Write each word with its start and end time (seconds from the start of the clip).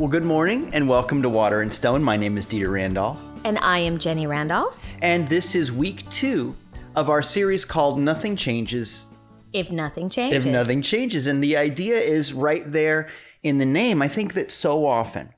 Well, 0.00 0.08
good 0.08 0.24
morning 0.24 0.70
and 0.72 0.88
welcome 0.88 1.20
to 1.20 1.28
Water 1.28 1.60
and 1.60 1.70
Stone. 1.70 2.02
My 2.02 2.16
name 2.16 2.38
is 2.38 2.46
Dieter 2.46 2.72
Randolph, 2.72 3.20
And 3.44 3.58
I 3.58 3.80
am 3.80 3.98
Jenny 3.98 4.26
Randolph. 4.26 4.80
and 5.02 5.28
this 5.28 5.54
is 5.54 5.70
week 5.70 6.08
two 6.08 6.54
of 6.96 7.10
our 7.10 7.20
series 7.20 7.66
called 7.66 7.98
Nothing 7.98 8.34
Changes 8.34 9.08
If 9.52 9.70
nothing 9.70 10.08
changes. 10.08 10.46
If 10.46 10.50
Nothing 10.50 10.80
Changes. 10.80 11.26
And 11.26 11.44
the 11.44 11.58
idea 11.58 11.96
is 11.96 12.32
right 12.32 12.62
there 12.64 13.10
in 13.42 13.58
the 13.58 13.66
name. 13.66 14.00
I 14.00 14.08
think 14.08 14.32
that 14.32 14.50
so 14.50 14.86
often 14.86 15.34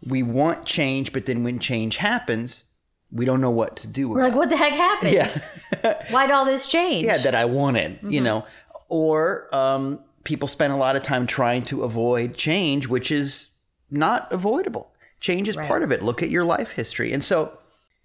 we 0.00 0.22
want 0.22 0.64
change, 0.64 1.12
but 1.12 1.26
then 1.26 1.44
when 1.44 1.58
change 1.58 1.98
happens, 1.98 2.64
we 3.12 3.26
don't 3.26 3.42
know 3.42 3.50
what 3.50 3.76
to 3.76 3.86
do 3.86 4.08
We're 4.08 4.20
about 4.20 4.28
like, 4.30 4.34
what 4.34 4.48
the 4.48 4.56
heck 4.56 4.72
happened? 4.72 5.12
Yeah. 5.12 6.02
Why'd 6.10 6.30
all 6.30 6.46
this 6.46 6.66
change? 6.66 7.04
yeah, 7.04 7.18
that 7.18 7.34
I 7.34 7.44
wanted, 7.44 7.98
you 8.08 8.22
know. 8.22 8.46
Or 8.88 9.54
um, 9.54 10.00
people 10.24 10.48
spend 10.48 10.72
a 10.72 10.76
lot 10.76 10.96
of 10.96 11.02
time 11.02 11.26
trying 11.26 11.64
to 11.64 11.82
avoid 11.82 12.34
change, 12.34 12.88
which 12.88 13.12
is 13.12 13.50
not 13.90 14.30
avoidable. 14.32 14.92
Change 15.20 15.48
is 15.48 15.56
part 15.56 15.82
of 15.82 15.90
it. 15.90 16.02
Look 16.02 16.22
at 16.22 16.30
your 16.30 16.44
life 16.44 16.72
history. 16.72 17.12
And 17.12 17.24
so 17.24 17.58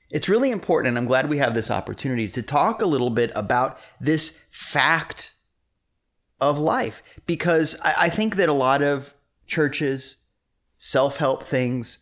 it's 0.09 0.29
really 0.29 0.51
important, 0.51 0.89
and 0.89 0.97
I'm 0.97 1.07
glad 1.07 1.27
we 1.27 1.39
have 1.39 1.53
this 1.53 1.71
opportunity 1.71 2.27
to 2.27 2.41
talk 2.41 2.81
a 2.81 2.85
little 2.85 3.09
bit 3.09 3.31
about 3.35 3.79
this 3.99 4.39
fact 4.51 5.33
of 6.39 6.59
life 6.59 7.01
because 7.25 7.79
I, 7.83 7.93
I 8.01 8.09
think 8.09 8.35
that 8.35 8.49
a 8.49 8.53
lot 8.53 8.83
of 8.83 9.13
churches, 9.47 10.17
self 10.77 11.17
help 11.17 11.43
things, 11.43 11.99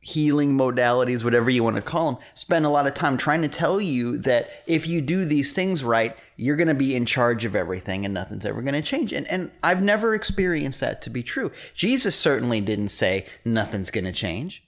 healing 0.00 0.56
modalities, 0.56 1.24
whatever 1.24 1.50
you 1.50 1.64
want 1.64 1.76
to 1.76 1.82
call 1.82 2.12
them, 2.12 2.22
spend 2.34 2.66
a 2.66 2.68
lot 2.68 2.86
of 2.86 2.94
time 2.94 3.16
trying 3.16 3.42
to 3.42 3.48
tell 3.48 3.80
you 3.80 4.18
that 4.18 4.50
if 4.66 4.86
you 4.86 5.00
do 5.00 5.24
these 5.24 5.52
things 5.52 5.82
right, 5.82 6.16
you're 6.36 6.56
going 6.56 6.68
to 6.68 6.74
be 6.74 6.94
in 6.94 7.06
charge 7.06 7.44
of 7.44 7.54
everything 7.54 8.04
and 8.04 8.14
nothing's 8.14 8.44
ever 8.44 8.62
going 8.62 8.74
to 8.74 8.82
change. 8.82 9.12
And, 9.12 9.26
and 9.28 9.52
I've 9.62 9.82
never 9.82 10.14
experienced 10.14 10.80
that 10.80 11.02
to 11.02 11.10
be 11.10 11.22
true. 11.22 11.50
Jesus 11.74 12.14
certainly 12.14 12.60
didn't 12.60 12.88
say 12.88 13.26
nothing's 13.44 13.90
going 13.90 14.04
to 14.04 14.12
change. 14.12 14.64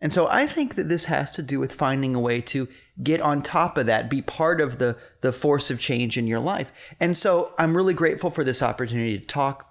And 0.00 0.12
so 0.12 0.26
I 0.26 0.46
think 0.46 0.74
that 0.74 0.88
this 0.88 1.04
has 1.04 1.30
to 1.30 1.42
do 1.42 1.60
with 1.60 1.72
finding 1.72 2.16
a 2.16 2.20
way 2.20 2.40
to 2.40 2.66
get 3.02 3.20
on 3.20 3.40
top 3.40 3.78
of 3.78 3.86
that, 3.86 4.10
be 4.10 4.20
part 4.20 4.60
of 4.60 4.78
the, 4.78 4.96
the 5.20 5.32
force 5.32 5.70
of 5.70 5.78
change 5.78 6.18
in 6.18 6.26
your 6.26 6.40
life. 6.40 6.72
And 6.98 7.16
so 7.16 7.52
I'm 7.56 7.76
really 7.76 7.94
grateful 7.94 8.28
for 8.28 8.42
this 8.42 8.62
opportunity 8.62 9.16
to 9.16 9.24
talk. 9.24 9.70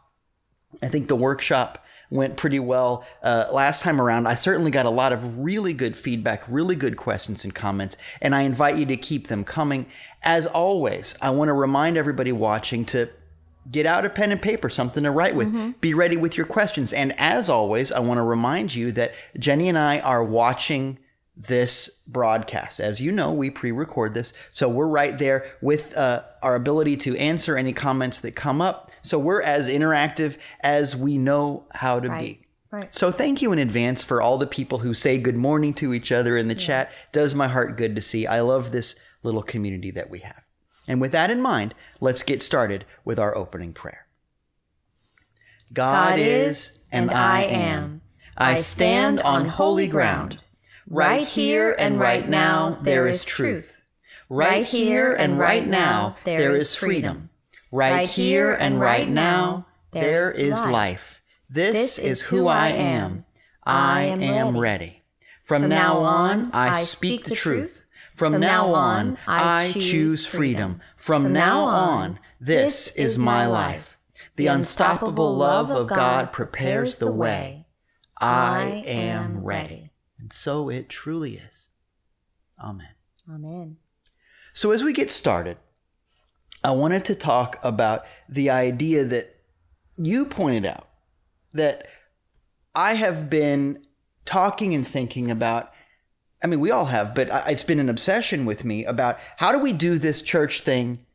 I 0.81 0.87
think 0.87 1.09
the 1.09 1.17
workshop 1.17 1.85
went 2.11 2.37
pretty 2.37 2.59
well 2.59 3.03
uh, 3.23 3.47
last 3.51 3.81
time 3.81 3.99
around. 3.99 4.27
I 4.27 4.35
certainly 4.35 4.69
got 4.69 4.85
a 4.85 4.91
lot 4.91 5.13
of 5.13 5.39
really 5.39 5.73
good 5.73 5.97
feedback, 5.97 6.43
really 6.47 6.75
good 6.75 6.97
questions 6.97 7.43
and 7.43 7.55
comments, 7.55 7.97
and 8.21 8.35
I 8.35 8.41
invite 8.41 8.77
you 8.77 8.85
to 8.85 8.97
keep 8.97 9.27
them 9.27 9.43
coming. 9.43 9.87
As 10.21 10.45
always, 10.45 11.15
I 11.21 11.31
want 11.31 11.49
to 11.49 11.53
remind 11.53 11.97
everybody 11.97 12.31
watching 12.31 12.85
to 12.85 13.09
get 13.69 13.85
out 13.85 14.05
a 14.05 14.09
pen 14.09 14.31
and 14.31 14.41
paper, 14.41 14.69
something 14.69 15.03
to 15.03 15.11
write 15.11 15.35
with. 15.35 15.79
Be 15.81 15.93
ready 15.93 16.17
with 16.17 16.37
your 16.37 16.45
questions. 16.45 16.93
And 16.93 17.13
as 17.19 17.49
always, 17.49 17.91
I 17.91 17.99
want 17.99 18.17
to 18.17 18.23
remind 18.23 18.75
you 18.75 18.91
that 18.93 19.13
Jenny 19.37 19.69
and 19.69 19.77
I 19.77 19.99
are 19.99 20.23
watching 20.23 20.99
this 21.37 21.89
broadcast. 22.07 22.79
As 22.79 22.99
you 23.01 23.11
know, 23.11 23.31
we 23.31 23.49
pre 23.49 23.71
record 23.71 24.13
this. 24.13 24.33
So 24.53 24.67
we're 24.69 24.87
right 24.87 25.17
there 25.17 25.45
with 25.61 25.95
uh, 25.97 26.23
our 26.41 26.55
ability 26.55 26.97
to 26.97 27.17
answer 27.17 27.57
any 27.57 27.73
comments 27.73 28.19
that 28.21 28.35
come 28.35 28.61
up. 28.61 28.90
So 29.01 29.17
we're 29.17 29.41
as 29.41 29.67
interactive 29.67 30.37
as 30.61 30.95
we 30.95 31.17
know 31.17 31.65
how 31.73 31.99
to 31.99 32.09
be. 32.09 32.45
Right. 32.71 32.93
So 32.95 33.11
thank 33.11 33.41
you 33.41 33.51
in 33.51 33.59
advance 33.59 34.03
for 34.03 34.21
all 34.21 34.37
the 34.37 34.47
people 34.47 34.79
who 34.79 34.93
say 34.93 35.17
good 35.17 35.35
morning 35.35 35.73
to 35.75 35.93
each 35.93 36.11
other 36.11 36.37
in 36.37 36.47
the 36.47 36.55
chat. 36.55 36.91
Does 37.11 37.35
my 37.35 37.49
heart 37.49 37.77
good 37.77 37.95
to 37.95 38.01
see. 38.01 38.25
I 38.25 38.39
love 38.39 38.71
this 38.71 38.95
little 39.23 39.43
community 39.43 39.91
that 39.91 40.09
we 40.09 40.19
have. 40.19 40.41
And 40.87 41.01
with 41.01 41.11
that 41.11 41.29
in 41.29 41.41
mind, 41.41 41.75
let's 41.99 42.23
get 42.23 42.41
started 42.41 42.85
with 43.03 43.19
our 43.19 43.35
opening 43.35 43.73
prayer. 43.73 44.07
God, 45.73 46.11
God 46.11 46.19
is, 46.19 46.79
and 46.91 47.11
I 47.11 47.43
am. 47.43 48.01
I 48.37 48.55
stand 48.55 49.19
on 49.21 49.47
holy 49.47 49.87
ground. 49.87 50.43
Right 50.87 51.27
here 51.27 51.75
and 51.77 51.99
right 51.99 52.27
now, 52.27 52.79
there 52.81 53.07
is 53.07 53.23
truth. 53.23 53.81
Right 54.29 54.65
here 54.65 55.11
and 55.11 55.37
right 55.37 55.67
now, 55.67 56.15
there 56.23 56.55
is 56.55 56.73
freedom. 56.73 57.30
Right 57.71 58.09
here 58.09 58.51
and 58.51 58.79
right 58.79 59.07
now, 59.07 59.65
there 59.91 60.31
is 60.31 60.61
life. 60.61 61.21
This 61.49 61.97
is 61.97 62.21
who 62.21 62.47
I 62.47 62.69
am. 62.69 63.25
I 63.63 64.03
am 64.03 64.57
ready. 64.57 65.03
From 65.43 65.67
now 65.67 65.97
on, 65.97 66.51
I 66.53 66.83
speak 66.83 67.25
the 67.25 67.35
truth. 67.35 67.87
From 68.13 68.39
now 68.39 68.73
on, 68.73 69.17
I 69.25 69.71
choose 69.73 70.25
freedom. 70.25 70.81
From 70.95 71.33
now 71.33 71.61
on, 71.63 72.19
this 72.39 72.91
is 72.95 73.17
my 73.17 73.45
life. 73.45 73.97
The 74.35 74.47
unstoppable 74.47 75.35
love 75.35 75.69
of 75.69 75.87
God 75.87 76.31
prepares 76.31 76.99
the 76.99 77.11
way. 77.11 77.67
I 78.19 78.83
am 78.85 79.43
ready. 79.43 79.91
And 80.19 80.31
so 80.31 80.69
it 80.69 80.89
truly 80.89 81.37
is. 81.37 81.69
Amen. 82.63 82.89
Amen. 83.29 83.77
So, 84.53 84.71
as 84.71 84.83
we 84.83 84.93
get 84.93 85.09
started, 85.09 85.57
I 86.63 86.71
wanted 86.71 87.05
to 87.05 87.15
talk 87.15 87.57
about 87.63 88.05
the 88.29 88.49
idea 88.49 89.03
that 89.05 89.35
you 89.97 90.25
pointed 90.25 90.65
out 90.65 90.87
that 91.53 91.87
I 92.75 92.93
have 92.93 93.29
been 93.29 93.85
talking 94.25 94.73
and 94.73 94.87
thinking 94.87 95.31
about. 95.31 95.71
I 96.43 96.47
mean, 96.47 96.59
we 96.59 96.71
all 96.71 96.85
have, 96.85 97.13
but 97.13 97.29
it's 97.47 97.63
been 97.63 97.79
an 97.79 97.89
obsession 97.89 98.45
with 98.45 98.63
me 98.63 98.85
about 98.85 99.19
how 99.37 99.51
do 99.51 99.59
we 99.59 99.73
do 99.73 99.97
this 99.97 100.21
church 100.21 100.61
thing 100.61 101.05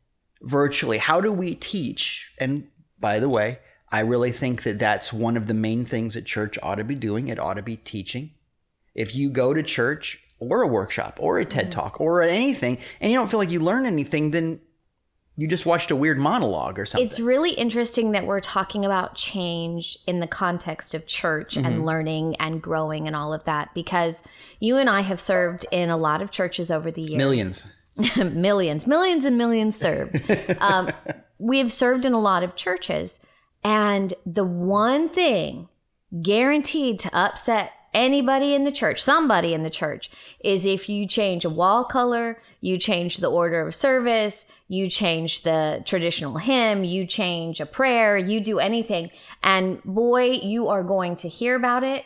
virtually? 0.41 0.99
How 0.99 1.21
do 1.21 1.31
we 1.31 1.55
teach? 1.55 2.31
And 2.37 2.67
by 2.99 3.19
the 3.19 3.29
way, 3.29 3.59
I 3.89 4.01
really 4.01 4.31
think 4.31 4.63
that 4.63 4.79
that's 4.79 5.13
one 5.13 5.37
of 5.37 5.47
the 5.47 5.53
main 5.53 5.85
things 5.85 6.13
that 6.13 6.25
church 6.25 6.57
ought 6.61 6.75
to 6.75 6.83
be 6.83 6.95
doing. 6.95 7.27
It 7.29 7.39
ought 7.39 7.55
to 7.55 7.61
be 7.61 7.77
teaching. 7.77 8.31
If 8.93 9.15
you 9.15 9.29
go 9.29 9.53
to 9.53 9.63
church 9.63 10.21
or 10.39 10.61
a 10.61 10.67
workshop 10.67 11.19
or 11.21 11.39
a 11.39 11.45
TED 11.45 11.65
mm-hmm. 11.65 11.71
talk 11.71 12.01
or 12.01 12.21
anything 12.21 12.77
and 12.99 13.11
you 13.11 13.17
don't 13.17 13.29
feel 13.29 13.39
like 13.39 13.51
you 13.51 13.59
learn 13.59 13.85
anything, 13.85 14.31
then 14.31 14.59
you 15.39 15.47
just 15.47 15.67
watched 15.67 15.91
a 15.91 15.95
weird 15.95 16.17
monologue 16.17 16.79
or 16.79 16.85
something. 16.85 17.05
It's 17.05 17.19
really 17.19 17.51
interesting 17.51 18.11
that 18.13 18.25
we're 18.25 18.41
talking 18.41 18.83
about 18.83 19.13
change 19.15 19.97
in 20.07 20.19
the 20.19 20.27
context 20.27 20.93
of 20.95 21.05
church 21.05 21.55
Mm-hmm. 21.55 21.65
and 21.65 21.85
learning 21.85 22.35
and 22.37 22.61
growing 22.61 23.05
and 23.07 23.15
all 23.15 23.33
of 23.33 23.43
that 23.43 23.73
because 23.75 24.23
you 24.59 24.77
and 24.77 24.89
I 24.89 25.01
have 25.01 25.19
served 25.19 25.65
in 25.71 25.89
a 25.89 25.97
lot 25.97 26.21
of 26.21 26.31
churches 26.31 26.71
over 26.71 26.89
the 26.91 27.01
years. 27.01 27.17
Millions. 27.17 27.67
millions, 28.17 28.87
millions 28.87 29.25
and 29.25 29.37
millions 29.37 29.75
served. 29.75 30.29
um, 30.59 30.89
we 31.37 31.59
have 31.59 31.71
served 31.71 32.05
in 32.05 32.13
a 32.13 32.19
lot 32.19 32.43
of 32.43 32.55
churches. 32.55 33.19
And 33.63 34.13
the 34.25 34.43
one 34.43 35.07
thing 35.07 35.69
guaranteed 36.21 36.99
to 36.99 37.15
upset 37.15 37.71
anybody 37.97 38.53
in 38.53 38.63
the 38.63 38.71
church, 38.71 39.01
somebody 39.01 39.53
in 39.53 39.63
the 39.63 39.69
church, 39.69 40.09
is 40.39 40.65
if 40.65 40.87
you 40.87 41.07
change 41.07 41.43
a 41.43 41.49
wall 41.49 41.83
color, 41.83 42.39
you 42.61 42.77
change 42.77 43.17
the 43.17 43.31
order 43.31 43.67
of 43.67 43.75
service, 43.75 44.45
you 44.67 44.89
change 44.89 45.41
the 45.41 45.81
traditional 45.85 46.37
hymn, 46.37 46.83
you 46.83 47.05
change 47.05 47.59
a 47.59 47.65
prayer, 47.65 48.17
you 48.17 48.39
do 48.39 48.59
anything. 48.59 49.09
And 49.43 49.83
boy, 49.83 50.31
you 50.31 50.67
are 50.67 50.83
going 50.83 51.15
to 51.17 51.27
hear 51.27 51.55
about 51.55 51.83
it 51.83 52.05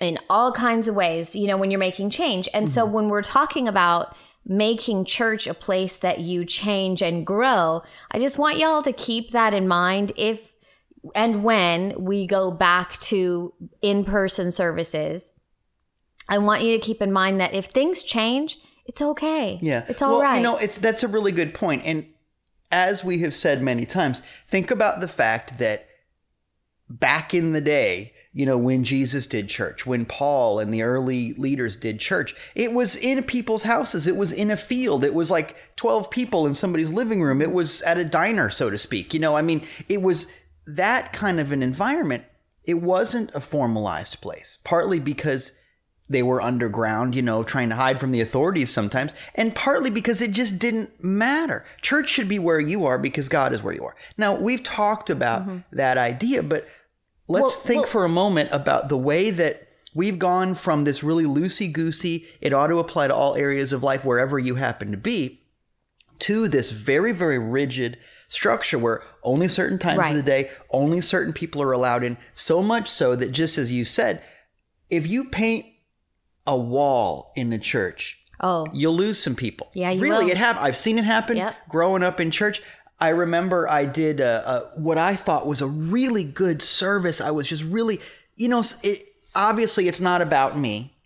in 0.00 0.18
all 0.28 0.52
kinds 0.52 0.88
of 0.88 0.94
ways, 0.94 1.34
you 1.34 1.46
know, 1.46 1.56
when 1.56 1.70
you're 1.70 1.78
making 1.78 2.10
change. 2.10 2.48
And 2.52 2.70
so 2.70 2.84
mm-hmm. 2.84 2.94
when 2.94 3.08
we're 3.08 3.22
talking 3.22 3.66
about 3.66 4.14
making 4.46 5.06
church 5.06 5.46
a 5.46 5.54
place 5.54 5.96
that 5.98 6.20
you 6.20 6.44
change 6.44 7.00
and 7.00 7.26
grow, 7.26 7.82
I 8.10 8.18
just 8.18 8.38
want 8.38 8.58
y'all 8.58 8.82
to 8.82 8.92
keep 8.92 9.30
that 9.30 9.54
in 9.54 9.66
mind 9.66 10.12
if 10.16 10.53
and 11.14 11.44
when 11.44 11.94
we 11.98 12.26
go 12.26 12.50
back 12.50 12.98
to 12.98 13.52
in-person 13.82 14.52
services. 14.52 15.32
I 16.28 16.38
want 16.38 16.62
you 16.62 16.72
to 16.72 16.78
keep 16.78 17.02
in 17.02 17.12
mind 17.12 17.40
that 17.40 17.52
if 17.52 17.66
things 17.66 18.02
change, 18.02 18.58
it's 18.86 19.02
okay. 19.02 19.58
Yeah. 19.60 19.84
It's 19.88 20.02
all 20.02 20.20
right. 20.20 20.28
well, 20.28 20.36
You 20.36 20.42
know, 20.42 20.56
it's 20.56 20.78
that's 20.78 21.02
a 21.02 21.08
really 21.08 21.32
good 21.32 21.54
point. 21.54 21.82
And 21.84 22.06
as 22.70 23.04
we 23.04 23.18
have 23.20 23.34
said 23.34 23.62
many 23.62 23.84
times, 23.84 24.20
think 24.46 24.70
about 24.70 25.00
the 25.00 25.08
fact 25.08 25.58
that 25.58 25.86
back 26.88 27.34
in 27.34 27.52
the 27.52 27.60
day, 27.60 28.12
you 28.32 28.44
know, 28.44 28.58
when 28.58 28.82
Jesus 28.82 29.26
did 29.26 29.48
church, 29.48 29.86
when 29.86 30.04
Paul 30.04 30.58
and 30.58 30.74
the 30.74 30.82
early 30.82 31.34
leaders 31.34 31.76
did 31.76 32.00
church, 32.00 32.34
it 32.54 32.72
was 32.72 32.96
in 32.96 33.22
people's 33.22 33.62
houses. 33.62 34.06
It 34.06 34.16
was 34.16 34.32
in 34.32 34.50
a 34.50 34.56
field. 34.56 35.04
It 35.04 35.14
was 35.14 35.30
like 35.30 35.56
12 35.76 36.10
people 36.10 36.46
in 36.46 36.54
somebody's 36.54 36.92
living 36.92 37.22
room. 37.22 37.40
It 37.40 37.52
was 37.52 37.80
at 37.82 37.96
a 37.96 38.04
diner, 38.04 38.50
so 38.50 38.70
to 38.70 38.78
speak. 38.78 39.14
You 39.14 39.20
know, 39.20 39.36
I 39.36 39.42
mean, 39.42 39.64
it 39.88 40.02
was 40.02 40.26
that 40.66 41.12
kind 41.12 41.40
of 41.40 41.52
an 41.52 41.62
environment. 41.62 42.24
It 42.64 42.74
wasn't 42.74 43.30
a 43.34 43.40
formalized 43.40 44.20
place, 44.20 44.58
partly 44.64 44.98
because 44.98 45.52
they 46.08 46.22
were 46.22 46.42
underground, 46.42 47.14
you 47.14 47.22
know, 47.22 47.42
trying 47.42 47.70
to 47.70 47.76
hide 47.76 47.98
from 47.98 48.10
the 48.10 48.20
authorities 48.20 48.70
sometimes, 48.70 49.14
and 49.34 49.54
partly 49.54 49.90
because 49.90 50.20
it 50.20 50.32
just 50.32 50.58
didn't 50.58 51.02
matter. 51.02 51.64
Church 51.80 52.08
should 52.08 52.28
be 52.28 52.38
where 52.38 52.60
you 52.60 52.84
are 52.84 52.98
because 52.98 53.28
God 53.28 53.52
is 53.52 53.62
where 53.62 53.74
you 53.74 53.84
are. 53.84 53.96
Now, 54.16 54.34
we've 54.34 54.62
talked 54.62 55.10
about 55.10 55.42
mm-hmm. 55.42 55.58
that 55.72 55.96
idea, 55.98 56.42
but 56.42 56.66
let's 57.28 57.42
Well- 57.42 57.50
think 57.50 57.82
well- 57.82 57.90
for 57.90 58.04
a 58.04 58.08
moment 58.10 58.50
about 58.52 58.88
the 58.88 58.98
way 58.98 59.30
that 59.30 59.68
we've 59.94 60.18
gone 60.18 60.54
from 60.54 60.84
this 60.84 61.02
really 61.02 61.24
loosey 61.24 61.72
goosey, 61.72 62.26
it 62.40 62.52
ought 62.52 62.66
to 62.66 62.78
apply 62.78 63.08
to 63.08 63.14
all 63.14 63.34
areas 63.34 63.72
of 63.72 63.82
life 63.82 64.04
wherever 64.04 64.38
you 64.38 64.56
happen 64.56 64.90
to 64.90 64.96
be, 64.96 65.40
to 66.18 66.48
this 66.48 66.70
very, 66.70 67.12
very 67.12 67.38
rigid 67.38 67.98
structure 68.34 68.78
where 68.78 69.02
only 69.22 69.48
certain 69.48 69.78
times 69.78 69.98
Right. 69.98 70.10
of 70.10 70.16
the 70.16 70.22
day, 70.22 70.50
only 70.70 71.00
certain 71.00 71.32
people 71.32 71.62
are 71.62 71.72
allowed 71.72 72.02
in. 72.02 72.16
So 72.34 72.62
much 72.62 72.88
so 72.90 73.14
that 73.16 73.30
just 73.32 73.56
as 73.58 73.70
you 73.72 73.84
said, 73.84 74.22
if 74.90 75.06
you 75.06 75.24
paint 75.24 75.66
a 76.46 76.56
wall 76.56 77.32
in 77.36 77.50
the 77.50 77.58
church, 77.58 78.20
Oh, 78.40 78.66
you'll 78.72 78.96
lose 78.96 79.22
some 79.22 79.36
people. 79.36 79.70
Yeah, 79.74 79.90
you 79.90 80.00
really, 80.00 80.24
will. 80.24 80.32
it 80.32 80.36
happened. 80.36 80.66
I've 80.66 80.76
seen 80.76 80.98
it 80.98 81.04
happen 81.04 81.36
Yep. 81.36 81.54
growing 81.68 82.02
up 82.02 82.20
in 82.20 82.30
church. 82.32 82.60
I 83.00 83.10
remember 83.10 83.68
I 83.70 83.86
did 83.86 84.18
a, 84.20 84.48
a, 84.76 84.80
what 84.80 84.98
I 84.98 85.14
thought 85.14 85.46
was 85.46 85.62
a 85.62 85.66
really 85.66 86.24
good 86.24 86.60
service. 86.60 87.20
I 87.20 87.30
was 87.30 87.48
just 87.48 87.62
really, 87.62 88.00
you 88.36 88.48
know, 88.48 88.62
it, 88.82 89.06
obviously 89.34 89.86
it's 89.88 90.00
not 90.00 90.20
about 90.20 90.58
me. 90.58 90.96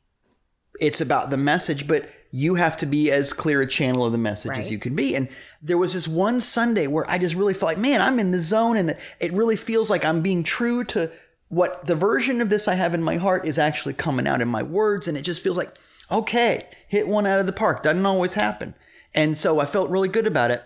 It's 0.81 1.01
about 1.01 1.31
the 1.31 1.37
message, 1.37 1.87
but 1.87 2.09
you 2.31 2.57
have 2.57 2.77
to 2.77 2.87
be 2.87 3.11
as 3.11 3.33
clear 3.33 3.63
a 3.63 3.67
channel 3.67 4.05
of 4.05 4.13
the 4.13 4.19
message 4.19 4.57
as 4.57 4.71
you 4.71 4.79
can 4.79 4.95
be. 4.95 5.15
And 5.15 5.29
there 5.63 5.79
was 5.79 5.95
this 5.95 6.07
one 6.07 6.41
Sunday 6.41 6.87
where 6.87 7.09
I 7.11 7.17
just 7.17 7.35
really 7.35 7.55
felt 7.55 7.71
like, 7.71 7.79
man, 7.79 8.03
I'm 8.03 8.19
in 8.19 8.33
the 8.33 8.41
zone, 8.41 8.77
and 8.77 8.91
it, 8.91 8.99
it 9.19 9.33
really 9.33 9.57
feels 9.57 9.89
like 9.89 10.05
I'm 10.05 10.21
being 10.21 10.43
true 10.43 10.85
to 10.85 11.11
what 11.49 11.87
the 11.87 11.95
version 11.95 12.43
of 12.43 12.51
this 12.51 12.69
I 12.69 12.75
have 12.75 12.93
in 12.93 13.03
my 13.03 13.17
heart 13.17 13.47
is 13.47 13.59
actually 13.59 13.95
coming 13.95 14.29
out 14.29 14.43
in 14.43 14.49
my 14.49 14.63
words, 14.63 15.09
and 15.09 15.17
it 15.17 15.23
just 15.23 15.43
feels 15.43 15.57
like, 15.57 15.75
okay, 16.13 16.67
hit 16.87 17.09
one 17.09 17.27
out 17.27 17.41
of 17.41 17.47
the 17.47 17.53
park. 17.53 17.83
Doesn't 17.83 18.05
always 18.05 18.35
happen, 18.35 18.75
and 19.15 19.39
so 19.39 19.59
I 19.59 19.65
felt 19.65 19.89
really 19.89 20.09
good 20.09 20.27
about 20.27 20.51
it. 20.51 20.63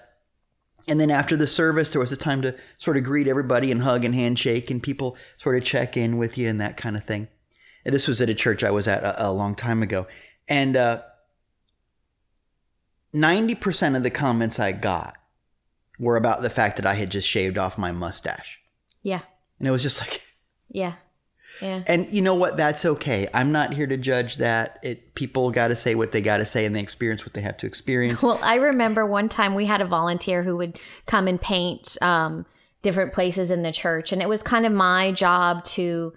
And 0.89 1.01
then 1.01 1.13
after 1.13 1.37
the 1.37 1.47
service, 1.47 1.93
there 1.93 2.01
was 2.01 2.11
a 2.11 2.17
time 2.17 2.43
to 2.43 2.57
sort 2.77 2.97
of 2.97 3.05
greet 3.05 3.29
everybody 3.29 3.71
and 3.71 3.83
hug 3.83 4.05
and 4.05 4.17
handshake, 4.17 4.69
and 4.69 4.83
people 4.83 5.17
sort 5.39 5.57
of 5.57 5.63
check 5.63 5.97
in 5.97 6.19
with 6.19 6.37
you 6.37 6.49
and 6.49 6.61
that 6.61 6.77
kind 6.77 6.97
of 6.97 7.05
thing. 7.05 7.29
And 7.85 7.95
this 7.95 8.09
was 8.09 8.21
at 8.21 8.29
a 8.29 8.35
church 8.35 8.65
I 8.65 8.73
was 8.73 8.89
at 8.89 9.05
a, 9.05 9.29
a 9.29 9.31
long 9.31 9.55
time 9.55 9.81
ago, 9.81 10.09
and 10.49 10.77
uh, 10.77 11.03
ninety 13.13 13.55
percent 13.55 13.97
of 13.97 14.03
the 14.03 14.11
comments 14.11 14.59
I 14.59 14.73
got 14.73 15.17
were 15.99 16.17
about 16.17 16.43
the 16.43 16.51
fact 16.51 16.77
that 16.77 16.87
I 16.87 16.95
had 16.95 17.11
just 17.11 17.29
shaved 17.29 17.59
off 17.59 17.79
my 17.79 17.93
mustache, 17.93 18.61
yeah, 19.03 19.21
and 19.59 19.69
it 19.69 19.71
was 19.71 19.83
just 19.83 20.01
like. 20.01 20.23
yeah, 20.69 20.95
yeah. 21.61 21.83
And 21.87 22.13
you 22.13 22.23
know 22.23 22.35
what? 22.35 22.57
That's 22.57 22.85
okay. 22.85 23.29
I'm 23.33 23.53
not 23.53 23.75
here 23.75 23.87
to 23.87 23.97
judge 23.97 24.39
that. 24.39 24.79
It 24.83 25.15
people 25.15 25.51
got 25.51 25.69
to 25.69 25.77
say 25.77 25.95
what 25.95 26.13
they 26.13 26.21
got 26.21 26.39
to 26.39 26.47
say, 26.47 26.65
and 26.65 26.75
they 26.75 26.81
experience 26.81 27.25
what 27.25 27.35
they 27.35 27.41
have 27.43 27.57
to 27.59 27.67
experience. 27.67 28.23
Well, 28.23 28.41
I 28.43 28.57
remember 28.57 29.07
one 29.07 29.29
time 29.29 29.55
we 29.55 29.67
had 29.67 29.81
a 29.81 29.85
volunteer 29.85 30.43
who 30.43 30.57
would 30.57 30.79
come 31.07 31.29
and 31.29 31.41
paint 31.41 31.97
um, 32.03 32.47
different 32.83 33.13
places 33.13 33.51
in 33.51 33.63
the 33.63 33.73
church, 33.73 34.13
and 34.13 34.23
it 34.23 34.29
was 34.29 34.43
kind 34.43 34.67
of 34.67 34.73
my 34.73 35.13
job 35.13 35.65
to 35.65 36.13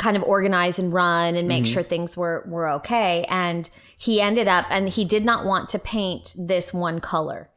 kind 0.00 0.16
of 0.16 0.24
organize 0.24 0.80
and 0.80 0.92
run 0.92 1.36
and 1.36 1.46
make 1.46 1.64
mm-hmm. 1.64 1.74
sure 1.74 1.82
things 1.84 2.16
were 2.16 2.42
were 2.46 2.68
okay. 2.68 3.24
And 3.28 3.70
he 3.96 4.20
ended 4.20 4.48
up, 4.48 4.66
and 4.70 4.88
he 4.88 5.04
did 5.04 5.24
not 5.24 5.44
want 5.44 5.68
to 5.68 5.78
paint 5.78 6.34
this 6.36 6.74
one 6.74 6.98
color. 7.00 7.48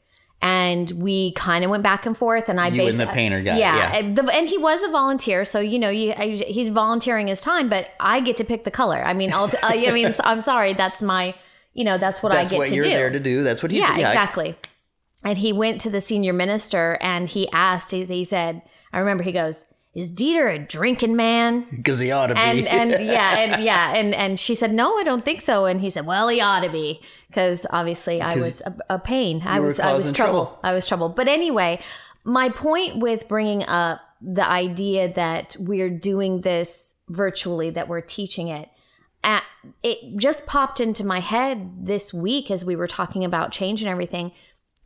And 0.42 0.92
we 0.92 1.32
kind 1.36 1.64
of 1.64 1.72
went 1.72 1.84
back 1.84 2.06
and 2.06 2.18
forth, 2.18 2.50
and 2.50 2.60
I 2.60 2.68
You 2.68 2.82
and 2.82 2.88
basically 2.90 3.06
the 3.06 3.12
painter 3.14 3.42
guy, 3.42 3.58
yeah, 3.58 3.78
yeah. 3.78 3.98
And, 3.98 4.16
the, 4.18 4.24
and 4.36 4.46
he 4.50 4.58
was 4.58 4.84
a 4.84 4.90
volunteer, 4.90 5.46
so 5.46 5.62
you 5.62 5.80
know, 5.80 5.90
you, 5.90 6.12
I, 6.12 6.44
he's 6.46 6.68
volunteering 6.68 7.28
his 7.28 7.42
time, 7.42 7.70
but 7.70 7.88
I 7.98 8.20
get 8.20 8.36
to 8.38 8.44
pick 8.44 8.66
the 8.66 8.72
color. 8.72 9.02
I 9.02 9.14
mean, 9.14 9.32
I'll, 9.32 9.50
I 9.64 9.90
mean, 9.92 10.12
I'm 10.22 10.42
sorry, 10.42 10.74
that's 10.74 11.02
my, 11.02 11.34
you 11.74 11.86
know, 11.86 11.98
that's 11.98 12.22
what 12.22 12.34
That's 12.34 12.52
I 12.52 12.56
get 12.56 12.58
what 12.58 12.68
to 12.68 12.76
you're 12.76 12.84
do 12.84 12.92
there 12.92 13.10
to 13.10 13.22
do. 13.22 13.42
That's 13.42 13.64
what 13.64 13.72
he's 13.72 13.80
yeah, 13.80 13.96
exactly. 13.96 14.58
And 15.24 15.38
he 15.38 15.54
went 15.54 15.80
to 15.82 15.90
the 15.90 16.02
senior 16.02 16.34
minister 16.34 16.98
and 17.00 17.30
he 17.30 17.50
asked, 17.54 17.92
he, 17.92 18.04
he 18.04 18.26
said, 18.26 18.62
I 18.92 19.00
remember 19.00 19.24
he 19.24 19.32
goes, 19.32 19.66
Is 19.94 20.12
Dieter 20.12 20.56
a 20.56 20.58
drinking 20.58 21.16
man? 21.16 21.68
Because 21.70 22.00
he 22.00 22.12
ought 22.12 22.28
to 22.28 22.34
be. 22.34 22.40
And 22.40 22.68
and 22.68 22.92
yeah, 23.06 23.38
and 23.38 23.64
yeah, 23.64 23.94
and 23.94 24.16
and 24.16 24.40
she 24.40 24.56
said, 24.56 24.74
No, 24.74 24.98
I 24.98 25.04
don't 25.04 25.24
think 25.24 25.42
so. 25.42 25.66
And 25.66 25.82
he 25.82 25.90
said, 25.92 26.08
Well, 26.08 26.28
he 26.30 26.42
ought 26.42 26.62
to 26.62 26.70
be. 26.70 27.00
Because 27.28 27.68
obviously 27.70 28.22
I 28.22 28.36
was 28.36 28.62
a, 28.62 28.76
a 28.90 29.00
pain. 29.00 29.44
I 29.46 29.60
was 29.60 29.80
I 29.80 29.94
was 29.94 30.12
trouble. 30.12 30.46
trouble. 30.46 30.60
I 30.64 30.74
was 30.74 30.88
trouble. 30.88 31.10
But 31.10 31.28
anyway, 31.28 31.80
my 32.26 32.50
point 32.50 33.00
with 33.00 33.28
bringing 33.28 33.64
up 33.64 34.02
the 34.20 34.48
idea 34.48 35.14
that 35.14 35.56
we're 35.60 35.90
doing 35.90 36.42
this 36.42 36.96
virtually, 37.10 37.70
that 37.72 37.88
we're 37.88 38.02
teaching 38.02 38.48
it, 38.48 38.70
at, 39.24 39.44
it 39.84 40.18
just 40.18 40.48
popped 40.48 40.80
into 40.80 41.06
my 41.06 41.20
head 41.20 41.86
this 41.86 42.14
week 42.14 42.50
as 42.50 42.66
we 42.66 42.76
were 42.76 42.88
talking 42.88 43.24
about 43.24 43.52
change 43.52 43.82
and 43.82 43.90
everything. 43.90 44.32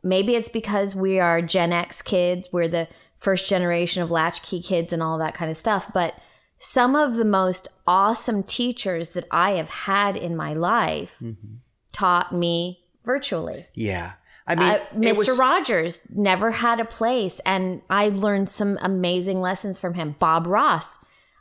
Maybe 0.02 0.34
it's 0.34 0.48
because 0.48 0.94
we 0.94 1.18
are 1.18 1.40
Gen 1.42 1.72
X 1.72 2.02
kids, 2.02 2.48
we're 2.52 2.68
the 2.68 2.88
first 3.18 3.48
generation 3.48 4.02
of 4.02 4.10
latchkey 4.10 4.60
kids 4.60 4.92
and 4.92 5.02
all 5.02 5.18
that 5.18 5.34
kind 5.34 5.50
of 5.50 5.56
stuff. 5.56 5.90
But 5.92 6.14
some 6.58 6.96
of 6.96 7.14
the 7.14 7.24
most 7.24 7.68
awesome 7.86 8.42
teachers 8.42 9.10
that 9.10 9.26
I 9.30 9.52
have 9.52 9.68
had 9.70 10.16
in 10.16 10.36
my 10.36 10.52
life 10.54 11.16
Mm-hmm. 11.22 11.56
taught 11.92 12.32
me 12.32 12.80
virtually. 13.04 13.66
yeah. 13.74 14.12
I 14.50 14.54
mean, 14.54 14.68
Uh, 14.70 14.78
Mr. 14.94 15.18
was- 15.28 15.38
Rogers 15.38 16.02
never 16.08 16.50
had 16.52 16.80
a 16.80 16.84
place, 16.86 17.38
and 17.44 17.82
I 17.90 18.08
learned 18.08 18.48
some 18.48 18.78
amazing 18.80 19.42
lessons 19.42 19.78
from 19.78 19.92
him. 19.92 20.16
Bob 20.18 20.46
Ross. 20.46 20.98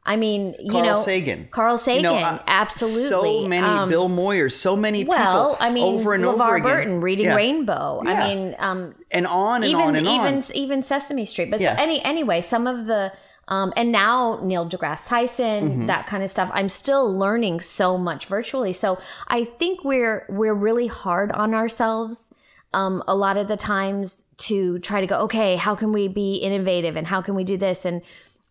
I 0.07 0.15
mean, 0.15 0.55
you 0.59 0.71
Carl 0.71 0.85
know, 0.85 1.01
Sagan. 1.01 1.47
Carl 1.51 1.77
Sagan, 1.77 1.97
You 1.97 2.09
know, 2.09 2.15
uh, 2.15 2.39
absolutely. 2.47 3.09
So 3.43 3.47
many 3.47 3.67
Um, 3.67 3.89
Bill 3.89 4.09
Moyers, 4.09 4.53
so 4.53 4.75
many 4.75 5.03
well, 5.03 5.51
people 5.51 5.57
I 5.59 5.69
mean, 5.69 5.83
over 5.83 6.13
and 6.13 6.23
LeVar 6.23 6.29
over 6.33 6.55
again. 6.55 6.63
Burton, 6.71 7.01
Reading 7.01 7.25
Yeah. 7.25 7.35
Rainbow. 7.35 8.01
Yeah. 8.05 8.11
I 8.23 8.27
mean, 8.35 8.55
um, 8.59 8.95
and 9.11 9.27
on 9.27 9.63
and 9.63 9.65
even 9.71 9.81
on 9.81 9.95
and 9.95 10.07
even 10.07 10.35
on. 10.35 10.43
even 10.55 10.81
Sesame 10.81 11.25
Street. 11.25 11.51
But 11.51 11.59
so 11.59 11.73
any 11.77 12.01
anyway, 12.03 12.41
some 12.41 12.65
of 12.67 12.87
the 12.87 13.11
um, 13.49 13.71
and 13.77 13.91
now 13.93 14.39
Neil 14.43 14.67
deGrasse 14.69 15.07
Tyson, 15.07 15.69
Mm-hmm. 15.69 15.85
that 15.87 16.05
kind 16.07 16.23
of 16.23 16.29
stuff. 16.29 16.49
I'm 16.53 16.69
still 16.69 17.13
learning 17.13 17.61
so 17.61 17.97
much 17.97 18.25
virtually. 18.25 18.73
So 18.73 18.97
I 19.27 19.43
think 19.43 19.83
we're 19.83 20.25
we're 20.29 20.53
really 20.53 20.87
hard 20.87 21.31
on 21.33 21.53
ourselves. 21.53 22.31
Um, 22.73 23.01
a 23.07 23.15
lot 23.15 23.37
of 23.37 23.47
the 23.47 23.55
times 23.55 24.25
to 24.39 24.79
try 24.79 24.99
to 24.99 25.07
go, 25.07 25.19
okay, 25.21 25.55
how 25.55 25.73
can 25.75 25.93
we 25.93 26.09
be 26.09 26.35
innovative 26.35 26.97
and 26.97 27.07
how 27.07 27.21
can 27.21 27.33
we 27.35 27.43
do 27.45 27.55
this 27.57 27.85
and 27.85 28.01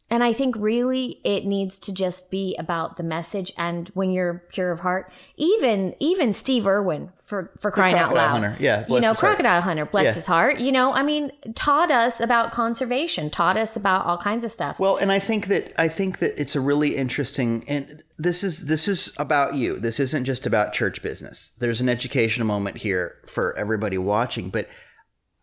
and 0.09 0.23
I 0.23 0.33
think 0.33 0.55
really 0.57 1.21
it 1.25 1.45
needs 1.45 1.79
to 1.81 1.93
just 1.93 2.31
be 2.31 2.55
about 2.59 2.97
the 2.97 3.03
message 3.03 3.53
and 3.59 3.89
when 3.95 4.11
you're 4.11 4.45
pure 4.51 4.71
of 4.73 4.81
heart, 4.81 5.11
even 5.37 5.95
even 5.99 6.33
Steve 6.33 6.67
Irwin 6.67 7.11
for 7.25 7.53
for 7.61 7.73
crying 7.73 7.97
out 7.97 8.11
Crocodile 8.11 8.25
loud. 8.35 8.43
Hunter, 8.43 8.57
yeah, 8.61 8.85
you 8.89 9.01
know, 9.01 9.09
his 9.09 9.19
heart. 9.21 9.37
Crocodile 9.37 9.61
Hunter, 9.63 9.85
bless 9.85 10.05
Yeah. 10.05 10.13
his 10.13 10.27
heart. 10.27 10.61
You 10.61 10.71
know, 10.71 10.93
I 10.93 11.03
mean, 11.03 11.33
taught 11.55 11.91
us 11.91 12.21
about 12.21 12.53
conservation, 12.53 13.31
taught 13.31 13.57
us 13.57 13.77
about 13.77 14.07
all 14.07 14.17
kinds 14.17 14.45
of 14.45 14.53
stuff. 14.53 14.79
Well, 14.79 14.97
and 14.97 15.11
I 15.11 15.19
think 15.19 15.49
that 15.49 15.73
I 15.81 15.89
think 15.89 16.19
that 16.21 16.41
it's 16.41 16.55
a 16.55 16.61
really 16.61 16.95
interesting 16.97 17.65
and 17.67 18.03
this 18.19 18.45
is 18.45 18.67
this 18.67 18.87
is 18.87 19.13
about 19.19 19.55
you. 19.55 19.79
This 19.79 19.99
isn't 19.99 20.25
just 20.25 20.47
about 20.47 20.73
church 20.73 21.03
business. 21.03 21.51
There's 21.59 21.81
an 21.81 21.89
educational 21.89 22.47
moment 22.47 22.79
here 22.79 23.17
for 23.27 23.55
everybody 23.59 23.99
watching, 23.99 24.51
but 24.51 24.69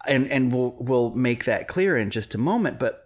and 0.08 0.32
and 0.32 0.52
we'll 0.54 0.76
we'll 0.80 1.12
make 1.12 1.44
that 1.46 1.68
clear 1.68 1.98
in 1.98 2.10
just 2.10 2.34
a 2.34 2.38
moment, 2.38 2.80
but 2.80 3.03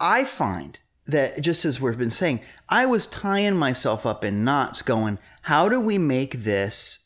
I 0.00 0.24
find 0.24 0.78
that 1.06 1.40
just 1.40 1.64
as 1.64 1.80
we've 1.80 1.98
been 1.98 2.10
saying, 2.10 2.40
I 2.68 2.86
was 2.86 3.06
tying 3.06 3.56
myself 3.56 4.06
up 4.06 4.24
in 4.24 4.44
knots 4.44 4.82
going, 4.82 5.18
how 5.42 5.68
do 5.68 5.78
we 5.80 5.98
make 5.98 6.44
this 6.44 7.00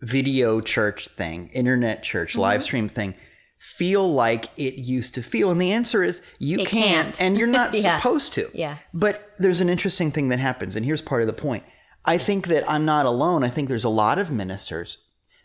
video 0.00 0.60
church 0.60 1.08
thing, 1.08 1.48
internet 1.54 2.02
church, 2.02 2.32
mm-hmm. 2.32 2.40
live 2.42 2.62
stream 2.62 2.88
thing 2.88 3.14
feel 3.58 4.06
like 4.12 4.50
it 4.58 4.74
used 4.74 5.14
to 5.14 5.22
feel? 5.22 5.50
And 5.50 5.60
the 5.60 5.72
answer 5.72 6.02
is 6.02 6.20
you 6.38 6.58
can't, 6.58 6.68
can't. 6.68 7.20
and 7.20 7.38
you're 7.38 7.46
not 7.60 7.74
Yeah. 7.74 7.96
supposed 7.96 8.34
to. 8.34 8.50
Yeah. 8.52 8.76
But 8.92 9.32
there's 9.38 9.60
an 9.62 9.70
interesting 9.70 10.10
thing 10.10 10.28
that 10.28 10.38
happens, 10.38 10.76
and 10.76 10.84
here's 10.84 11.00
part 11.00 11.22
of 11.22 11.26
the 11.26 11.32
point. 11.32 11.64
I 12.04 12.18
think 12.18 12.48
that 12.48 12.68
I'm 12.70 12.84
not 12.84 13.06
alone. 13.06 13.42
I 13.42 13.48
think 13.48 13.70
there's 13.70 13.84
a 13.84 13.88
lot 13.88 14.18
of 14.18 14.30
ministers 14.30 14.98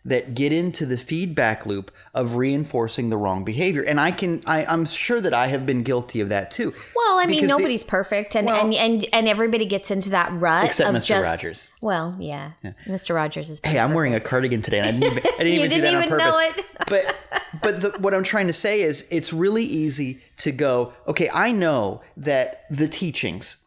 that 0.06 0.34
get 0.34 0.51
into 0.53 0.86
the 0.86 0.98
feedback 0.98 1.65
loop 1.65 1.91
of 2.13 2.36
reinforcing 2.36 3.10
the 3.10 3.18
wrong 3.18 3.44
behavior. 3.44 3.84
And 3.84 4.00
I 4.00 4.12
can 4.12 4.41
I, 4.46 4.65
I'm 4.65 4.86
sure 4.86 5.20
that 5.22 5.34
I 5.34 5.48
have 5.48 5.65
been 5.65 5.84
guilty 5.84 6.22
of 6.22 6.29
that 6.29 6.51
too. 6.51 6.74
Well, 6.96 7.20
I 7.20 7.25
mean, 7.25 7.38
Because 7.41 7.50
the- 7.51 7.58
nobody's 7.58 7.84
perfect, 7.84 8.36
and, 8.36 8.48
Well- 8.48 8.63
and 8.65 8.74
and 8.74 9.06
and 9.12 9.27
everybody 9.27 9.65
gets 9.65 9.91
into 9.91 10.10
that 10.12 10.32
rut 10.34 10.63
Except 10.65 10.89
of 10.89 10.96
Mr. 10.96 11.06
just. 11.08 11.27
Rogers. 11.27 11.68
Well, 11.82 12.15
yeah, 12.20 12.51
Mr. 12.86 13.15
Rogers 13.15 13.50
is. 13.50 13.62
Hey, 13.63 13.79
I'm 13.79 13.94
wearing 13.94 14.13
a 14.15 14.20
cardigan 14.20 14.62
today, 14.62 14.79
and 14.79 14.88
I 14.88 14.91
didn't 14.91 15.03
even, 15.18 15.24
I 15.34 15.38
didn't 15.44 15.53
even 15.53 15.70
do 15.70 15.75
didn't 15.75 15.84
that 15.84 15.96
on 15.96 16.03
even 16.03 16.10
purpose. 16.10 16.25
know 16.27 16.39
it. 16.39 16.65
but 16.88 17.15
but 17.62 17.82
the, 17.82 18.00
what 18.00 18.13
I'm 18.13 18.24
trying 18.24 18.48
to 18.48 18.53
say 18.53 18.82
is, 18.82 19.08
it's 19.12 19.32
really 19.34 19.63
easy 19.63 20.22
to 20.38 20.51
go. 20.51 20.94
Okay, 21.08 21.29
I 21.34 21.51
know 21.51 22.01
that 22.18 22.63
the 22.70 22.88
teachings 22.88 23.58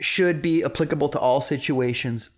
should 0.00 0.40
be 0.42 0.62
applicable 0.64 1.08
to 1.10 1.18
all 1.18 1.40
situations. 1.40 2.30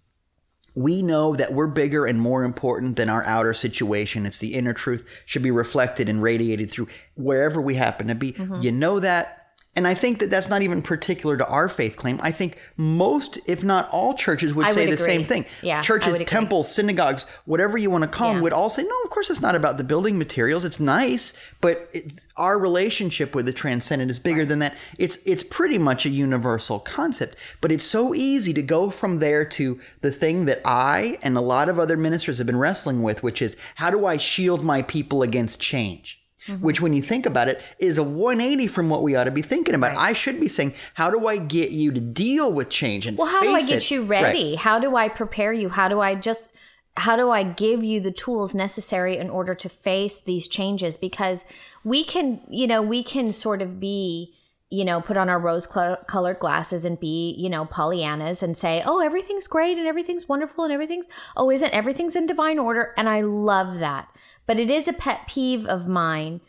We 0.75 1.03
know 1.03 1.35
that 1.37 1.53
we're 1.53 1.67
bigger 1.67 2.07
and 2.07 2.21
more 2.21 2.45
important 2.45 2.97
than 2.97 3.09
our 3.09 3.25
outer 3.25 3.55
situation. 3.55 4.27
It's 4.27 4.39
the 4.39 4.55
inner 4.55 4.73
truth 4.73 5.23
should 5.27 5.43
be 5.43 5.51
reflected 5.51 6.09
and 6.09 6.23
radiated 6.23 6.71
through 6.71 6.89
wherever 7.15 7.61
we 7.61 7.75
happen 7.75 8.07
to 8.09 8.15
be. 8.15 8.33
Mm-hmm. 8.33 8.63
You 8.63 8.73
know 8.73 9.01
that. 9.01 9.40
And 9.77 9.87
I 9.87 9.95
think 9.95 10.19
that 10.19 10.31
that's 10.31 10.49
not 10.49 10.63
even 10.63 10.83
particular 10.83 11.37
to 11.37 11.47
our 11.47 11.69
faith 11.69 11.97
claim. 11.97 12.19
I 12.23 12.33
think 12.33 12.59
most, 12.77 13.39
if 13.47 13.63
not 13.63 13.89
all 13.91 14.15
churches 14.15 14.53
would 14.53 14.67
I 14.67 14.73
say 14.73 14.87
would 14.87 14.93
the 14.93 14.99
same 14.99 15.23
thing. 15.23 15.47
Yeah, 15.63 15.81
Churches, 15.81 16.19
temples, 16.27 16.75
synagogues, 16.75 17.25
whatever 17.45 17.79
you 17.79 17.89
want 17.89 18.03
to 18.03 18.09
call 18.09 18.29
them, 18.31 18.39
Yeah. 18.39 18.43
would 18.43 18.53
all 18.53 18.69
say, 18.69 18.83
no, 18.83 19.01
of 19.05 19.11
course 19.11 19.31
it's 19.31 19.41
not 19.41 19.55
about 19.55 19.79
the 19.79 19.85
building 19.85 20.19
materials. 20.19 20.65
It's 20.65 20.81
nice, 20.81 21.35
but 21.61 21.89
it, 21.93 22.27
our 22.37 22.59
relationship 22.59 23.33
with 23.33 23.47
the 23.47 23.53
transcendent 23.53 24.11
is 24.11 24.19
bigger 24.19 24.45
than 24.45 24.59
that. 24.59 24.77
It's 24.99 25.19
it's 25.25 25.45
pretty 25.45 25.79
much 25.79 26.05
a 26.05 26.11
universal 26.11 26.81
concept, 26.81 27.37
but 27.61 27.71
it's 27.71 27.85
so 27.85 28.13
easy 28.13 28.53
to 28.55 28.63
go 28.63 28.91
from 28.91 29.19
there 29.21 29.45
to 29.45 29.79
the 30.01 30.11
thing 30.11 30.47
that 30.47 30.61
I 30.65 31.19
and 31.23 31.37
a 31.37 31.41
lot 31.41 31.69
of 31.69 31.79
other 31.79 31.97
ministers 31.97 32.39
have 32.39 32.47
been 32.47 32.59
wrestling 32.59 33.05
with, 33.05 33.23
which 33.23 33.41
is 33.41 33.57
how 33.77 33.91
do 33.93 34.05
I 34.05 34.17
shield 34.17 34.65
my 34.65 34.83
people 34.83 35.23
against 35.23 35.61
change? 35.61 36.20
Mm-hmm. 36.47 36.65
Which, 36.65 36.81
when 36.81 36.93
you 36.93 37.03
think 37.03 37.27
about 37.27 37.49
it, 37.49 37.61
is 37.79 37.99
a 37.99 38.03
180 38.03 38.67
from 38.69 38.89
what 38.89 39.03
we 39.03 39.15
ought 39.15 39.25
to 39.25 39.31
be 39.31 39.43
thinking 39.43 39.75
about. 39.75 39.95
Right. 39.95 40.11
I 40.11 40.13
should 40.15 40.41
be 40.41 40.49
saying, 40.49 40.75
how 40.95 41.11
do 41.11 41.27
I 41.27 41.37
get 41.37 41.71
you 41.71 41.93
to 41.93 42.01
deal 42.01 42.51
with 42.51 42.71
change 42.71 43.07
and 43.07 43.19
well, 43.19 43.27
how 43.27 43.43
do 43.43 43.55
I 43.55 43.61
get 43.61 43.77
it? 43.77 43.91
you 43.91 44.05
ready? 44.05 44.51
Right. 44.51 44.59
How 44.59 44.79
do 44.79 44.97
I 44.97 45.09
prepare 45.09 45.53
you? 45.53 45.69
How 45.69 45.89
do 45.89 46.01
I 46.01 46.15
just 46.15 46.55
how 46.97 47.17
do 47.17 47.31
I 47.31 47.45
give 47.45 47.85
you 47.85 48.01
the 48.01 48.11
tools 48.11 48.55
necessary 48.55 49.17
in 49.17 49.31
order 49.31 49.55
to 49.55 49.69
face 49.69 50.21
these 50.21 50.49
changes? 50.49 50.97
Because 50.97 51.45
we 51.85 52.05
can, 52.05 52.41
you 52.49 52.67
know, 52.67 52.83
we 52.83 53.03
can 53.03 53.33
sort 53.33 53.63
of 53.63 53.81
be 53.81 54.35
you 54.73 54.85
know, 54.85 55.01
put 55.01 55.17
on 55.17 55.29
our 55.29 55.39
rose 55.41 55.67
colored 55.67 56.39
glasses 56.39 56.85
and 56.85 56.99
be, 57.01 57.35
you 57.37 57.51
know, 57.51 57.67
Pollyannas 57.67 58.41
and 58.41 58.57
say, 58.57 58.83
oh, 58.87 59.01
everything's 59.01 59.49
great 59.49 59.77
and 59.77 59.87
everything's 59.87 60.29
wonderful 60.29 60.63
and 60.63 60.73
everything's, 60.73 61.09
oh, 61.37 61.51
isn't 61.51 61.75
everything's 61.75 62.15
in 62.15 62.27
divine 62.27 62.57
order? 62.57 62.95
And 62.97 63.09
I 63.09 63.21
love 63.23 63.81
that. 63.81 64.09
But 64.47 64.59
it 64.59 64.71
is 64.71 64.89
a 64.89 64.93
pet 64.93 65.27
peeve 65.29 65.67
of 65.67 65.87
mine 65.87 66.41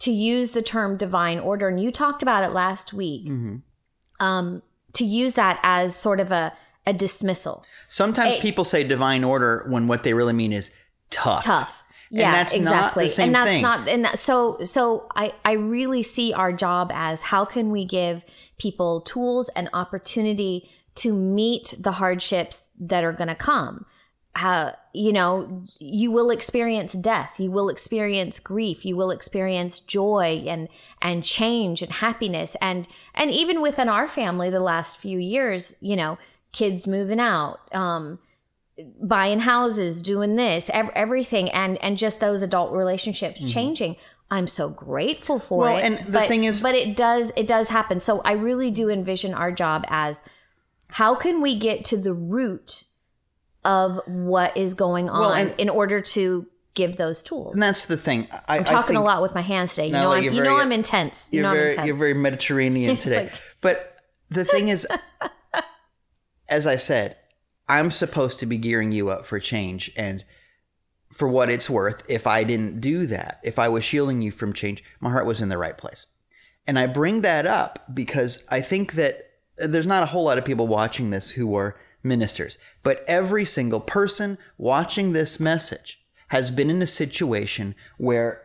to 0.00 0.10
use 0.10 0.50
the 0.50 0.62
term 0.62 0.96
divine 0.96 1.38
order. 1.38 1.68
And 1.68 1.80
you 1.80 1.90
talked 1.90 2.22
about 2.22 2.44
it 2.44 2.52
last 2.52 2.92
week. 2.92 3.26
Mm-hmm. 3.26 3.56
Um, 4.18 4.62
to 4.94 5.04
use 5.04 5.34
that 5.34 5.60
as 5.62 5.94
sort 5.94 6.20
of 6.20 6.32
a, 6.32 6.54
a 6.86 6.92
dismissal. 6.94 7.64
Sometimes 7.86 8.36
people 8.38 8.64
say 8.64 8.82
divine 8.82 9.24
order 9.24 9.66
when 9.68 9.86
what 9.88 10.04
they 10.04 10.14
really 10.14 10.32
mean 10.32 10.54
is 10.54 10.70
tough. 11.10 11.44
Tough 11.44 11.84
yeah, 12.10 12.42
exactly. 12.42 13.10
and 13.18 13.34
that's 13.34 13.50
thing. 13.50 13.62
not 13.62 13.88
and 13.88 14.04
that, 14.04 14.18
so 14.18 14.58
so 14.64 15.08
I 15.14 15.32
I 15.44 15.52
really 15.52 16.02
see 16.02 16.32
our 16.32 16.52
job 16.52 16.90
as 16.94 17.22
how 17.22 17.44
can 17.44 17.70
we 17.70 17.84
give 17.84 18.24
people 18.58 19.00
tools 19.00 19.48
and 19.50 19.68
opportunity 19.72 20.70
to 20.96 21.12
meet 21.12 21.74
the 21.78 21.92
hardships 21.92 22.70
that 22.78 23.04
are 23.04 23.12
going 23.12 23.28
to 23.28 23.34
come. 23.34 23.86
How 24.36 24.76
you 24.92 25.14
know 25.14 25.64
you 25.78 26.10
will 26.10 26.28
experience 26.28 26.92
death, 26.92 27.40
you 27.40 27.50
will 27.50 27.70
experience 27.70 28.38
grief, 28.38 28.84
you 28.84 28.94
will 28.94 29.10
experience 29.10 29.80
joy 29.80 30.44
and 30.46 30.68
and 31.00 31.24
change 31.24 31.80
and 31.80 31.90
happiness 31.90 32.54
and 32.60 32.86
and 33.14 33.30
even 33.30 33.62
within 33.62 33.88
our 33.88 34.06
family 34.06 34.50
the 34.50 34.60
last 34.60 34.98
few 34.98 35.18
years, 35.18 35.74
you 35.80 35.96
know, 35.96 36.18
kids 36.52 36.86
moving 36.86 37.18
out, 37.18 37.60
um, 37.74 38.18
buying 39.02 39.40
houses, 39.40 40.02
doing 40.02 40.36
this, 40.36 40.70
ev- 40.74 40.90
everything, 40.94 41.50
and 41.50 41.82
and 41.82 41.96
just 41.96 42.20
those 42.20 42.42
adult 42.42 42.72
relationships 42.72 43.38
mm-hmm. 43.38 43.48
changing. 43.48 43.96
I'm 44.30 44.48
so 44.48 44.68
grateful 44.68 45.38
for 45.38 45.60
well, 45.60 45.76
it. 45.78 45.84
and 45.84 45.98
the 46.08 46.12
but, 46.12 46.28
thing 46.28 46.44
is, 46.44 46.62
but 46.62 46.74
it 46.74 46.94
does 46.94 47.32
it 47.36 47.46
does 47.46 47.70
happen. 47.70 48.00
So 48.00 48.20
I 48.20 48.32
really 48.32 48.70
do 48.70 48.90
envision 48.90 49.32
our 49.32 49.50
job 49.50 49.84
as 49.88 50.22
how 50.90 51.14
can 51.14 51.40
we 51.40 51.58
get 51.58 51.86
to 51.86 51.96
the 51.96 52.12
root 52.12 52.84
of 53.66 54.00
what 54.06 54.56
is 54.56 54.74
going 54.74 55.10
on 55.10 55.20
well, 55.20 55.32
and, 55.32 55.52
in 55.58 55.68
order 55.68 56.00
to 56.00 56.46
give 56.74 56.96
those 56.96 57.22
tools. 57.22 57.54
And 57.54 57.62
that's 57.62 57.86
the 57.86 57.96
thing. 57.96 58.28
I, 58.46 58.58
am 58.58 58.64
talking 58.64 58.88
think, 58.88 58.98
a 58.98 59.02
lot 59.02 59.20
with 59.20 59.34
my 59.34 59.40
hands 59.40 59.74
today. 59.74 59.88
You 59.88 59.92
know, 59.92 60.12
I'm, 60.12 60.22
you 60.22 60.30
very, 60.30 60.44
know 60.46 60.56
I'm 60.56 60.70
intense. 60.70 61.28
You 61.32 61.42
know 61.42 61.52
very, 61.52 61.64
I'm 61.64 61.70
intense. 61.70 61.86
You're 61.88 61.96
very 61.96 62.14
Mediterranean 62.14 62.96
today. 62.98 63.24
Like, 63.24 63.32
but 63.60 64.00
the 64.30 64.44
thing 64.44 64.68
is, 64.68 64.86
as 66.48 66.66
I 66.66 66.76
said, 66.76 67.16
I'm 67.68 67.90
supposed 67.90 68.38
to 68.38 68.46
be 68.46 68.56
gearing 68.56 68.92
you 68.92 69.08
up 69.08 69.26
for 69.26 69.40
change. 69.40 69.90
And 69.96 70.24
for 71.12 71.26
what 71.26 71.50
it's 71.50 71.68
worth, 71.68 72.08
if 72.08 72.26
I 72.26 72.44
didn't 72.44 72.80
do 72.80 73.06
that, 73.08 73.40
if 73.42 73.58
I 73.58 73.68
was 73.68 73.84
shielding 73.84 74.22
you 74.22 74.30
from 74.30 74.52
change, 74.52 74.84
my 75.00 75.10
heart 75.10 75.26
was 75.26 75.40
in 75.40 75.48
the 75.48 75.58
right 75.58 75.76
place. 75.76 76.06
And 76.68 76.78
I 76.78 76.86
bring 76.86 77.22
that 77.22 77.46
up 77.46 77.92
because 77.92 78.44
I 78.48 78.60
think 78.60 78.92
that 78.92 79.30
there's 79.56 79.86
not 79.86 80.04
a 80.04 80.06
whole 80.06 80.24
lot 80.24 80.38
of 80.38 80.44
people 80.44 80.68
watching 80.68 81.10
this 81.10 81.30
who 81.30 81.56
are 81.56 81.76
ministers, 82.06 82.58
but 82.82 83.04
every 83.06 83.44
single 83.44 83.80
person 83.80 84.38
watching 84.56 85.12
this 85.12 85.38
message 85.40 86.00
has 86.28 86.50
been 86.50 86.70
in 86.70 86.82
a 86.82 86.86
situation 86.86 87.74
where 87.98 88.42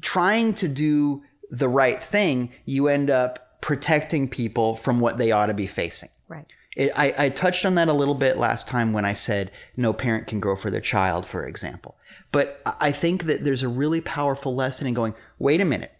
trying 0.00 0.54
to 0.54 0.68
do 0.68 1.22
the 1.50 1.68
right 1.68 2.00
thing, 2.00 2.50
you 2.64 2.88
end 2.88 3.10
up 3.10 3.60
protecting 3.60 4.28
people 4.28 4.74
from 4.74 5.00
what 5.00 5.18
they 5.18 5.30
ought 5.30 5.46
to 5.46 5.54
be 5.54 5.66
facing. 5.66 6.08
Right. 6.28 6.46
It, 6.76 6.90
I, 6.96 7.14
I 7.18 7.28
touched 7.28 7.66
on 7.66 7.74
that 7.74 7.88
a 7.88 7.92
little 7.92 8.14
bit 8.14 8.38
last 8.38 8.66
time 8.66 8.92
when 8.92 9.04
I 9.04 9.12
said 9.12 9.50
no 9.76 9.92
parent 9.92 10.26
can 10.26 10.40
grow 10.40 10.56
for 10.56 10.70
their 10.70 10.80
child, 10.80 11.26
for 11.26 11.46
example. 11.46 11.96
But 12.32 12.62
I 12.80 12.92
think 12.92 13.24
that 13.24 13.44
there's 13.44 13.62
a 13.62 13.68
really 13.68 14.00
powerful 14.00 14.54
lesson 14.54 14.86
in 14.86 14.94
going, 14.94 15.14
wait 15.38 15.60
a 15.60 15.66
minute, 15.66 15.92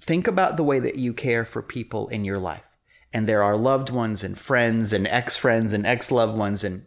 think 0.00 0.26
about 0.26 0.56
the 0.56 0.64
way 0.64 0.78
that 0.78 0.96
you 0.96 1.12
care 1.12 1.44
for 1.44 1.62
people 1.62 2.08
in 2.08 2.24
your 2.24 2.38
life. 2.38 2.75
And 3.12 3.28
there 3.28 3.42
are 3.42 3.56
loved 3.56 3.90
ones 3.90 4.22
and 4.22 4.38
friends 4.38 4.92
and 4.92 5.06
ex 5.06 5.36
friends 5.36 5.72
and 5.72 5.86
ex 5.86 6.10
loved 6.10 6.36
ones 6.36 6.64
and 6.64 6.84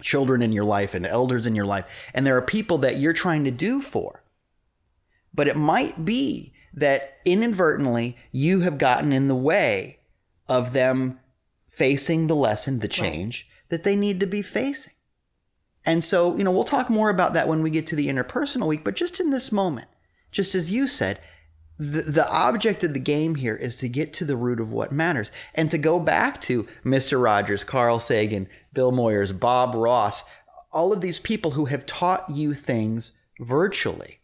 children 0.00 0.42
in 0.42 0.52
your 0.52 0.64
life 0.64 0.94
and 0.94 1.06
elders 1.06 1.46
in 1.46 1.54
your 1.54 1.66
life. 1.66 2.10
And 2.14 2.26
there 2.26 2.36
are 2.36 2.42
people 2.42 2.78
that 2.78 2.98
you're 2.98 3.12
trying 3.12 3.44
to 3.44 3.50
do 3.50 3.80
for. 3.80 4.22
But 5.34 5.48
it 5.48 5.56
might 5.56 6.04
be 6.04 6.52
that 6.74 7.18
inadvertently 7.24 8.16
you 8.30 8.60
have 8.60 8.78
gotten 8.78 9.12
in 9.12 9.28
the 9.28 9.34
way 9.34 10.00
of 10.48 10.72
them 10.72 11.20
facing 11.68 12.26
the 12.26 12.36
lesson, 12.36 12.80
the 12.80 12.88
change 12.88 13.46
right. 13.48 13.68
that 13.70 13.84
they 13.84 13.96
need 13.96 14.20
to 14.20 14.26
be 14.26 14.42
facing. 14.42 14.94
And 15.84 16.04
so, 16.04 16.36
you 16.36 16.44
know, 16.44 16.50
we'll 16.50 16.64
talk 16.64 16.88
more 16.88 17.10
about 17.10 17.32
that 17.34 17.48
when 17.48 17.62
we 17.62 17.70
get 17.70 17.86
to 17.88 17.96
the 17.96 18.08
interpersonal 18.08 18.66
week, 18.66 18.84
but 18.84 18.94
just 18.94 19.18
in 19.20 19.30
this 19.30 19.50
moment, 19.50 19.88
just 20.30 20.54
as 20.54 20.70
you 20.70 20.86
said, 20.86 21.18
the, 21.82 22.02
the 22.02 22.30
object 22.30 22.84
of 22.84 22.94
the 22.94 23.00
game 23.00 23.34
here 23.34 23.56
is 23.56 23.74
to 23.76 23.88
get 23.88 24.12
to 24.14 24.24
the 24.24 24.36
root 24.36 24.60
of 24.60 24.70
what 24.70 24.92
matters 24.92 25.32
and 25.52 25.68
to 25.70 25.78
go 25.78 25.98
back 25.98 26.40
to 26.42 26.68
Mr. 26.84 27.20
Rogers, 27.20 27.64
Carl 27.64 27.98
Sagan, 27.98 28.48
Bill 28.72 28.92
Moyers, 28.92 29.38
Bob 29.38 29.74
Ross, 29.74 30.22
all 30.70 30.92
of 30.92 31.00
these 31.00 31.18
people 31.18 31.52
who 31.52 31.64
have 31.64 31.84
taught 31.84 32.30
you 32.30 32.54
things 32.54 33.12
virtually. 33.40 34.20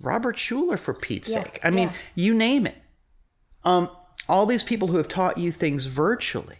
Robert 0.00 0.36
Schuller, 0.36 0.78
for 0.78 0.94
Pete's 0.94 1.32
yeah, 1.32 1.42
sake. 1.42 1.58
I 1.64 1.70
mean, 1.70 1.90
you 2.14 2.32
name 2.32 2.66
it. 2.66 2.76
Um, 3.64 3.90
all 4.28 4.46
these 4.46 4.62
people 4.62 4.88
who 4.88 4.98
have 4.98 5.08
taught 5.08 5.38
you 5.38 5.50
things 5.50 5.86
virtually. 5.86 6.58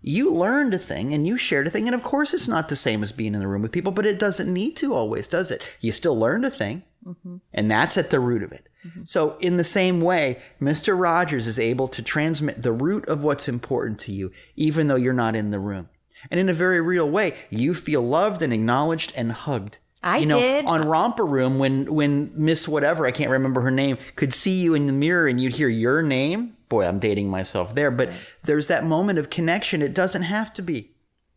You 0.00 0.32
learned 0.32 0.74
a 0.74 0.78
thing 0.78 1.14
and 1.14 1.26
you 1.26 1.38
shared 1.38 1.66
a 1.66 1.70
thing. 1.70 1.86
And 1.86 1.94
of 1.94 2.02
course, 2.02 2.34
it's 2.34 2.48
not 2.48 2.68
the 2.68 2.76
same 2.76 3.02
as 3.02 3.12
being 3.12 3.34
in 3.34 3.40
the 3.40 3.46
room 3.46 3.62
with 3.62 3.72
people, 3.72 3.92
but 3.92 4.04
it 4.04 4.18
doesn't 4.18 4.52
need 4.52 4.76
to 4.78 4.94
always, 4.94 5.28
does 5.28 5.50
it? 5.50 5.62
You 5.80 5.92
still 5.92 6.18
learned 6.18 6.44
a 6.44 6.50
thing, 6.50 6.82
mm-hmm. 7.06 7.36
and 7.52 7.70
that's 7.70 7.96
at 7.96 8.10
the 8.10 8.20
root 8.20 8.42
of 8.42 8.52
it. 8.52 8.68
Mm-hmm. 8.86 9.04
So, 9.04 9.36
in 9.38 9.56
the 9.56 9.64
same 9.64 10.00
way, 10.00 10.38
Mr. 10.60 10.98
Rogers 10.98 11.46
is 11.46 11.58
able 11.58 11.88
to 11.88 12.02
transmit 12.02 12.62
the 12.62 12.72
root 12.72 13.08
of 13.08 13.22
what's 13.22 13.48
important 13.48 13.98
to 14.00 14.12
you, 14.12 14.32
even 14.56 14.88
though 14.88 14.96
you're 14.96 15.12
not 15.12 15.34
in 15.34 15.50
the 15.50 15.60
room. 15.60 15.88
And 16.30 16.40
in 16.40 16.48
a 16.48 16.54
very 16.54 16.80
real 16.80 17.08
way, 17.08 17.34
you 17.50 17.74
feel 17.74 18.02
loved 18.02 18.42
and 18.42 18.52
acknowledged 18.52 19.12
and 19.16 19.32
hugged. 19.32 19.78
I 20.02 20.18
you 20.18 20.26
know, 20.26 20.38
did 20.38 20.66
on 20.66 20.86
Romper 20.86 21.24
Room 21.24 21.58
when 21.58 21.92
when 21.92 22.30
Miss 22.34 22.68
whatever 22.68 23.06
I 23.06 23.10
can't 23.10 23.30
remember 23.30 23.62
her 23.62 23.70
name 23.70 23.96
could 24.16 24.34
see 24.34 24.60
you 24.60 24.74
in 24.74 24.86
the 24.86 24.92
mirror 24.92 25.26
and 25.26 25.40
you'd 25.40 25.56
hear 25.56 25.68
your 25.68 26.02
name. 26.02 26.56
Boy, 26.68 26.86
I'm 26.86 26.98
dating 26.98 27.30
myself 27.30 27.74
there, 27.74 27.90
but 27.90 28.12
there's 28.42 28.68
that 28.68 28.84
moment 28.84 29.18
of 29.18 29.30
connection. 29.30 29.80
It 29.80 29.94
doesn't 29.94 30.22
have 30.22 30.52
to 30.54 30.62
be 30.62 30.93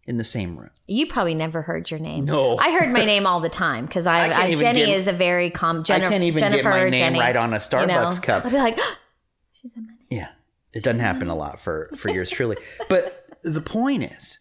in 0.08 0.18
the 0.18 0.24
same 0.24 0.58
room. 0.58 0.72
You 0.88 1.06
probably 1.06 1.36
never 1.36 1.62
heard 1.62 1.92
your 1.92 2.00
name. 2.00 2.26
No, 2.26 2.58
I 2.62 2.72
heard 2.72 2.90
my 2.92 3.06
name 3.06 3.28
all 3.28 3.40
the 3.40 3.50
time 3.50 3.86
because 3.86 4.08
I, 4.08 4.30
I, 4.30 4.42
I 4.44 4.56
Jenny 4.56 4.86
get, 4.86 4.90
is 4.90 5.08
a 5.08 5.14
very 5.14 5.52
calm. 5.52 5.84
Jennifer, 5.84 6.08
I 6.08 6.10
can't 6.10 6.24
even 6.24 6.40
Jennifer, 6.40 6.64
get 6.64 6.70
my 6.70 6.84
name 6.90 6.94
Jenny, 6.94 7.20
right 7.20 7.36
on 7.36 7.54
a 7.54 7.58
Starbucks 7.58 7.82
you 7.82 7.88
know? 7.88 8.12
cup. 8.22 8.46
I'll 8.46 8.52
be 8.52 8.58
like, 8.58 8.80
she 9.52 9.68
said 9.68 9.84
my 9.84 9.92
name. 9.92 9.98
Yeah, 10.10 10.30
it 10.74 10.84
doesn't 10.84 11.02
happen 11.02 11.28
a 11.28 11.36
lot 11.36 11.60
for 11.60 11.90
for 11.98 12.10
yours 12.10 12.30
truly. 12.30 12.58
But 12.90 13.26
the 13.44 13.62
point 13.62 14.04
is, 14.04 14.40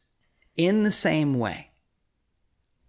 in 0.57 0.85
the 0.85 0.93
same 0.93 1.39
way, 1.39 1.71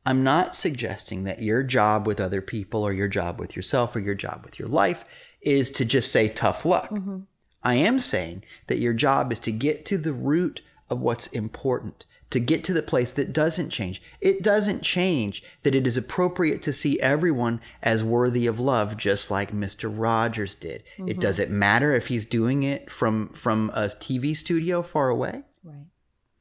I'm 0.06 0.24
not 0.24 0.56
suggesting 0.56 1.24
that 1.26 1.42
your 1.42 1.64
job 1.64 2.08
with 2.08 2.22
other 2.22 2.42
people 2.42 2.84
or 2.84 2.94
your 2.94 3.10
job 3.10 3.40
with 3.40 3.56
yourself 3.56 3.96
or 3.96 4.00
your 4.00 4.16
job 4.16 4.42
with 4.46 4.58
your 4.58 4.70
life 4.70 5.04
is 5.42 5.70
to 5.72 5.84
just 5.84 6.12
say 6.12 6.30
tough 6.30 6.66
luck. 6.66 6.90
Mm-hmm. 6.90 7.20
I 7.64 7.76
am 7.76 8.00
saying 8.00 8.46
that 8.68 8.80
your 8.80 8.94
job 8.94 9.32
is 9.32 9.40
to 9.40 9.52
get 9.52 9.86
to 9.88 9.98
the 9.98 10.14
root 10.14 10.62
of 10.90 11.02
what's 11.02 11.28
important, 11.28 12.06
to 12.30 12.40
get 12.40 12.64
to 12.66 12.74
the 12.74 12.82
place 12.82 13.14
that 13.14 13.34
doesn't 13.34 13.70
change. 13.70 14.02
It 14.20 14.44
doesn't 14.44 14.82
change 14.82 15.44
that 15.64 15.76
it 15.76 15.88
is 15.88 15.98
appropriate 15.98 16.62
to 16.64 16.74
see 16.74 17.00
everyone 17.00 17.62
as 17.82 18.04
worthy 18.04 18.48
of 18.48 18.60
love, 18.60 18.98
just 18.98 19.32
like 19.32 19.52
Mr. 19.52 19.92
Rogers 19.94 20.56
did. 20.56 20.84
Mm-hmm. 20.98 21.10
It 21.10 21.20
doesn't 21.20 21.50
matter 21.50 21.94
if 21.94 22.08
he's 22.08 22.26
doing 22.26 22.64
it 22.64 22.92
from 22.92 23.30
from 23.30 23.70
a 23.74 23.88
TV 23.88 24.36
studio 24.36 24.82
far 24.82 25.10
away. 25.10 25.44
Right. 25.64 25.86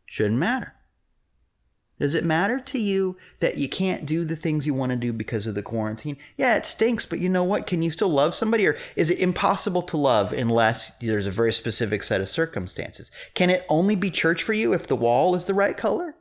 Shouldn't 0.07 0.39
matter. 0.39 0.76
Does 1.99 2.15
it 2.15 2.25
matter 2.25 2.61
to 2.61 2.79
you 2.79 3.17
that 3.41 3.57
you 3.57 3.69
can't 3.69 4.05
do 4.05 4.25
the 4.25 4.37
things 4.37 4.67
you 4.67 4.75
want 4.75 4.91
to 4.91 4.97
do 4.97 5.13
because 5.13 5.47
of 5.47 5.55
the 5.55 5.63
quarantine? 5.63 6.19
Yeah, 6.37 6.57
it 6.57 6.67
stinks, 6.67 7.07
but 7.07 7.21
you 7.21 7.29
know 7.29 7.45
what? 7.45 7.67
Can 7.67 7.83
you 7.83 7.91
still 7.91 8.11
love 8.11 8.35
somebody? 8.35 8.67
Or 8.67 8.77
is 8.97 9.11
it 9.11 9.19
impossible 9.19 9.83
to 9.83 9.97
love 9.97 10.33
unless 10.33 10.91
there's 10.99 11.27
a 11.27 11.31
very 11.31 11.53
specific 11.53 12.03
set 12.03 12.21
of 12.21 12.29
circumstances? 12.29 13.11
Can 13.35 13.49
it 13.49 13.65
only 13.69 13.97
be 13.97 14.11
church 14.11 14.43
for 14.43 14.53
you 14.53 14.75
if 14.75 14.87
the 14.87 14.97
wall 14.97 15.35
is 15.35 15.47
the 15.47 15.55
right 15.55 15.77
color? 15.77 16.15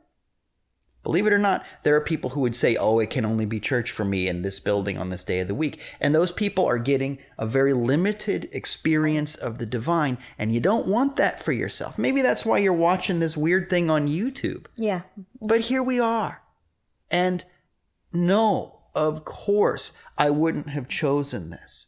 Believe 1.06 1.28
it 1.28 1.32
or 1.32 1.38
not, 1.38 1.64
there 1.84 1.94
are 1.94 2.00
people 2.00 2.30
who 2.30 2.40
would 2.40 2.56
say, 2.56 2.74
oh, 2.74 2.98
it 2.98 3.10
can 3.10 3.24
only 3.24 3.46
be 3.46 3.60
church 3.60 3.92
for 3.92 4.04
me 4.04 4.26
in 4.26 4.42
this 4.42 4.58
building 4.58 4.98
on 4.98 5.10
this 5.10 5.22
day 5.22 5.38
of 5.38 5.46
the 5.46 5.54
week. 5.54 5.80
And 6.00 6.12
those 6.12 6.32
people 6.32 6.66
are 6.66 6.80
getting 6.80 7.18
a 7.38 7.46
very 7.46 7.72
limited 7.72 8.48
experience 8.50 9.36
of 9.36 9.58
the 9.58 9.66
divine, 9.66 10.18
and 10.36 10.52
you 10.52 10.58
don't 10.58 10.88
want 10.88 11.14
that 11.14 11.40
for 11.40 11.52
yourself. 11.52 11.96
Maybe 11.96 12.22
that's 12.22 12.44
why 12.44 12.58
you're 12.58 12.72
watching 12.72 13.20
this 13.20 13.36
weird 13.36 13.70
thing 13.70 13.88
on 13.88 14.08
YouTube. 14.08 14.66
Yeah. 14.74 15.02
But 15.40 15.60
here 15.60 15.80
we 15.80 16.00
are. 16.00 16.42
And 17.08 17.44
no, 18.12 18.80
of 18.92 19.24
course, 19.24 19.92
I 20.18 20.30
wouldn't 20.30 20.70
have 20.70 20.88
chosen 20.88 21.50
this. 21.50 21.86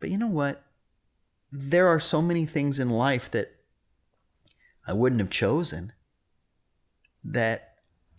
But 0.00 0.10
you 0.10 0.18
know 0.18 0.28
what? 0.28 0.62
There 1.50 1.88
are 1.88 1.98
so 1.98 2.20
many 2.20 2.44
things 2.44 2.78
in 2.78 2.90
life 2.90 3.30
that 3.30 3.52
I 4.86 4.92
wouldn't 4.92 5.22
have 5.22 5.30
chosen 5.30 5.94
that 7.24 7.71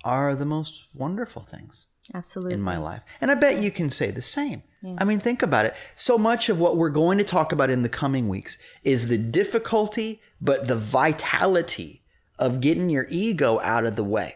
are 0.03 0.35
the 0.35 0.45
most 0.45 0.85
wonderful 0.93 1.43
things 1.43 1.87
Absolutely. 2.13 2.55
in 2.55 2.61
my 2.61 2.77
life. 2.77 3.01
And 3.21 3.31
I 3.31 3.35
bet 3.35 3.61
you 3.61 3.71
can 3.71 3.89
say 3.89 4.11
the 4.11 4.21
same. 4.21 4.63
I 4.97 5.05
mean, 5.05 5.19
think 5.19 5.41
about 5.41 5.65
it. 5.65 5.75
So 5.95 6.17
much 6.17 6.49
of 6.49 6.59
what 6.59 6.75
we're 6.75 6.89
going 6.89 7.17
to 7.17 7.23
talk 7.23 7.53
about 7.53 7.69
in 7.69 7.83
the 7.83 7.89
coming 7.89 8.27
weeks 8.27 8.57
is 8.83 9.07
the 9.07 9.17
difficulty, 9.17 10.21
but 10.41 10.67
the 10.67 10.75
vitality 10.75 12.03
of 12.37 12.59
getting 12.59 12.89
your 12.89 13.07
ego 13.09 13.61
out 13.61 13.85
of 13.85 13.95
the 13.95 14.03
way, 14.03 14.35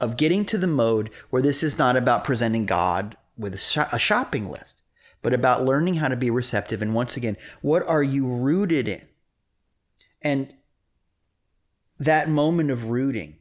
of 0.00 0.18
getting 0.18 0.44
to 0.44 0.58
the 0.58 0.66
mode 0.66 1.08
where 1.30 1.40
this 1.40 1.62
is 1.62 1.78
not 1.78 1.96
about 1.96 2.24
presenting 2.24 2.66
God 2.66 3.16
with 3.38 3.54
a 3.54 3.98
shopping 3.98 4.50
list, 4.50 4.82
but 5.22 5.32
about 5.32 5.64
learning 5.64 5.94
how 5.94 6.08
to 6.08 6.16
be 6.16 6.28
receptive. 6.28 6.82
And 6.82 6.94
once 6.94 7.16
again, 7.16 7.38
what 7.62 7.82
are 7.88 8.02
you 8.02 8.26
rooted 8.26 8.86
in? 8.86 9.08
And 10.20 10.52
that 11.98 12.28
moment 12.28 12.70
of 12.70 12.90
rooting 12.90 13.37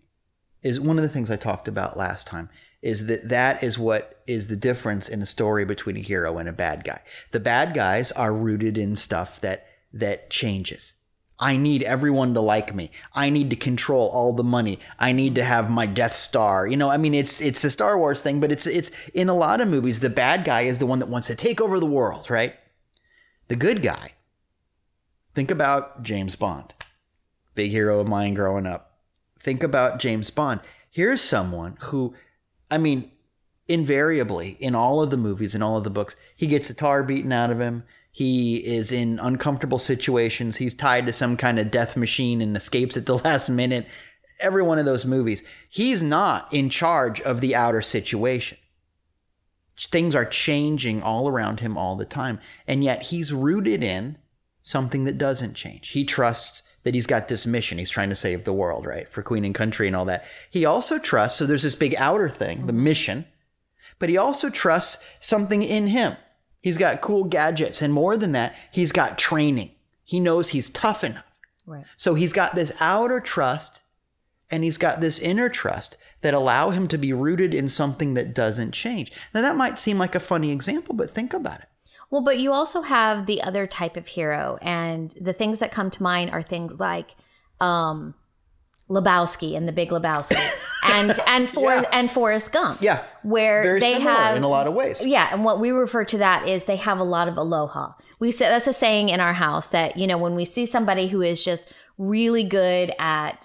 is 0.63 0.79
one 0.79 0.97
of 0.97 1.03
the 1.03 1.09
things 1.09 1.29
I 1.29 1.35
talked 1.35 1.67
about 1.67 1.97
last 1.97 2.27
time 2.27 2.49
is 2.81 3.07
that 3.07 3.29
that 3.29 3.63
is 3.63 3.77
what 3.77 4.21
is 4.27 4.47
the 4.47 4.55
difference 4.55 5.09
in 5.09 5.21
a 5.21 5.25
story 5.25 5.65
between 5.65 5.97
a 5.97 6.01
hero 6.01 6.37
and 6.37 6.47
a 6.47 6.53
bad 6.53 6.83
guy. 6.83 7.01
The 7.31 7.39
bad 7.39 7.73
guys 7.73 8.11
are 8.11 8.33
rooted 8.33 8.77
in 8.77 8.95
stuff 8.95 9.41
that 9.41 9.65
that 9.93 10.29
changes. 10.29 10.93
I 11.39 11.55
need 11.55 11.83
everyone 11.83 12.33
to 12.33 12.41
like 12.41 12.73
me. 12.73 12.89
I 13.13 13.29
need 13.29 13.49
to 13.51 13.55
control 13.55 14.09
all 14.09 14.33
the 14.33 14.43
money. 14.43 14.79
I 14.97 15.11
need 15.11 15.35
to 15.35 15.43
have 15.43 15.69
my 15.69 15.85
Death 15.85 16.13
Star. 16.13 16.65
You 16.65 16.77
know, 16.77 16.89
I 16.89 16.97
mean 16.97 17.13
it's 17.13 17.41
it's 17.41 17.63
a 17.63 17.71
Star 17.71 17.97
Wars 17.97 18.21
thing, 18.21 18.39
but 18.39 18.51
it's 18.51 18.65
it's 18.65 18.91
in 19.13 19.29
a 19.29 19.35
lot 19.35 19.61
of 19.61 19.67
movies 19.67 19.99
the 19.99 20.09
bad 20.09 20.45
guy 20.45 20.61
is 20.61 20.79
the 20.79 20.87
one 20.87 20.99
that 20.99 21.09
wants 21.09 21.27
to 21.27 21.35
take 21.35 21.61
over 21.61 21.79
the 21.79 21.85
world, 21.85 22.29
right? 22.29 22.55
The 23.47 23.55
good 23.55 23.81
guy. 23.81 24.13
Think 25.33 25.51
about 25.51 26.03
James 26.03 26.35
Bond. 26.35 26.73
Big 27.53 27.71
hero 27.71 27.99
of 27.99 28.07
mine 28.07 28.33
growing 28.33 28.65
up. 28.65 28.86
Think 29.39 29.63
about 29.63 29.99
James 29.99 30.29
Bond. 30.29 30.61
Here's 30.89 31.21
someone 31.21 31.77
who 31.81 32.15
I 32.69 32.77
mean, 32.77 33.11
invariably 33.67 34.57
in 34.59 34.75
all 34.75 35.01
of 35.01 35.09
the 35.09 35.17
movies 35.17 35.53
and 35.53 35.63
all 35.63 35.77
of 35.77 35.83
the 35.83 35.89
books, 35.89 36.15
he 36.35 36.47
gets 36.47 36.69
a 36.69 36.73
tar 36.73 37.03
beaten 37.03 37.31
out 37.31 37.51
of 37.51 37.59
him. 37.59 37.83
He 38.11 38.57
is 38.57 38.91
in 38.91 39.19
uncomfortable 39.19 39.79
situations. 39.79 40.57
He's 40.57 40.73
tied 40.73 41.05
to 41.05 41.13
some 41.13 41.37
kind 41.37 41.59
of 41.59 41.71
death 41.71 41.95
machine 41.95 42.41
and 42.41 42.55
escapes 42.57 42.97
at 42.97 43.05
the 43.05 43.17
last 43.23 43.49
minute. 43.49 43.87
Every 44.39 44.63
one 44.63 44.79
of 44.79 44.85
those 44.85 45.05
movies. 45.05 45.43
He's 45.69 46.01
not 46.03 46.51
in 46.53 46.69
charge 46.69 47.21
of 47.21 47.41
the 47.41 47.55
outer 47.55 47.81
situation. 47.81 48.57
Things 49.79 50.15
are 50.15 50.25
changing 50.25 51.03
all 51.03 51.27
around 51.27 51.59
him 51.59 51.77
all 51.77 51.95
the 51.95 52.05
time. 52.05 52.39
And 52.67 52.83
yet 52.83 53.03
he's 53.03 53.33
rooted 53.33 53.83
in 53.83 54.17
something 54.63 55.03
that 55.05 55.19
doesn't 55.19 55.53
change. 55.53 55.89
He 55.89 56.03
trusts 56.03 56.63
that 56.87 56.93
he's 56.93 57.05
got 57.05 57.27
this 57.27 57.45
mission. 57.45 57.79
He's 57.79 57.89
trying 57.89 58.07
to 58.07 58.15
save 58.15 58.45
the 58.45 58.53
world, 58.53 58.85
right? 58.85 59.09
For 59.09 59.21
Queen 59.21 59.43
and 59.43 59.53
country 59.53 59.87
and 59.87 59.95
all 59.95 60.05
that. 60.05 60.23
He 60.49 60.63
also 60.63 60.97
trusts, 60.97 61.37
so 61.37 61.45
there's 61.45 61.63
this 61.63 61.75
big 61.75 61.93
outer 61.97 62.29
thing, 62.29 62.65
the 62.65 62.71
mm-hmm. 62.71 62.85
mission, 62.85 63.25
but 63.99 64.07
he 64.07 64.15
also 64.15 64.49
trusts 64.49 65.03
something 65.19 65.63
in 65.63 65.87
him. 65.87 66.15
He's 66.61 66.77
got 66.77 67.01
cool 67.01 67.25
gadgets. 67.25 67.81
And 67.81 67.93
more 67.93 68.15
than 68.15 68.31
that, 68.31 68.55
he's 68.71 68.93
got 68.93 69.17
training. 69.17 69.71
He 70.05 70.21
knows 70.21 70.49
he's 70.49 70.69
tough 70.69 71.03
enough. 71.03 71.25
Right. 71.65 71.83
So 71.97 72.13
he's 72.13 72.31
got 72.31 72.55
this 72.55 72.71
outer 72.79 73.19
trust 73.19 73.83
and 74.49 74.63
he's 74.63 74.77
got 74.77 75.01
this 75.01 75.19
inner 75.19 75.49
trust 75.49 75.97
that 76.21 76.33
allow 76.33 76.69
him 76.69 76.87
to 76.87 76.97
be 76.97 77.11
rooted 77.11 77.53
in 77.53 77.67
something 77.67 78.13
that 78.13 78.33
doesn't 78.33 78.71
change. 78.71 79.11
Now 79.33 79.41
that 79.41 79.57
might 79.57 79.77
seem 79.77 79.97
like 79.97 80.15
a 80.15 80.21
funny 80.21 80.51
example, 80.51 80.95
but 80.95 81.11
think 81.11 81.33
about 81.33 81.59
it. 81.59 81.67
Well, 82.09 82.21
but 82.21 82.39
you 82.39 82.53
also 82.53 82.81
have 82.81 83.25
the 83.25 83.41
other 83.41 83.67
type 83.67 83.97
of 83.97 84.07
hero, 84.07 84.57
and 84.61 85.13
the 85.19 85.33
things 85.33 85.59
that 85.59 85.71
come 85.71 85.89
to 85.91 86.01
mind 86.03 86.31
are 86.31 86.41
things 86.41 86.79
like 86.79 87.15
um, 87.59 88.13
Lebowski 88.89 89.57
and 89.57 89.67
the 89.67 89.73
Big 89.73 89.89
Lebowski, 89.89 90.49
and 90.85 91.19
and 91.27 91.49
for 91.49 91.73
Yeah. 91.73 91.83
and 91.91 92.09
Forrest 92.09 92.53
Gump. 92.53 92.81
Yeah. 92.81 93.03
where 93.23 93.61
Very 93.63 93.79
they 93.81 93.99
have 93.99 94.37
in 94.37 94.43
a 94.43 94.47
lot 94.47 94.67
of 94.67 94.73
ways. 94.73 95.05
Yeah, 95.05 95.27
and 95.31 95.43
what 95.43 95.59
we 95.59 95.71
refer 95.71 96.05
to 96.05 96.17
that 96.19 96.47
is 96.47 96.65
they 96.65 96.77
have 96.77 96.99
a 96.99 97.03
lot 97.03 97.27
of 97.27 97.37
aloha. 97.37 97.91
We 98.21 98.31
say 98.31 98.47
that's 98.47 98.67
a 98.67 98.73
saying 98.73 99.09
in 99.09 99.19
our 99.19 99.33
house 99.33 99.69
that 99.71 99.97
you 99.97 100.07
know 100.07 100.17
when 100.17 100.33
we 100.35 100.45
see 100.45 100.65
somebody 100.65 101.07
who 101.07 101.21
is 101.21 101.43
just 101.43 101.71
really 101.97 102.43
good 102.43 102.93
at 102.99 103.37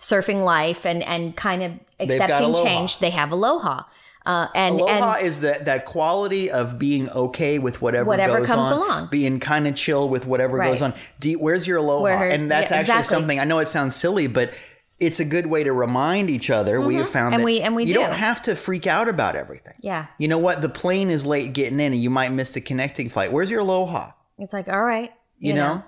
surfing 0.00 0.42
life 0.44 0.86
and 0.86 1.02
and 1.02 1.36
kind 1.36 1.62
of 1.62 1.72
accepting 2.00 2.54
change, 2.54 3.00
they 3.00 3.10
have 3.10 3.32
aloha. 3.32 3.82
Uh, 4.28 4.46
and 4.54 4.74
Aloha 4.78 5.14
and 5.14 5.26
is 5.26 5.40
that 5.40 5.64
that 5.64 5.86
quality 5.86 6.50
of 6.50 6.78
being 6.78 7.08
okay 7.10 7.58
with 7.58 7.80
whatever, 7.80 8.04
Whatever 8.06 8.38
goes 8.40 8.46
comes 8.46 8.68
on, 8.68 8.72
along. 8.74 9.08
being 9.10 9.40
kind 9.40 9.66
of 9.66 9.74
chill 9.74 10.06
with 10.08 10.26
whatever 10.26 10.58
Right. 10.58 10.70
goes 10.70 10.82
on. 10.82 10.92
Where's 11.38 11.66
your 11.66 11.78
aloha? 11.78 12.02
Where- 12.02 12.28
and 12.30 12.50
that's 12.50 12.70
yeah, 12.70 12.76
actually 12.76 12.92
exactly. 12.98 13.14
something 13.16 13.40
I 13.40 13.44
know 13.44 13.58
it 13.60 13.68
sounds 13.68 13.96
silly, 13.96 14.26
but 14.26 14.52
it's 15.00 15.18
a 15.18 15.24
good 15.24 15.46
way 15.46 15.64
to 15.64 15.72
remind 15.72 16.28
each 16.28 16.50
other. 16.50 16.80
We 16.80 16.96
have 16.96 17.08
found 17.08 17.32
Mm-hmm. 17.32 17.34
And 17.34 17.40
that 17.40 17.44
we- 17.46 17.60
and 17.62 17.74
we 17.76 17.84
you 17.84 17.94
do. 17.94 18.00
not 18.00 18.12
have 18.16 18.42
to 18.42 18.54
freak 18.54 18.86
out 18.86 19.08
about 19.08 19.34
everything. 19.34 19.74
yeah, 19.80 20.06
You 20.18 20.28
know 20.28 20.38
what? 20.38 20.60
The 20.60 20.68
plane 20.68 21.08
is 21.08 21.24
late 21.24 21.52
getting 21.54 21.80
in, 21.80 21.92
and 21.94 22.02
you 22.02 22.10
might 22.10 22.30
miss 22.32 22.52
the 22.52 22.60
connecting 22.60 23.08
flight. 23.08 23.32
Where's 23.32 23.50
your 23.50 23.60
aloha? 23.60 24.10
it's 24.38 24.52
like 24.52 24.68
all 24.68 24.82
right, 24.82 25.10
You, 25.38 25.54
know? 25.54 25.82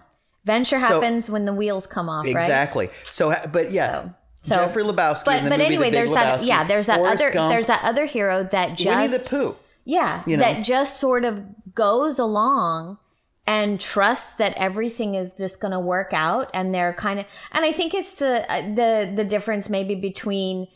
Venture 0.46 0.78
So- 0.78 0.86
happens 0.86 1.28
when 1.28 1.44
the 1.44 1.52
wheels 1.52 1.86
come 1.86 2.08
off, 2.08 2.24
right? 2.24 2.34
Exactly. 2.34 2.88
So, 3.04 3.34
but 3.52 3.70
yeah, 3.72 4.02
So- 4.04 4.10
Jeffrey 4.44 4.82
Lebowski. 4.82 5.24
But 5.24 5.48
but 5.48 5.60
anyway, 5.60 5.90
The 5.90 5.96
there's 5.96 6.12
that 6.12 6.44
yeah, 6.44 6.64
there's 6.64 6.86
that 6.86 6.98
Forrest 6.98 7.22
other 7.22 7.32
Gump, 7.32 7.52
there's 7.52 7.66
that 7.66 7.82
other 7.84 8.06
hero 8.06 8.42
that 8.44 8.76
just 8.76 8.86
Winnie 8.86 9.08
the 9.08 9.28
Pooh. 9.28 9.56
yeah, 9.84 10.22
you 10.26 10.36
know? 10.36 10.42
that 10.42 10.64
just 10.64 10.98
sort 10.98 11.24
of 11.24 11.42
goes 11.74 12.18
along 12.18 12.98
and 13.46 13.80
trusts 13.80 14.34
that 14.34 14.54
everything 14.56 15.14
is 15.14 15.34
just 15.34 15.60
going 15.60 15.72
to 15.72 15.80
work 15.80 16.10
out 16.12 16.50
and 16.54 16.74
they're 16.74 16.92
kind 16.92 17.18
of 17.20 17.26
and 17.52 17.64
I 17.64 17.72
think 17.72 17.94
it's 17.94 18.14
the 18.16 18.50
uh, 18.50 18.62
the 18.74 19.12
the 19.14 19.24
difference 19.24 19.68
maybe 19.68 19.94
between 19.94 20.68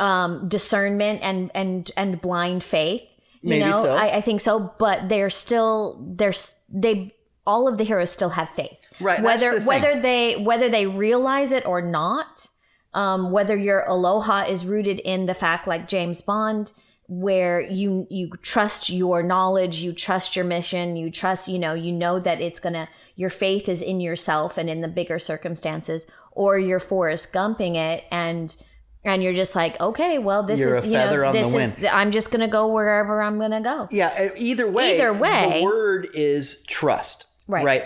um 0.00 0.48
discernment 0.48 1.20
and 1.22 1.50
and 1.54 1.90
and 1.96 2.20
blind 2.20 2.64
faith. 2.64 3.02
You 3.42 3.50
Maybe 3.50 3.64
know, 3.64 3.84
so. 3.84 3.94
I, 3.94 4.16
I 4.16 4.20
think 4.22 4.40
so, 4.40 4.72
but 4.78 5.08
they're 5.10 5.28
still 5.30 6.02
there's 6.16 6.56
they 6.68 7.14
all 7.46 7.68
of 7.68 7.76
the 7.76 7.84
heroes 7.84 8.10
still 8.10 8.30
have 8.30 8.48
faith. 8.48 8.78
Right, 9.00 9.20
Whether 9.20 9.60
whether 9.60 10.00
they 10.00 10.42
whether 10.42 10.68
they 10.70 10.86
realize 10.86 11.52
it 11.52 11.66
or 11.66 11.82
not, 11.82 12.46
um, 12.94 13.30
whether 13.30 13.56
your 13.56 13.80
aloha 13.80 14.44
is 14.44 14.64
rooted 14.64 15.00
in 15.00 15.26
the 15.26 15.34
fact 15.34 15.66
like 15.66 15.88
James 15.88 16.22
Bond 16.22 16.72
where 17.06 17.60
you 17.60 18.06
you 18.08 18.30
trust 18.40 18.88
your 18.88 19.22
knowledge 19.22 19.82
you 19.82 19.92
trust 19.92 20.34
your 20.34 20.44
mission 20.44 20.96
you 20.96 21.10
trust 21.10 21.48
you 21.48 21.58
know 21.58 21.74
you 21.74 21.92
know 21.92 22.18
that 22.18 22.40
it's 22.40 22.58
gonna 22.58 22.88
your 23.14 23.28
faith 23.28 23.68
is 23.68 23.82
in 23.82 24.00
yourself 24.00 24.56
and 24.56 24.70
in 24.70 24.80
the 24.80 24.88
bigger 24.88 25.18
circumstances 25.18 26.06
or 26.32 26.58
you're 26.58 26.80
Forrest 26.80 27.30
Gumping 27.30 27.76
it 27.76 28.04
and 28.10 28.56
and 29.04 29.22
you're 29.22 29.34
just 29.34 29.54
like 29.54 29.78
okay 29.82 30.18
well 30.18 30.42
this 30.42 30.58
You're 30.58 30.76
is 30.78 30.84
a 30.84 30.86
you 30.86 30.94
know 30.94 31.00
feather 31.00 31.24
on 31.26 31.34
the 31.34 31.42
this 31.42 31.52
wind. 31.52 31.74
is 31.78 31.86
I'm 31.92 32.10
just 32.10 32.30
gonna 32.30 32.48
go 32.48 32.68
wherever 32.68 33.20
I'm 33.20 33.38
gonna 33.38 33.60
go 33.60 33.86
Yeah, 33.90 34.30
either 34.36 34.66
way. 34.70 34.94
Either 34.94 35.12
way. 35.12 35.58
The 35.60 35.64
word 35.64 36.08
is 36.14 36.62
trust. 36.62 37.26
Right. 37.46 37.64
Right. 37.64 37.84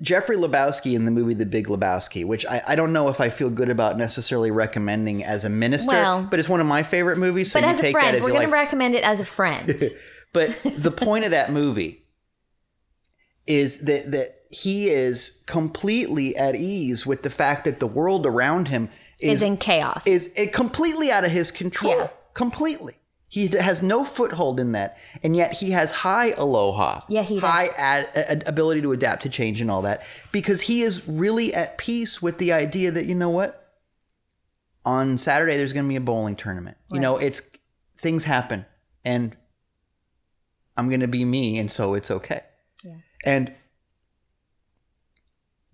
Jeffrey 0.00 0.36
Lebowski 0.36 0.94
in 0.94 1.04
the 1.04 1.10
movie 1.10 1.34
The 1.34 1.46
Big 1.46 1.66
Lebowski, 1.66 2.24
which 2.24 2.46
I, 2.46 2.62
I 2.68 2.74
don't 2.76 2.92
know 2.92 3.08
if 3.08 3.20
I 3.20 3.28
feel 3.30 3.50
good 3.50 3.68
about 3.68 3.98
necessarily 3.98 4.50
recommending 4.50 5.24
as 5.24 5.44
a 5.44 5.48
minister, 5.48 5.88
Well- 5.90 6.26
but 6.30 6.38
it's 6.38 6.48
one 6.48 6.60
of 6.60 6.66
my 6.66 6.82
favorite 6.82 7.18
movies. 7.18 7.50
So 7.52 7.60
but 7.60 7.66
you 7.66 7.72
as 7.74 7.82
a 7.82 7.90
friend 7.92 8.16
as 8.16 8.22
we're 8.22 8.28
you 8.28 8.34
gonna 8.34 8.48
recommend 8.48 8.94
it 8.94 9.02
as 9.04 9.20
a 9.20 9.24
friend 9.24 9.82
But 10.32 10.60
the 10.62 10.90
point 10.90 11.24
of 11.24 11.30
that 11.30 11.50
movie 11.50 12.04
is 13.46 13.80
that 13.80 14.10
that 14.12 14.42
he 14.50 14.88
is 14.88 15.42
completely 15.46 16.36
at 16.36 16.54
ease 16.54 17.06
with 17.06 17.22
the 17.22 17.30
fact 17.30 17.64
that 17.64 17.80
the 17.80 17.86
world 17.86 18.26
around 18.26 18.68
him 18.68 18.90
is 19.20 19.38
is 19.38 19.42
in 19.42 19.56
chaos 19.56 20.06
is 20.06 20.30
it 20.36 20.52
completely 20.52 21.10
out 21.10 21.24
of 21.24 21.30
his 21.30 21.50
control. 21.50 21.94
Yeah. 21.96 22.08
Completely. 22.34 22.94
He 23.30 23.48
has 23.48 23.82
no 23.82 24.04
foothold 24.04 24.58
in 24.58 24.72
that, 24.72 24.96
and 25.22 25.36
yet 25.36 25.52
he 25.52 25.72
has 25.72 25.92
high 25.92 26.30
aloha. 26.30 27.00
Yeah, 27.08 27.22
he 27.22 27.34
does. 27.34 27.42
high 27.42 27.66
ad, 27.76 28.08
a- 28.16 28.48
ability 28.48 28.80
to 28.82 28.92
adapt 28.92 29.22
to 29.24 29.28
change 29.28 29.60
and 29.60 29.70
all 29.70 29.82
that 29.82 30.02
because 30.32 30.62
he 30.62 30.80
is 30.80 31.06
really 31.06 31.52
at 31.52 31.76
peace 31.76 32.22
with 32.22 32.38
the 32.38 32.52
idea 32.52 32.90
that 32.90 33.04
you 33.04 33.14
know 33.14 33.28
what, 33.28 33.74
on 34.84 35.18
Saturday 35.18 35.58
there's 35.58 35.74
going 35.74 35.84
to 35.84 35.88
be 35.88 35.96
a 35.96 36.00
bowling 36.00 36.36
tournament. 36.36 36.78
You 36.90 37.00
know, 37.00 37.18
it's 37.18 37.42
things 37.98 38.24
happen, 38.24 38.64
and 39.04 39.36
I'm 40.78 40.88
going 40.88 41.00
to 41.00 41.08
be 41.08 41.24
me, 41.26 41.58
and 41.58 41.70
so 41.70 41.92
it's 41.92 42.10
okay. 42.10 42.40
Yeah. 42.82 42.94
And 43.26 43.52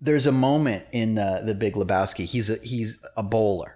there's 0.01 0.27
a 0.27 0.31
moment 0.31 0.83
in 0.91 1.17
uh, 1.17 1.41
the 1.45 1.55
Big 1.55 1.75
Lebowski. 1.75 2.25
He's 2.25 2.49
a, 2.49 2.55
he's 2.57 2.99
a 3.15 3.23
bowler. 3.23 3.74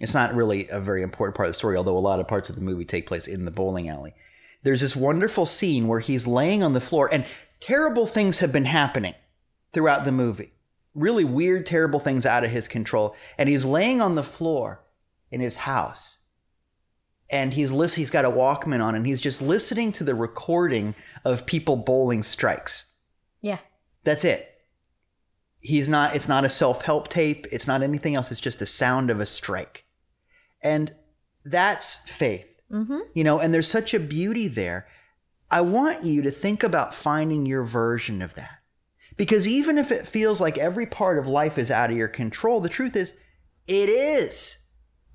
It's 0.00 0.14
not 0.14 0.34
really 0.34 0.68
a 0.68 0.80
very 0.80 1.02
important 1.02 1.36
part 1.36 1.48
of 1.48 1.54
the 1.54 1.58
story, 1.58 1.76
although 1.76 1.96
a 1.96 2.00
lot 2.00 2.20
of 2.20 2.28
parts 2.28 2.48
of 2.48 2.54
the 2.54 2.62
movie 2.62 2.84
take 2.84 3.06
place 3.06 3.26
in 3.26 3.44
the 3.44 3.50
bowling 3.50 3.88
alley. 3.88 4.14
There's 4.62 4.80
this 4.80 4.94
wonderful 4.96 5.46
scene 5.46 5.88
where 5.88 6.00
he's 6.00 6.26
laying 6.26 6.62
on 6.62 6.72
the 6.72 6.80
floor, 6.80 7.08
and 7.12 7.24
terrible 7.60 8.06
things 8.06 8.38
have 8.38 8.52
been 8.52 8.64
happening 8.64 9.14
throughout 9.72 10.04
the 10.04 10.12
movie. 10.12 10.52
Really 10.94 11.24
weird, 11.24 11.66
terrible 11.66 12.00
things 12.00 12.24
out 12.24 12.44
of 12.44 12.50
his 12.50 12.68
control. 12.68 13.14
And 13.36 13.48
he's 13.48 13.64
laying 13.64 14.00
on 14.00 14.14
the 14.14 14.22
floor 14.22 14.84
in 15.30 15.40
his 15.40 15.56
house. 15.56 16.20
and 17.30 17.54
he's 17.54 17.72
listen, 17.72 18.00
he's 18.00 18.10
got 18.10 18.24
a 18.24 18.30
Walkman 18.30 18.82
on 18.82 18.94
and 18.94 19.06
he's 19.06 19.20
just 19.20 19.42
listening 19.42 19.92
to 19.92 20.04
the 20.04 20.14
recording 20.14 20.94
of 21.24 21.46
people 21.46 21.76
bowling 21.76 22.22
strikes. 22.22 22.94
Yeah. 23.40 23.58
That's 24.04 24.24
it. 24.24 24.54
He's 25.60 25.88
not 25.88 26.14
it's 26.14 26.28
not 26.28 26.44
a 26.44 26.48
self-help 26.48 27.08
tape, 27.08 27.46
it's 27.52 27.66
not 27.66 27.82
anything 27.82 28.14
else, 28.14 28.30
it's 28.30 28.40
just 28.40 28.58
the 28.58 28.66
sound 28.66 29.10
of 29.10 29.20
a 29.20 29.26
strike. 29.26 29.84
And 30.62 30.94
that's 31.44 31.98
faith. 32.10 32.60
Mm-hmm. 32.70 32.98
You 33.14 33.24
know, 33.24 33.38
and 33.38 33.52
there's 33.52 33.68
such 33.68 33.94
a 33.94 34.00
beauty 34.00 34.48
there. 34.48 34.86
I 35.50 35.62
want 35.62 36.04
you 36.04 36.22
to 36.22 36.30
think 36.30 36.62
about 36.62 36.94
finding 36.94 37.46
your 37.46 37.64
version 37.64 38.20
of 38.20 38.34
that. 38.34 38.58
Because 39.16 39.48
even 39.48 39.78
if 39.78 39.90
it 39.90 40.06
feels 40.06 40.40
like 40.40 40.58
every 40.58 40.86
part 40.86 41.18
of 41.18 41.26
life 41.26 41.58
is 41.58 41.70
out 41.70 41.90
of 41.90 41.96
your 41.96 42.08
control, 42.08 42.60
the 42.60 42.68
truth 42.68 42.94
is 42.94 43.14
it 43.66 43.88
is. 43.88 44.58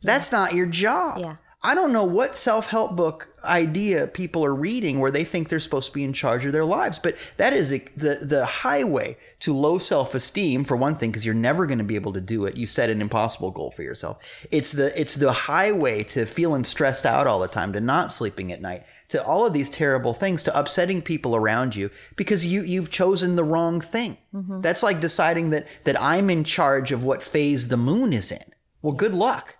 That's 0.01 0.31
not 0.31 0.53
your 0.53 0.65
job. 0.65 1.19
Yeah. 1.19 1.35
I 1.65 1.75
don't 1.75 1.93
know 1.93 2.03
what 2.03 2.35
self 2.35 2.67
help 2.67 2.97
book 2.97 3.29
idea 3.45 4.07
people 4.07 4.43
are 4.43 4.53
reading 4.53 4.99
where 4.99 5.11
they 5.11 5.23
think 5.23 5.47
they're 5.47 5.61
supposed 5.61 5.87
to 5.87 5.93
be 5.93 6.03
in 6.03 6.11
charge 6.11 6.45
of 6.45 6.51
their 6.51 6.65
lives, 6.65 6.99
but 6.99 7.15
that 7.37 7.53
is 7.53 7.69
the, 7.69 8.19
the 8.21 8.45
highway 8.45 9.15
to 9.39 9.53
low 9.53 9.77
self 9.77 10.13
esteem, 10.13 10.65
for 10.65 10.75
one 10.75 10.95
thing, 10.95 11.11
because 11.11 11.25
you're 11.25 11.33
never 11.33 11.65
going 11.65 11.77
to 11.77 11.83
be 11.85 11.95
able 11.95 12.11
to 12.13 12.21
do 12.21 12.45
it. 12.45 12.57
You 12.57 12.65
set 12.65 12.89
an 12.89 13.01
impossible 13.01 13.51
goal 13.51 13.71
for 13.71 13.81
yourself. 13.81 14.45
It's 14.51 14.73
the, 14.73 14.99
it's 14.99 15.15
the 15.15 15.31
highway 15.31 16.03
to 16.03 16.25
feeling 16.25 16.65
stressed 16.65 17.05
out 17.05 17.27
all 17.27 17.39
the 17.39 17.47
time, 17.47 17.71
to 17.73 17.79
not 17.79 18.11
sleeping 18.11 18.51
at 18.51 18.61
night, 18.61 18.83
to 19.07 19.23
all 19.23 19.45
of 19.45 19.53
these 19.53 19.69
terrible 19.69 20.13
things, 20.13 20.43
to 20.43 20.59
upsetting 20.59 21.01
people 21.01 21.33
around 21.33 21.77
you 21.77 21.89
because 22.17 22.45
you, 22.45 22.61
you've 22.63 22.91
chosen 22.91 23.37
the 23.37 23.43
wrong 23.45 23.79
thing. 23.79 24.17
Mm-hmm. 24.35 24.59
That's 24.59 24.83
like 24.83 24.99
deciding 24.99 25.51
that, 25.51 25.65
that 25.85 25.99
I'm 26.01 26.29
in 26.29 26.43
charge 26.43 26.91
of 26.91 27.05
what 27.05 27.23
phase 27.23 27.69
the 27.69 27.77
moon 27.77 28.11
is 28.11 28.33
in. 28.33 28.43
Well, 28.81 28.93
good 28.93 29.15
luck. 29.15 29.55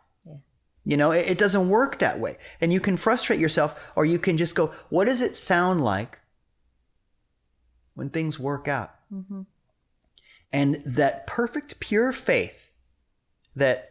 You 0.85 0.97
know, 0.97 1.11
it, 1.11 1.29
it 1.29 1.37
doesn't 1.37 1.69
work 1.69 1.99
that 1.99 2.19
way. 2.19 2.37
And 2.59 2.73
you 2.73 2.79
can 2.79 2.97
frustrate 2.97 3.39
yourself, 3.39 3.79
or 3.95 4.05
you 4.05 4.19
can 4.19 4.37
just 4.37 4.55
go, 4.55 4.73
what 4.89 5.05
does 5.05 5.21
it 5.21 5.35
sound 5.35 5.83
like 5.83 6.19
when 7.93 8.09
things 8.09 8.39
work 8.39 8.67
out? 8.67 8.93
Mm-hmm. 9.13 9.41
And 10.51 10.81
that 10.85 11.25
perfect, 11.25 11.79
pure 11.79 12.11
faith 12.11 12.73
that 13.55 13.89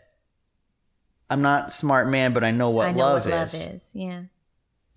I'm 1.31 1.43
not 1.43 1.69
a 1.69 1.71
smart 1.71 2.09
man, 2.09 2.33
but 2.33 2.45
I 2.45 2.51
know 2.51 2.71
what 2.71 2.89
I 2.89 2.93
know 2.93 2.99
love 2.99 3.25
what 3.25 3.35
is. 3.35 3.55
love 3.55 3.75
is. 3.75 3.93
Yeah. 3.95 4.23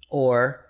Or 0.10 0.66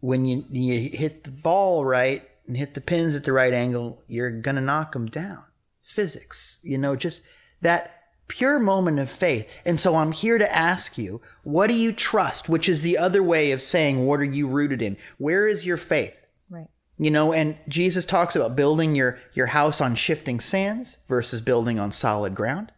when 0.00 0.24
you, 0.24 0.44
you 0.50 0.90
hit 0.90 1.24
the 1.24 1.30
ball 1.30 1.84
right 1.84 2.26
and 2.46 2.56
hit 2.56 2.74
the 2.74 2.80
pins 2.80 3.14
at 3.14 3.24
the 3.24 3.32
right 3.32 3.52
angle, 3.52 4.02
you're 4.08 4.30
going 4.30 4.56
to 4.56 4.62
knock 4.62 4.92
them 4.92 5.06
down. 5.06 5.44
Physics, 5.82 6.58
you 6.62 6.78
know, 6.78 6.96
just 6.96 7.22
that 7.60 7.99
pure 8.30 8.60
moment 8.60 9.00
of 9.00 9.10
faith. 9.10 9.52
And 9.66 9.78
so 9.78 9.96
I'm 9.96 10.12
here 10.12 10.38
to 10.38 10.56
ask 10.56 10.96
you, 10.96 11.20
what 11.42 11.66
do 11.66 11.74
you 11.74 11.92
trust? 11.92 12.48
Which 12.48 12.68
is 12.68 12.82
the 12.82 12.96
other 12.96 13.24
way 13.24 13.50
of 13.50 13.60
saying, 13.60 14.06
what 14.06 14.20
are 14.20 14.24
you 14.24 14.46
rooted 14.46 14.80
in? 14.80 14.96
Where 15.18 15.48
is 15.48 15.66
your 15.66 15.76
faith? 15.76 16.14
Right. 16.48 16.68
You 16.96 17.10
know, 17.10 17.32
and 17.32 17.58
Jesus 17.66 18.06
talks 18.06 18.36
about 18.36 18.54
building 18.54 18.94
your, 18.94 19.18
your 19.34 19.46
house 19.46 19.80
on 19.80 19.96
shifting 19.96 20.38
sands 20.38 20.98
versus 21.08 21.40
building 21.40 21.80
on 21.80 21.90
solid 21.90 22.36
ground. 22.36 22.70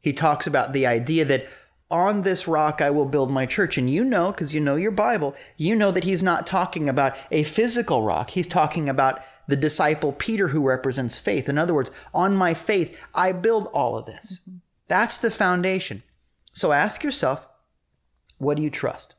He 0.00 0.12
talks 0.12 0.46
about 0.46 0.72
the 0.72 0.86
idea 0.86 1.24
that 1.24 1.46
on 1.90 2.22
this 2.22 2.46
rock 2.46 2.80
I 2.80 2.90
will 2.90 3.04
build 3.04 3.28
my 3.28 3.44
church. 3.44 3.76
And 3.76 3.90
you 3.90 4.04
know, 4.04 4.30
because 4.30 4.54
you 4.54 4.60
know 4.60 4.76
your 4.76 4.92
Bible, 4.92 5.34
you 5.56 5.74
know 5.74 5.90
that 5.90 6.04
he's 6.04 6.22
not 6.22 6.46
talking 6.46 6.88
about 6.88 7.16
a 7.32 7.42
physical 7.42 8.02
rock. 8.02 8.30
He's 8.30 8.46
talking 8.46 8.88
about 8.88 9.20
the 9.48 9.56
disciple 9.56 10.12
Peter 10.12 10.48
who 10.48 10.62
represents 10.62 11.18
faith. 11.18 11.48
In 11.48 11.58
other 11.58 11.74
words, 11.74 11.90
on 12.14 12.36
my 12.36 12.54
faith, 12.54 12.96
I 13.12 13.32
build 13.32 13.66
all 13.72 13.98
of 13.98 14.06
this. 14.06 14.38
Mm-hmm. 14.48 14.58
That's 14.88 15.18
the 15.18 15.30
foundation. 15.30 16.02
So 16.52 16.72
ask 16.72 17.02
yourself, 17.02 17.46
what 18.38 18.56
do 18.56 18.62
you 18.62 18.70
trust? 18.70 19.14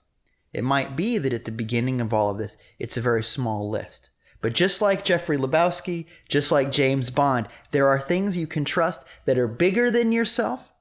It 0.51 0.63
might 0.63 0.95
be 0.95 1.17
that 1.17 1.33
at 1.33 1.45
the 1.45 1.51
beginning 1.51 1.99
of 1.99 2.13
all 2.13 2.31
of 2.31 2.37
this, 2.37 2.57
it's 2.77 2.97
a 2.97 3.01
very 3.01 3.23
small 3.23 3.69
list. 3.69 4.11
But 4.41 4.53
just 4.53 4.81
like 4.81 5.05
Jeffrey 5.05 5.37
Lebowski, 5.37 6.05
just 6.27 6.51
like 6.51 6.71
James 6.71 7.09
Bond, 7.09 7.47
there 7.71 7.87
are 7.87 7.99
things 7.99 8.37
you 8.37 8.45
can 8.45 8.65
trust 8.65 9.05
that 9.25 9.37
are 9.37 9.47
bigger 9.47 9.89
than 9.89 10.11
yourself. 10.11 10.73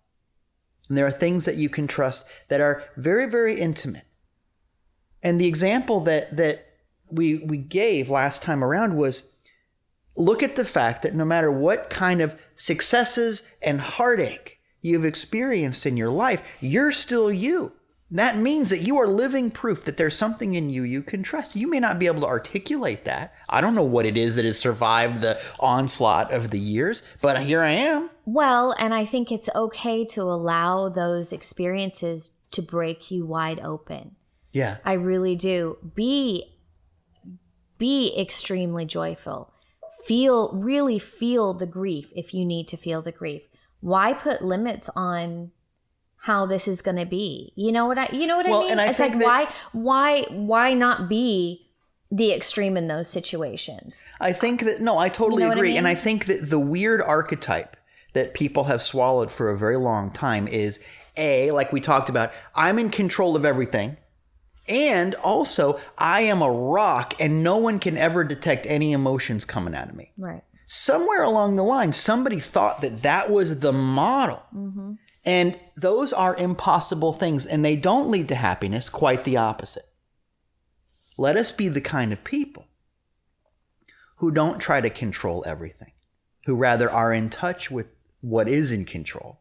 And 0.89 0.99
there 0.99 1.07
are 1.07 1.13
things 1.13 1.45
that 1.45 1.57
you 1.57 1.69
can 1.69 1.87
trust 1.87 2.25
that 2.49 2.61
are 2.61 2.85
very, 2.97 3.27
very 3.27 3.59
intimate. 3.59 4.05
And 5.23 5.41
the 5.41 5.47
example 5.47 6.01
that, 6.01 6.37
that 6.37 6.67
we, 7.09 7.37
we 7.37 7.57
gave 7.57 8.11
last 8.11 8.43
time 8.43 8.65
around 8.65 8.97
was 8.97 9.29
look 10.17 10.43
at 10.43 10.57
the 10.57 10.65
fact 10.65 11.03
that 11.03 11.15
no 11.15 11.25
matter 11.25 11.51
what 11.51 11.89
kind 11.89 12.21
of 12.21 12.37
successes 12.55 13.45
and 13.63 13.81
heartache 13.81 14.59
you've 14.83 15.05
experienced 15.05 15.87
in 15.87 15.97
your 15.97 16.11
life, 16.11 16.43
you're 16.61 16.93
still 16.93 17.33
you. 17.33 17.73
That 18.13 18.37
means 18.37 18.69
that 18.69 18.83
you 18.83 18.99
are 19.01 19.09
living 19.09 19.51
proof 19.51 19.87
that 19.87 19.97
there's 19.97 20.15
something 20.15 20.53
in 20.53 20.69
you 20.69 20.83
you 20.83 21.03
can 21.03 21.23
trust. 21.23 21.57
You 21.57 21.67
may 21.67 21.81
not 21.81 21.99
be 21.99 22.07
able 22.07 22.21
to 22.21 22.27
articulate 22.27 23.07
that. 23.07 23.33
I 23.49 23.63
don't 23.63 23.75
know 23.75 23.83
what 23.83 24.05
it 24.05 24.19
is 24.19 24.37
that 24.37 24.45
has 24.45 24.59
survived 24.59 25.23
the 25.23 25.41
onslaught 25.59 26.31
of 26.31 26.51
the 26.51 26.59
years, 26.59 27.03
but 27.23 27.43
here 27.43 27.63
I 27.63 27.71
am. 27.71 28.11
Well, 28.27 28.75
and 28.79 28.93
I 28.93 29.07
think 29.07 29.33
it's 29.33 29.49
okay 29.55 30.05
to 30.09 30.25
allow 30.25 30.91
those 30.91 31.33
experiences 31.33 32.33
to 32.51 32.61
break 32.61 33.11
you 33.11 33.25
wide 33.25 33.61
open. 33.61 34.17
Yeah. 34.53 34.77
I 34.85 34.93
really 34.93 35.35
do. 35.35 35.79
Be 35.95 36.53
be 37.79 38.15
extremely 38.17 38.85
joyful. 38.85 39.55
Feel 40.05 40.51
really 40.53 40.99
feel 40.99 41.55
the 41.55 41.67
grief 41.67 42.13
if 42.15 42.35
you 42.35 42.45
need 42.45 42.69
to 42.69 42.77
feel 42.77 43.01
the 43.01 43.11
grief. 43.11 43.43
Why 43.83 44.15
put 44.15 44.43
limits 44.43 44.89
on 44.97 45.51
how 46.17 46.47
this 46.47 46.67
is 46.67 46.81
going 46.81 46.97
to 46.97 47.05
be? 47.05 47.53
You 47.57 47.73
know 47.73 47.87
what 47.87 47.99
I 47.99 48.09
you 48.13 48.27
know 48.27 48.39
what 48.39 48.49
Well, 48.49 48.63
I 48.63 48.69
mean? 48.69 48.79
I 48.79 48.87
it's 48.87 48.99
like 48.99 49.19
that- 49.19 49.27
why 49.27 49.49
why 49.73 50.23
why 50.31 50.73
not 50.73 51.09
be 51.09 51.67
the 52.11 52.33
extreme 52.33 52.77
in 52.77 52.89
those 52.89 53.09
situations? 53.09 54.07
I 54.21 54.33
think 54.33 54.65
that 54.65 54.81
no, 54.81 54.99
I 54.99 55.09
totally 55.09 55.43
You 55.43 55.49
know 55.49 55.57
what 55.57 55.59
I 55.59 55.61
agree, 55.61 55.77
and? 55.77 55.87
I 55.89 55.95
think 55.95 56.27
that 56.27 56.49
the 56.49 56.61
weird 56.61 57.03
archetype 57.03 57.77
that 58.13 58.35
people 58.35 58.65
have 58.65 58.83
swallowed 58.83 59.31
for 59.31 59.51
a 59.51 59.57
very 59.57 59.77
long 59.77 60.11
time 60.11 60.47
is 60.47 60.79
a 61.17 61.51
like 61.51 61.73
we 61.73 61.81
talked 61.81 62.09
about. 62.09 62.31
I'm 62.55 62.79
in 62.79 62.89
control 62.91 63.35
of 63.35 63.45
everything, 63.45 63.97
and 64.69 65.15
also 65.17 65.81
I 65.99 66.21
am 66.23 66.41
a 66.41 66.51
rock, 66.51 67.15
and 67.19 67.43
no 67.43 67.57
one 67.57 67.79
can 67.81 67.97
ever 67.99 68.23
detect 68.23 68.65
any 68.67 68.93
emotions 68.93 69.45
coming 69.45 69.75
out 69.75 69.89
of 69.89 69.97
me. 69.97 70.13
Right. 70.17 70.45
Somewhere 70.75 71.23
along 71.23 71.57
the 71.57 71.63
line, 71.63 71.93
somebody 71.93 72.41
thought 72.41 72.81
that 72.81 73.03
that 73.03 73.29
was 73.29 73.61
the 73.61 73.75
model. 73.75 74.43
Mm-hmm. 74.57 74.93
And 75.23 75.61
those 75.77 76.15
are 76.15 76.35
impossible 76.35 77.13
things, 77.13 77.45
and 77.45 77.63
they 77.63 77.77
don't 77.77 78.09
lead 78.09 78.29
to 78.29 78.35
happiness, 78.35 78.89
quite 78.89 79.25
the 79.25 79.37
opposite. 79.37 79.85
Let 81.19 81.37
us 81.37 81.53
be 81.53 81.69
the 81.69 81.83
kind 81.83 82.11
of 82.11 82.25
people 82.25 82.69
who 84.17 84.31
don't 84.31 84.61
try 84.61 84.81
to 84.81 84.89
control 84.89 85.45
everything, 85.47 85.93
who 86.47 86.55
rather 86.55 86.91
are 86.91 87.13
in 87.13 87.29
touch 87.29 87.71
with 87.71 87.89
what 88.23 88.49
is 88.49 88.73
in 88.73 88.87
control. 88.87 89.41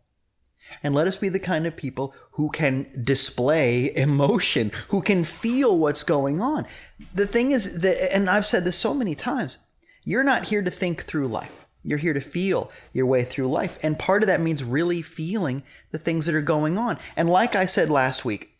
And 0.84 0.94
let 0.94 1.08
us 1.08 1.16
be 1.16 1.30
the 1.30 1.40
kind 1.40 1.66
of 1.66 1.78
people 1.78 2.14
who 2.32 2.50
can 2.50 3.06
display 3.06 3.96
emotion, 3.96 4.74
who 4.90 5.02
can 5.02 5.24
feel 5.24 5.78
what's 5.78 6.04
going 6.04 6.42
on. 6.42 6.68
The 7.14 7.26
thing 7.26 7.52
is 7.52 7.80
that, 7.80 8.14
and 8.14 8.30
I've 8.30 8.46
said 8.46 8.66
this 8.66 8.76
so 8.76 8.94
many 8.94 9.16
times, 9.16 9.60
you're 10.04 10.24
not 10.24 10.46
here 10.46 10.62
to 10.62 10.72
think 10.72 11.04
through 11.04 11.28
life. 11.28 11.66
You're 11.84 11.98
here 11.98 12.14
to 12.14 12.22
feel 12.22 12.72
your 12.94 13.06
way 13.06 13.24
through 13.24 13.48
life. 13.48 13.78
And 13.82 13.98
part 13.98 14.22
of 14.22 14.28
that 14.28 14.42
means 14.42 14.64
really 14.64 15.02
feeling 15.02 15.64
the 15.92 15.98
things 15.98 16.26
that 16.26 16.36
are 16.36 16.42
going 16.42 16.78
on. 16.78 17.00
And 17.16 17.30
like 17.30 17.56
I 17.56 17.66
said 17.66 17.90
last 17.90 18.24
week, 18.24 18.52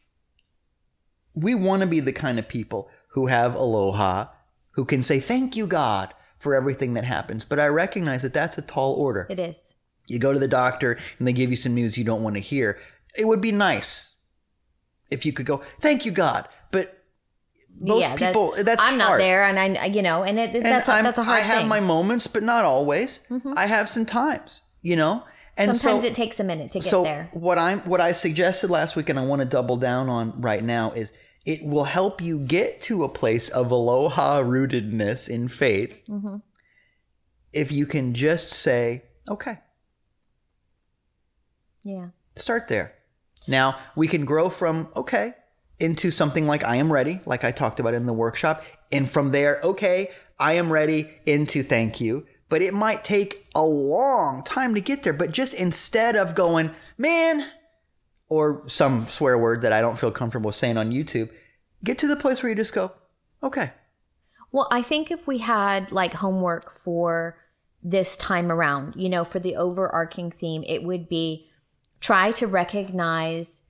we 1.34 1.54
want 1.54 1.82
to 1.82 1.88
be 1.88 2.00
the 2.00 2.12
kind 2.12 2.40
of 2.40 2.48
people 2.48 2.90
who 3.10 3.28
have 3.28 3.56
aloha, 3.56 4.28
who 4.72 4.86
can 4.86 5.04
say, 5.04 5.20
Thank 5.20 5.56
you, 5.56 5.68
God, 5.68 6.14
for 6.38 6.56
everything 6.56 6.94
that 6.96 7.04
happens. 7.04 7.46
But 7.46 7.60
I 7.60 7.68
recognize 7.68 8.24
that 8.24 8.34
that's 8.34 8.58
a 8.58 8.64
tall 8.64 8.94
order. 8.94 9.28
It 9.30 9.40
is. 9.40 9.76
You 10.08 10.20
go 10.20 10.34
to 10.34 10.40
the 10.40 10.48
doctor 10.48 10.98
and 11.20 11.28
they 11.28 11.34
give 11.34 11.52
you 11.52 11.56
some 11.56 11.76
news 11.76 11.98
you 11.98 12.04
don't 12.04 12.24
want 12.24 12.36
to 12.36 12.42
hear. 12.42 12.80
It 13.16 13.28
would 13.28 13.42
be 13.42 13.52
nice 13.52 14.16
if 15.10 15.26
you 15.26 15.34
could 15.34 15.46
go, 15.46 15.62
Thank 15.80 16.06
you, 16.06 16.12
God. 16.12 16.48
But 16.72 17.01
most 17.80 18.02
yeah, 18.02 18.16
that- 18.16 18.28
people, 18.28 18.54
that's 18.64 18.84
I'm 18.84 18.98
not 18.98 19.18
there, 19.18 19.44
and 19.46 19.58
I, 19.60 19.86
you 19.86 20.02
know, 20.02 20.24
and 20.24 20.38
it, 20.40 20.56
And 20.56 20.66
that's 20.66 20.88
a, 20.88 20.94
I'm- 20.94 21.04
that's 21.04 21.18
a 21.20 21.24
hard 21.24 21.40
thing. 21.40 21.46
I 21.46 21.48
have 21.48 21.56
thing. 21.58 21.62
Mm-hmm. 21.64 21.70
my 21.70 21.80
moments, 21.80 22.28
but 22.28 22.44
not 22.44 22.66
always. 22.66 23.22
I 23.56 23.66
have 23.66 23.90
some 23.90 24.06
times, 24.06 24.62
you 24.82 24.96
know? 24.96 25.24
And 25.58 25.76
Sometimes 25.76 26.04
so, 26.04 26.08
it 26.08 26.16
takes 26.16 26.40
a 26.40 26.44
minute 26.44 26.72
to 26.72 26.80
get 26.80 26.88
so 26.90 27.04
there. 27.04 27.30
what 27.34 27.58
I'm 27.60 27.80
what 27.82 28.00
I 28.00 28.14
suggested 28.14 28.70
last 28.72 28.96
week 28.96 29.10
and 29.10 29.20
I 29.20 29.26
want 29.26 29.42
to 29.42 29.46
double 29.48 29.76
down 29.78 30.08
on 30.10 30.40
right 30.42 30.64
now 30.64 30.92
is 30.94 31.12
it 31.46 31.64
will 31.66 31.84
help 31.84 32.22
you 32.22 32.40
get 32.40 32.82
to 32.84 33.04
a 33.04 33.10
place 33.10 33.50
of 33.50 33.70
aloha 33.70 34.42
rootedness 34.44 35.28
in 35.28 35.50
faith 35.50 36.02
Mm-hmm. 36.08 36.38
if 37.52 37.72
you 37.72 37.86
can 37.86 38.14
just 38.14 38.50
say, 38.50 39.04
okay, 39.30 39.60
Yeah. 41.84 42.08
start 42.36 42.68
there. 42.70 42.94
Now 43.48 43.78
we 43.96 44.08
can 44.08 44.24
grow 44.26 44.50
from 44.50 44.88
okay 44.96 45.34
into 45.82 46.12
something 46.12 46.48
like 46.48 46.64
I 46.64 46.78
am 46.78 46.92
ready, 46.92 47.20
like 47.26 47.44
I 47.44 47.52
talked 47.52 47.80
about 47.80 47.94
in 47.94 48.06
the 48.06 48.14
workshop, 48.14 48.64
and 48.92 49.10
from 49.10 49.32
there, 49.32 49.60
okay, 49.64 50.10
I 50.40 50.54
am 50.54 50.72
ready 50.72 51.10
into 51.26 51.64
thank 51.64 52.00
you. 52.00 52.26
But 52.50 52.62
it 52.62 52.74
might 52.74 53.06
take 53.06 53.48
a 53.56 53.64
long 53.64 54.44
time 54.44 54.76
to 54.76 54.82
get 54.82 55.04
there. 55.04 55.14
But 55.14 55.32
just 55.32 55.54
instead 55.54 56.18
of 56.18 56.36
going, 56.36 56.72
man, 56.98 57.48
or 58.28 58.64
some 58.68 59.08
swear 59.08 59.38
word 59.38 59.62
that 59.62 59.72
I 59.72 59.80
don't 59.80 59.98
feel 59.98 60.12
comfortable 60.12 60.52
saying 60.52 60.78
on 60.78 60.92
YouTube, 60.92 61.30
get 61.84 61.98
to 62.00 62.08
the 62.08 62.18
place 62.18 62.44
where 62.44 62.50
you 62.50 62.56
just 62.56 62.74
go, 62.74 62.92
okay. 63.42 63.72
Well, 64.52 64.68
I 64.70 64.82
think 64.82 65.12
if 65.12 65.26
we 65.28 65.38
had 65.38 65.94
like 65.94 66.14
homework 66.14 66.74
for 66.74 67.38
this 67.82 68.18
time 68.18 68.52
around, 68.52 68.96
you 68.98 69.10
know, 69.10 69.24
for 69.24 69.40
the 69.40 69.56
overarching 69.56 70.30
theme, 70.30 70.64
it 70.68 70.84
would 70.84 71.08
be 71.08 71.50
try 72.02 72.32
to 72.32 72.48
recognize 72.48 73.64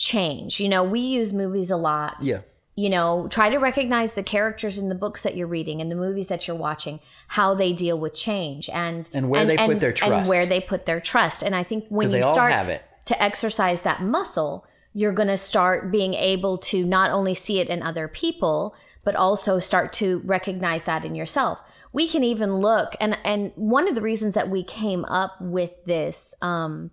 change. 0.00 0.58
You 0.58 0.68
know, 0.68 0.82
we 0.82 0.98
use 0.98 1.32
movies 1.32 1.70
a 1.70 1.76
lot. 1.76 2.16
Yeah. 2.22 2.40
You 2.74 2.88
know, 2.88 3.28
try 3.30 3.50
to 3.50 3.58
recognize 3.58 4.14
the 4.14 4.22
characters 4.22 4.78
in 4.78 4.88
the 4.88 4.94
books 4.94 5.22
that 5.22 5.36
you're 5.36 5.46
reading 5.46 5.82
and 5.82 5.90
the 5.90 5.96
movies 5.96 6.28
that 6.28 6.48
you're 6.48 6.56
watching, 6.56 7.00
how 7.28 7.54
they 7.54 7.74
deal 7.74 8.00
with 8.00 8.14
change 8.14 8.70
and 8.70 9.08
And 9.12 9.28
where 9.28 9.44
they 9.44 9.58
put 9.58 9.80
their 9.80 9.92
trust. 9.92 10.12
and 10.12 10.28
where 10.28 10.46
they 10.46 10.60
put 10.60 10.86
their 10.86 11.00
trust. 11.00 11.42
And 11.42 11.54
I 11.54 11.62
think 11.62 11.84
when 11.90 12.10
you 12.10 12.22
start 12.22 12.52
have 12.52 12.70
it. 12.70 12.82
to 13.04 13.22
exercise 13.22 13.82
that 13.82 14.02
muscle, 14.02 14.64
you're 14.94 15.12
going 15.12 15.28
to 15.28 15.36
start 15.36 15.92
being 15.92 16.14
able 16.14 16.56
to 16.56 16.82
not 16.84 17.10
only 17.10 17.34
see 17.34 17.60
it 17.60 17.68
in 17.68 17.82
other 17.82 18.08
people, 18.08 18.74
but 19.04 19.14
also 19.14 19.58
start 19.58 19.92
to 19.94 20.22
recognize 20.24 20.84
that 20.84 21.04
in 21.04 21.14
yourself. 21.14 21.60
We 21.92 22.08
can 22.08 22.24
even 22.24 22.58
look, 22.58 22.94
and 23.00 23.18
and 23.24 23.52
one 23.56 23.88
of 23.88 23.94
the 23.96 24.00
reasons 24.00 24.34
that 24.34 24.48
we 24.48 24.62
came 24.62 25.04
up 25.06 25.32
with 25.40 25.84
this 25.84 26.34
um, 26.40 26.92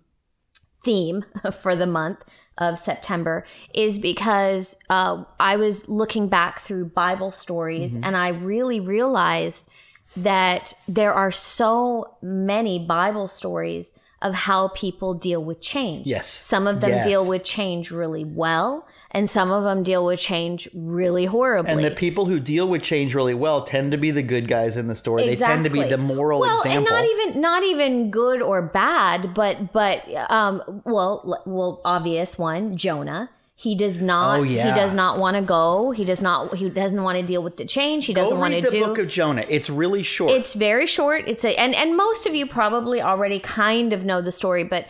theme 0.84 1.24
for 1.60 1.74
the 1.76 1.86
month 1.86 2.24
of 2.56 2.78
September 2.78 3.44
is 3.74 3.98
because 3.98 4.76
uh, 4.90 5.24
I 5.38 5.56
was 5.56 5.88
looking 5.88 6.28
back 6.28 6.60
through 6.60 6.86
Bible 6.86 7.30
stories, 7.30 7.94
Mm-hmm. 7.94 8.04
and 8.04 8.16
I 8.16 8.28
really 8.28 8.80
realized 8.80 9.68
that 10.16 10.74
there 10.88 11.12
are 11.12 11.30
so 11.30 12.16
many 12.22 12.78
Bible 12.78 13.28
stories 13.28 13.94
of 14.20 14.34
how 14.34 14.68
people 14.68 15.14
deal 15.14 15.42
with 15.42 15.60
change. 15.60 16.06
Yes. 16.06 16.26
Some 16.28 16.66
of 16.66 16.80
them 16.80 16.90
Yes. 16.90 17.06
deal 17.06 17.28
with 17.28 17.44
change 17.44 17.90
really 17.92 18.24
well, 18.24 18.86
and 19.12 19.30
some 19.30 19.52
of 19.52 19.62
them 19.62 19.82
deal 19.84 20.04
with 20.04 20.18
change 20.18 20.68
really 20.74 21.24
horribly. 21.26 21.72
And 21.72 21.84
the 21.84 21.92
people 21.92 22.26
who 22.26 22.40
deal 22.40 22.66
with 22.68 22.82
change 22.82 23.14
really 23.14 23.34
well 23.34 23.62
tend 23.62 23.92
to 23.92 23.98
be 23.98 24.10
the 24.10 24.22
good 24.22 24.48
guys 24.48 24.76
in 24.76 24.88
the 24.88 24.96
story. 24.96 25.24
They 25.24 25.36
tend 25.36 25.64
to 25.64 25.70
be 25.70 25.84
the 25.84 25.96
moral 25.98 26.40
well, 26.40 26.56
example. 26.62 26.78
and 26.78 26.84
not 26.86 27.04
even 27.04 27.40
not 27.40 27.62
even 27.62 28.10
good 28.10 28.42
or 28.42 28.60
bad, 28.62 29.34
but 29.34 29.72
but 29.72 30.02
um 30.30 30.82
well 30.84 31.42
well 31.46 31.80
obvious 31.84 32.36
one 32.38 32.74
Jonah. 32.76 33.30
He 33.60 33.74
does 33.74 34.00
not. 34.00 34.38
Oh, 34.38 34.42
yeah. 34.44 34.72
He 34.72 34.80
does 34.80 34.94
not 34.94 35.18
want 35.18 35.34
to 35.36 35.42
go. 35.42 35.90
He 35.90 36.04
does 36.04 36.22
not. 36.22 36.54
He 36.54 36.70
doesn't 36.70 37.02
want 37.02 37.18
to 37.18 37.24
deal 37.26 37.42
with 37.42 37.56
the 37.56 37.64
change. 37.64 38.06
He 38.06 38.14
doesn't 38.14 38.38
want 38.38 38.54
to 38.54 38.60
read 38.60 38.70
the 38.70 38.78
book 38.86 38.98
of 38.98 39.08
Jonah. 39.08 39.44
It's 39.50 39.68
really 39.68 40.04
short. 40.04 40.30
it's 40.30 40.54
very 40.54 40.86
short. 40.86 41.24
It's 41.26 41.44
a 41.44 41.58
and 41.58 41.74
and 41.74 41.96
most 41.96 42.24
of 42.24 42.36
you 42.36 42.46
probably 42.46 43.02
already 43.02 43.40
kind 43.40 43.92
of 43.92 44.04
know 44.04 44.22
the 44.22 44.30
story, 44.30 44.62
but 44.62 44.86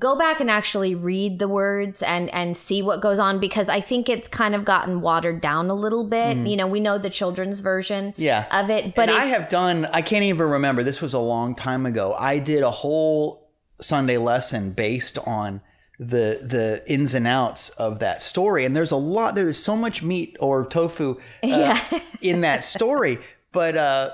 go 0.00 0.18
back 0.18 0.40
and 0.40 0.50
actually 0.50 0.96
read 0.96 1.38
the 1.38 1.46
words 1.46 2.02
and 2.02 2.28
and 2.34 2.56
see 2.56 2.82
what 2.82 3.00
goes 3.00 3.20
on 3.20 3.38
because 3.38 3.68
I 3.68 3.80
think 3.80 4.08
it's 4.08 4.26
kind 4.26 4.56
of 4.56 4.64
gotten 4.64 5.00
watered 5.00 5.40
down 5.40 5.70
a 5.70 5.74
little 5.74 6.02
bit. 6.02 6.38
You 6.38 6.56
know, 6.56 6.66
we 6.66 6.80
know 6.80 6.98
the 6.98 7.10
children's 7.10 7.60
version 7.60 8.08
Mm. 8.10 8.14
Yeah. 8.16 8.46
of 8.50 8.68
it, 8.68 8.96
but 8.96 9.08
and 9.10 9.16
I 9.16 9.26
have 9.26 9.48
done, 9.48 9.86
I 9.92 10.02
can't 10.02 10.24
even 10.24 10.48
remember, 10.48 10.82
this 10.82 11.00
was 11.00 11.14
a 11.14 11.20
long 11.20 11.54
time 11.54 11.86
ago. 11.86 12.14
I 12.18 12.40
did 12.40 12.64
a 12.64 12.70
whole 12.72 13.48
Sunday 13.80 14.18
lesson 14.18 14.72
based 14.72 15.18
on 15.18 15.60
the 15.98 16.38
the 16.42 16.82
ins 16.86 17.14
and 17.14 17.26
outs 17.26 17.70
of 17.70 17.98
that 17.98 18.22
story. 18.22 18.64
And 18.64 18.74
there's 18.76 18.92
a 18.92 18.96
lot, 18.96 19.34
there's 19.34 19.58
so 19.58 19.76
much 19.76 20.02
meat 20.02 20.36
or 20.40 20.64
tofu 20.66 21.16
uh, 21.16 21.16
Yeah. 21.42 22.00
in 22.22 22.40
that 22.42 22.64
story. 22.64 23.18
But 23.50 23.78
uh, 23.78 24.10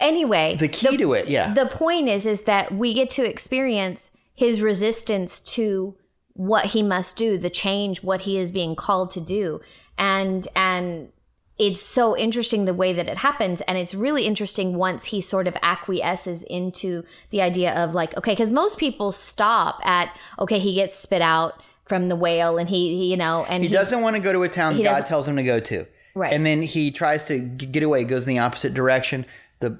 anyway, 0.00 0.56
the 0.58 0.66
key 0.68 0.96
to 0.96 1.12
it, 1.12 1.28
yeah. 1.28 1.54
the 1.54 1.66
point 1.66 2.08
is 2.08 2.26
is 2.26 2.42
that 2.42 2.72
we 2.72 2.92
get 2.92 3.08
to 3.10 3.24
experience 3.24 4.10
his 4.34 4.60
resistance 4.60 5.40
to 5.40 5.96
what 6.34 6.66
he 6.66 6.82
must 6.82 7.16
do 7.16 7.38
the 7.38 7.48
change 7.48 8.02
what 8.02 8.22
he 8.22 8.36
is 8.36 8.50
being 8.50 8.76
called 8.76 9.10
to 9.10 9.20
do 9.22 9.60
and 9.96 10.46
and 10.54 11.10
it's 11.58 11.80
so 11.80 12.16
interesting 12.16 12.66
the 12.66 12.74
way 12.74 12.92
that 12.92 13.08
it 13.08 13.16
happens 13.18 13.60
and 13.62 13.78
it's 13.78 13.94
really 13.94 14.26
interesting 14.26 14.76
once 14.76 15.06
he 15.06 15.20
sort 15.20 15.48
of 15.48 15.56
acquiesces 15.62 16.42
into 16.44 17.02
the 17.30 17.40
idea 17.40 17.72
of 17.74 17.94
like 17.94 18.14
okay 18.16 18.32
because 18.32 18.50
most 18.50 18.78
people 18.78 19.10
stop 19.12 19.80
at 19.84 20.14
okay 20.38 20.58
he 20.58 20.74
gets 20.74 20.94
spit 20.96 21.22
out 21.22 21.62
from 21.84 22.08
the 22.08 22.16
whale 22.16 22.58
and 22.58 22.68
he, 22.68 22.96
he 22.96 23.10
you 23.10 23.16
know 23.16 23.44
and 23.48 23.62
he 23.62 23.68
doesn't 23.70 24.00
want 24.02 24.14
to 24.16 24.20
go 24.20 24.32
to 24.32 24.42
a 24.42 24.48
town 24.48 24.76
God 24.82 25.06
tells 25.06 25.26
him 25.28 25.36
to 25.36 25.42
go 25.42 25.60
to. 25.60 25.86
Right. 26.14 26.32
And 26.32 26.46
then 26.46 26.62
he 26.62 26.90
tries 26.90 27.22
to 27.24 27.38
g- 27.40 27.66
get 27.66 27.82
away, 27.82 28.02
goes 28.04 28.26
in 28.26 28.32
the 28.34 28.38
opposite 28.40 28.72
direction. 28.72 29.26
The, 29.60 29.78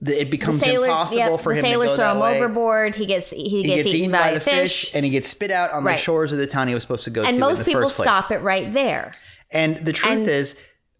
the 0.00 0.20
it 0.20 0.32
becomes 0.32 0.58
sailor, 0.58 0.86
impossible 0.88 1.18
yep, 1.20 1.40
for 1.40 1.54
the 1.54 1.60
him 1.60 1.64
to 1.64 1.70
sailors 1.70 1.90
go 1.92 1.96
throw 1.96 2.10
him 2.10 2.18
way. 2.18 2.36
overboard 2.38 2.96
he 2.96 3.06
gets 3.06 3.30
he, 3.30 3.48
He 3.48 3.62
gets, 3.62 3.86
eaten, 3.94 4.10
by, 4.10 4.34
the 4.34 4.40
fish, 4.40 4.90
and 4.94 5.04
he 5.04 5.10
gets 5.12 5.28
spit 5.28 5.52
out 5.52 5.70
on 5.70 5.84
Right. 5.84 5.94
the 5.96 6.02
shores 6.02 6.32
of 6.32 6.38
the 6.38 6.46
town 6.48 6.66
he 6.66 6.74
was 6.74 6.82
supposed 6.82 7.04
to 7.04 7.10
go 7.10 7.22
to. 7.22 7.28
and 7.28 7.36
in 7.36 7.40
most 7.40 7.60
the 7.60 7.66
people 7.66 7.82
first 7.82 7.96
place. 7.96 8.04
stop 8.08 8.32
it 8.32 8.38
right 8.42 8.72
there 8.72 9.12
And 9.52 9.76
the 9.76 9.92
truth 9.92 10.18
And- 10.18 10.28
is, 10.28 10.56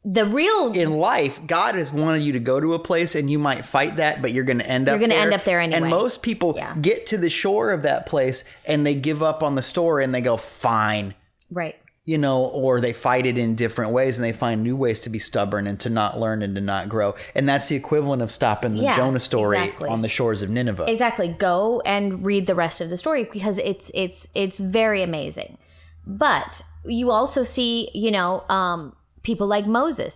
the 0.09 0.25
real 0.25 0.73
in 0.73 0.93
life, 0.95 1.41
God 1.49 1.75
has 1.75 1.93
wanted 1.93 2.23
you 2.23 2.33
to 2.35 2.39
go 2.39 2.61
to 2.61 2.75
a 2.75 2.79
place, 2.79 3.17
and 3.17 3.29
you 3.29 3.41
might 3.41 3.65
fight 3.65 3.97
that, 3.97 4.23
but 4.23 4.33
you're 4.33 4.45
going 4.45 4.61
to 4.61 4.67
end 4.69 4.89
up. 4.89 5.01
You're 5.01 5.09
gonna 5.09 5.21
end 5.21 5.35
up 5.35 5.43
there 5.43 5.61
anyway. 5.61 5.79
And 5.81 5.91
most 5.91 6.23
people 6.23 6.55
Yeah. 6.57 6.75
get 6.81 7.07
to 7.09 7.19
the 7.19 7.29
shore 7.29 7.73
of 7.73 7.83
that 7.83 8.07
place, 8.07 8.45
and 8.67 8.87
they 8.87 8.95
give 8.95 9.21
up 9.21 9.43
on 9.43 9.57
the 9.57 9.63
story, 9.63 10.05
and 10.05 10.15
they 10.15 10.21
go, 10.21 10.37
"Fine." 10.37 11.15
right 11.51 11.75
You 12.05 12.19
know, 12.19 12.45
or 12.45 12.81
they 12.81 12.93
fight 12.93 13.27
it 13.27 13.37
in 13.37 13.57
different 13.57 13.91
ways 13.91 14.17
and 14.17 14.25
they 14.25 14.31
find 14.33 14.63
new 14.63 14.77
ways 14.77 15.01
to 15.01 15.11
be 15.11 15.19
stubborn 15.19 15.67
and 15.67 15.79
to 15.81 15.89
not 15.91 16.21
learn 16.21 16.41
and 16.43 16.55
to 16.55 16.61
not 16.61 16.89
grow. 16.89 17.17
And 17.35 17.49
that's 17.49 17.67
the 17.69 17.75
equivalent 17.75 18.23
of 18.23 18.31
stopping 18.31 18.77
the 18.77 18.83
Yeah, 18.85 18.95
Jonah 18.97 19.19
story 19.19 19.59
exactly. 19.59 19.89
on 19.89 20.03
the 20.03 20.09
shores 20.09 20.41
of 20.41 20.49
Nineveh. 20.51 20.85
exactly 20.89 21.29
go 21.37 21.83
and 21.85 22.25
read 22.25 22.47
the 22.47 22.55
rest 22.55 22.81
of 22.81 22.91
the 22.91 22.97
story 22.97 23.25
because 23.25 23.59
it's 23.59 23.91
it's 23.93 24.29
it's 24.37 24.59
very 24.61 25.03
amazing 25.03 25.59
but 26.07 26.63
you 26.85 27.11
also 27.11 27.43
see 27.43 27.91
you 27.93 28.13
know 28.13 28.45
um 28.49 28.95
people 29.29 29.47
like 29.57 29.67
moses 29.81 30.15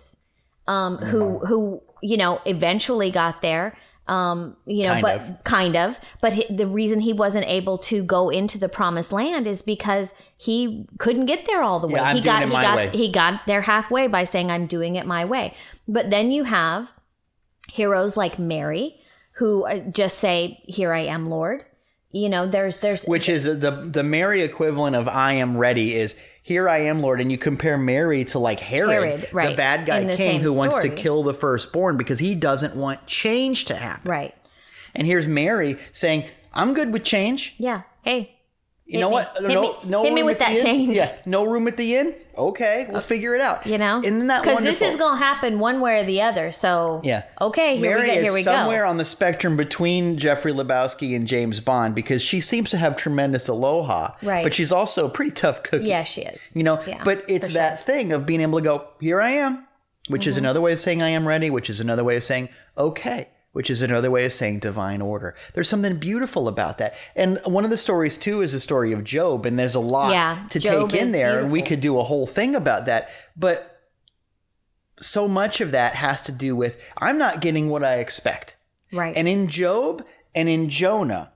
um 0.67 0.97
who 1.11 1.23
who 1.49 1.59
you 2.09 2.17
know 2.21 2.33
eventually 2.45 3.09
got 3.11 3.41
there 3.41 3.67
um 4.07 4.55
you 4.65 4.83
know 4.85 4.93
Kind 4.93 5.01
but 5.07 5.15
of. 5.21 5.43
kind 5.43 5.75
of 5.85 5.99
but 6.23 6.31
he, 6.37 6.43
the 6.61 6.65
reason 6.79 6.99
he 7.01 7.13
wasn't 7.23 7.45
able 7.59 7.77
to 7.89 7.97
go 8.03 8.29
into 8.39 8.57
the 8.57 8.69
promised 8.79 9.11
land 9.11 9.45
is 9.53 9.61
because 9.61 10.13
he 10.37 10.85
couldn't 11.03 11.27
get 11.27 11.45
there 11.45 11.61
all 11.61 11.79
the 11.79 11.87
way 11.87 11.99
Yeah, 11.99 12.09
I'm 12.09 12.15
he 12.15 12.21
doing 12.21 12.33
got 12.35 12.41
it 12.43 12.49
he 12.49 12.61
got 12.69 12.75
way. 12.77 12.89
he 13.01 13.11
got 13.11 13.33
there 13.47 13.61
halfway 13.61 14.07
by 14.07 14.23
saying 14.23 14.49
i'm 14.49 14.65
doing 14.77 14.95
it 14.95 15.05
my 15.05 15.23
way 15.25 15.53
but 15.87 16.09
then 16.09 16.31
you 16.31 16.43
have 16.45 16.89
heroes 17.71 18.17
like 18.17 18.39
Mary 18.39 18.85
who 19.35 19.63
uh, 19.65 19.79
just 20.01 20.17
say, 20.19 20.61
"Here 20.67 20.91
I 20.93 20.99
am, 21.15 21.29
Lord." 21.29 21.63
You 22.11 22.27
know, 22.27 22.45
there's 22.45 22.79
there's 22.79 23.03
Which 23.03 23.29
is 23.29 23.45
the 23.45 23.71
the 23.71 24.03
Mary 24.03 24.41
equivalent 24.41 24.95
of 24.95 25.07
"I 25.07 25.33
am 25.33 25.55
ready" 25.57 25.95
is 25.95 26.15
"Here 26.41 26.67
I 26.67 26.79
am, 26.79 27.01
Lord," 27.01 27.21
and 27.21 27.31
you 27.31 27.37
compare 27.37 27.77
Mary 27.77 28.25
to 28.25 28.39
like 28.39 28.59
Herod, 28.59 29.21
Herod, 29.21 29.51
the 29.51 29.55
bad 29.55 29.85
guy 29.85 30.03
the 30.03 30.17
king 30.17 30.41
who 30.41 30.53
wants 30.53 30.77
to 30.79 30.89
kill 30.89 31.23
the 31.23 31.33
firstborn 31.33 31.95
because 31.95 32.19
he 32.19 32.35
doesn't 32.35 32.75
want 32.75 33.07
change 33.07 33.65
to 33.65 33.75
happen. 33.75 34.11
right. 34.11 34.35
And 34.93 35.07
here's 35.07 35.25
Mary 35.25 35.77
saying, 35.93 36.25
"I'm 36.53 36.73
good 36.73 36.91
with 36.91 37.05
change." 37.05 37.55
Yeah. 37.57 37.83
Hey. 38.01 38.35
You 38.93 38.99
know 38.99 39.09
me. 39.09 39.13
what? 39.13 39.35
Hit 39.37 39.59
me- 39.59 40.03
hit 40.03 40.13
me 40.13 40.23
with 40.23 40.41
at 40.41 40.49
that 40.55 40.61
change. 40.63 40.95
Yeah, 40.97 41.11
no 41.25 41.45
room 41.45 41.67
at 41.67 41.77
the 41.77 41.95
inn. 41.95 42.13
Okay, 42.37 42.87
we'll 42.89 43.01
figure 43.01 43.35
it 43.35 43.41
out. 43.41 43.65
You 43.65 43.77
know, 43.77 44.01
isn't 44.03 44.27
that 44.27 44.43
because 44.43 44.63
this 44.63 44.81
is 44.81 44.95
gonna 44.97 45.17
happen 45.17 45.59
one 45.59 45.79
way 45.81 45.99
or 45.99 46.03
the 46.05 46.21
other. 46.21 46.51
So 46.51 47.01
Yeah. 47.03 47.23
Okay. 47.39 47.77
Here 47.77 47.95
Mary 47.95 48.09
we 48.09 48.15
go. 48.15 48.21
Here 48.21 48.33
we 48.33 48.41
somewhere 48.43 48.83
go. 48.83 48.89
on 48.89 48.97
the 48.97 49.05
spectrum 49.05 49.55
between 49.57 50.17
Jeffrey 50.17 50.53
Lebowski 50.53 51.15
and 51.15 51.27
James 51.27 51.59
Bond 51.61 51.93
because 51.95 52.21
she 52.21 52.41
seems 52.41 52.69
to 52.71 52.77
have 52.77 52.95
tremendous 52.95 53.47
aloha, 53.47 54.11
Right. 54.23 54.43
But 54.43 54.53
she's 54.53 54.71
also 54.71 55.05
a 55.05 55.09
pretty 55.09 55.31
tough 55.31 55.61
cookie. 55.63 55.85
Yeah, 55.85 56.03
she 56.03 56.21
is. 56.21 56.51
You 56.53 56.63
know, 56.63 56.79
Yeah, 56.87 57.01
but 57.03 57.23
it's 57.27 57.49
that 57.53 57.83
thing 57.85 58.11
of 58.13 58.25
being 58.25 58.41
able 58.41 58.59
to 58.59 58.63
go, 58.63 58.87
here 58.99 59.21
I 59.21 59.31
am, 59.31 59.67
which 60.07 60.21
Mm-hmm. 60.23 60.29
is 60.31 60.37
another 60.37 60.61
way 60.61 60.71
of 60.73 60.79
saying 60.79 61.01
I 61.01 61.09
am 61.09 61.27
ready, 61.27 61.49
which 61.49 61.69
is 61.69 61.79
another 61.79 62.03
way 62.03 62.15
of 62.17 62.23
saying 62.23 62.49
okay, 62.77 63.27
which 63.51 63.69
is 63.69 63.81
another 63.81 64.09
way 64.09 64.25
of 64.25 64.33
saying 64.33 64.59
divine 64.59 65.01
order. 65.01 65.35
There's 65.53 65.69
something 65.69 65.97
beautiful 65.97 66.47
about 66.47 66.77
that. 66.77 66.95
And 67.15 67.39
one 67.43 67.63
of 67.63 67.69
the 67.69 67.77
stories 67.77 68.17
too 68.17 68.41
is 68.41 68.53
the 68.53 68.59
story 68.59 68.93
of 68.93 69.03
Job, 69.03 69.45
and 69.45 69.59
there's 69.59 69.75
a 69.75 69.79
lot 69.79 70.11
Yeah, 70.11 70.45
to 70.49 70.59
Job 70.59 70.91
take 70.91 71.01
in 71.01 71.11
there, 71.11 71.39
and 71.39 71.51
we 71.51 71.61
could 71.61 71.81
do 71.81 71.97
a 71.97 72.03
whole 72.03 72.27
thing 72.27 72.55
about 72.55 72.85
that. 72.85 73.09
But 73.35 73.79
so 74.99 75.27
much 75.27 75.61
of 75.61 75.71
that 75.71 75.95
has 75.95 76.21
to 76.23 76.31
do 76.31 76.55
with 76.55 76.81
I'm 76.97 77.17
not 77.17 77.41
getting 77.41 77.69
what 77.69 77.83
I 77.83 77.95
expect. 77.95 78.55
Right. 78.93 79.15
And 79.15 79.27
in 79.27 79.47
Job 79.47 80.05
and 80.33 80.47
in 80.47 80.69
Jonah, 80.69 81.31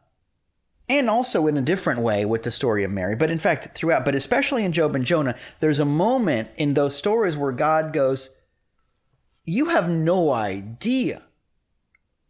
and 0.88 1.10
also 1.10 1.48
in 1.48 1.58
a 1.58 1.62
different 1.62 2.02
way 2.02 2.26
with 2.26 2.44
the 2.44 2.52
story 2.52 2.84
of 2.84 2.92
Mary, 2.92 3.16
but 3.16 3.32
in 3.32 3.40
fact, 3.40 3.70
throughout, 3.74 4.06
but 4.06 4.16
especially 4.16 4.64
in 4.64 4.72
Job 4.72 4.96
and 4.96 5.04
Jonah, 5.04 5.36
there's 5.60 5.80
a 5.80 5.86
moment 5.86 6.50
in 6.58 6.76
those 6.76 6.96
stories 6.96 7.36
where 7.36 7.52
God 7.52 7.92
goes, 7.92 8.38
You 9.44 9.70
have 9.70 9.90
no 9.90 10.32
idea 10.32 11.24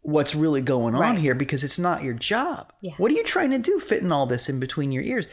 what's 0.06 0.36
really 0.36 0.60
going 0.60 0.94
on 0.94 1.00
Right. 1.00 1.18
here 1.18 1.34
because 1.34 1.64
it's 1.64 1.78
not 1.80 2.04
your 2.04 2.14
job. 2.14 2.72
Yeah. 2.80 2.92
What 2.96 3.10
are 3.10 3.14
you 3.14 3.24
trying 3.24 3.50
to 3.50 3.58
do 3.58 3.80
fitting 3.80 4.12
all 4.12 4.26
this 4.26 4.48
in 4.48 4.60
between 4.60 4.92
your 4.92 5.02
ears? 5.02 5.26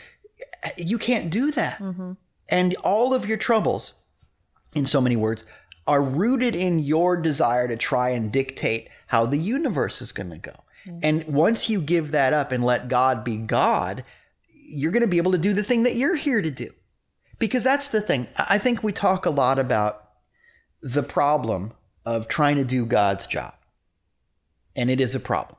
You 0.78 0.98
can't 0.98 1.30
do 1.30 1.52
that. 1.52 1.78
Mm-hmm. 1.78 2.14
And 2.50 2.76
all 2.84 3.14
of 3.14 3.28
your 3.28 3.38
troubles, 3.38 3.94
in 4.74 4.88
so 4.88 5.00
many 5.00 5.16
words, 5.16 5.46
are 5.86 6.02
rooted 6.02 6.56
in 6.56 6.80
your 6.80 7.16
desire 7.18 7.68
to 7.68 7.78
try 7.78 8.10
and 8.10 8.32
dictate 8.32 8.90
how 9.08 9.28
the 9.28 9.38
universe 9.38 10.02
is 10.02 10.12
going 10.12 10.32
to 10.32 10.38
go. 10.40 10.56
And 11.02 11.24
once 11.26 11.70
you 11.70 11.80
give 11.80 12.12
that 12.12 12.34
up 12.34 12.52
and 12.52 12.62
let 12.62 12.90
God 12.90 13.24
be 13.24 13.38
God, 13.38 14.04
you're 14.50 14.92
going 14.92 15.02
to 15.02 15.08
be 15.08 15.18
able 15.18 15.32
to 15.32 15.38
do 15.38 15.54
the 15.54 15.64
thing 15.64 15.84
that 15.84 15.96
you're 15.96 16.16
here 16.16 16.42
to 16.42 16.52
do. 16.52 16.72
Because 17.40 17.64
that's 17.64 17.88
the 17.88 18.02
thing. 18.02 18.28
I 18.38 18.58
think 18.58 18.84
we 18.84 18.92
talk 18.92 19.26
a 19.26 19.30
lot 19.30 19.60
about 19.60 20.10
the 20.82 21.04
problem 21.04 21.72
of 22.06 22.28
trying 22.28 22.58
to 22.58 22.66
do 22.66 22.86
God's 22.86 23.26
job. 23.28 23.54
And 24.76 24.90
it 24.90 25.00
is 25.00 25.16
a 25.16 25.20
problem. 25.20 25.58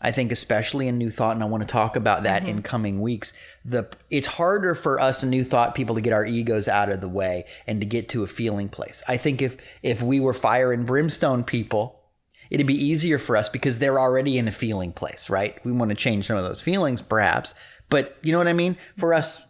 I 0.00 0.12
think 0.12 0.30
especially 0.30 0.88
in 0.88 0.98
New 0.98 1.10
Thought, 1.10 1.36
and 1.36 1.42
I 1.42 1.46
want 1.46 1.62
to 1.62 1.68
talk 1.68 1.96
about 1.96 2.24
that 2.24 2.42
mm-hmm. 2.42 2.50
in 2.50 2.62
coming 2.62 3.00
weeks. 3.00 3.32
The 3.64 3.88
it's 4.10 4.26
harder 4.26 4.74
for 4.74 5.00
us 5.00 5.22
in 5.22 5.30
New 5.30 5.42
Thought 5.42 5.74
people 5.74 5.94
to 5.94 6.02
get 6.02 6.12
our 6.12 6.24
egos 6.24 6.68
out 6.68 6.90
of 6.90 7.00
the 7.00 7.08
way 7.08 7.44
and 7.66 7.80
to 7.80 7.86
get 7.86 8.08
to 8.10 8.22
a 8.22 8.26
feeling 8.26 8.68
place. 8.68 9.02
I 9.08 9.16
think 9.16 9.40
if 9.40 9.56
if 9.82 10.02
we 10.02 10.20
were 10.20 10.34
fire 10.34 10.70
and 10.70 10.86
brimstone 10.86 11.44
people, 11.44 12.02
it'd 12.50 12.66
be 12.66 12.74
easier 12.74 13.18
for 13.18 13.38
us 13.38 13.48
because 13.48 13.78
they're 13.78 13.98
already 13.98 14.36
in 14.36 14.48
a 14.48 14.52
feeling 14.52 14.92
place, 14.92 15.30
right? 15.30 15.64
We 15.64 15.72
want 15.72 15.88
to 15.88 15.96
change 15.96 16.26
some 16.26 16.36
of 16.36 16.44
those 16.44 16.60
feelings, 16.60 17.00
perhaps, 17.00 17.54
but 17.88 18.18
you 18.20 18.32
know 18.32 18.38
what 18.38 18.48
I 18.48 18.52
mean. 18.52 18.76
For 18.98 19.14
us, 19.14 19.40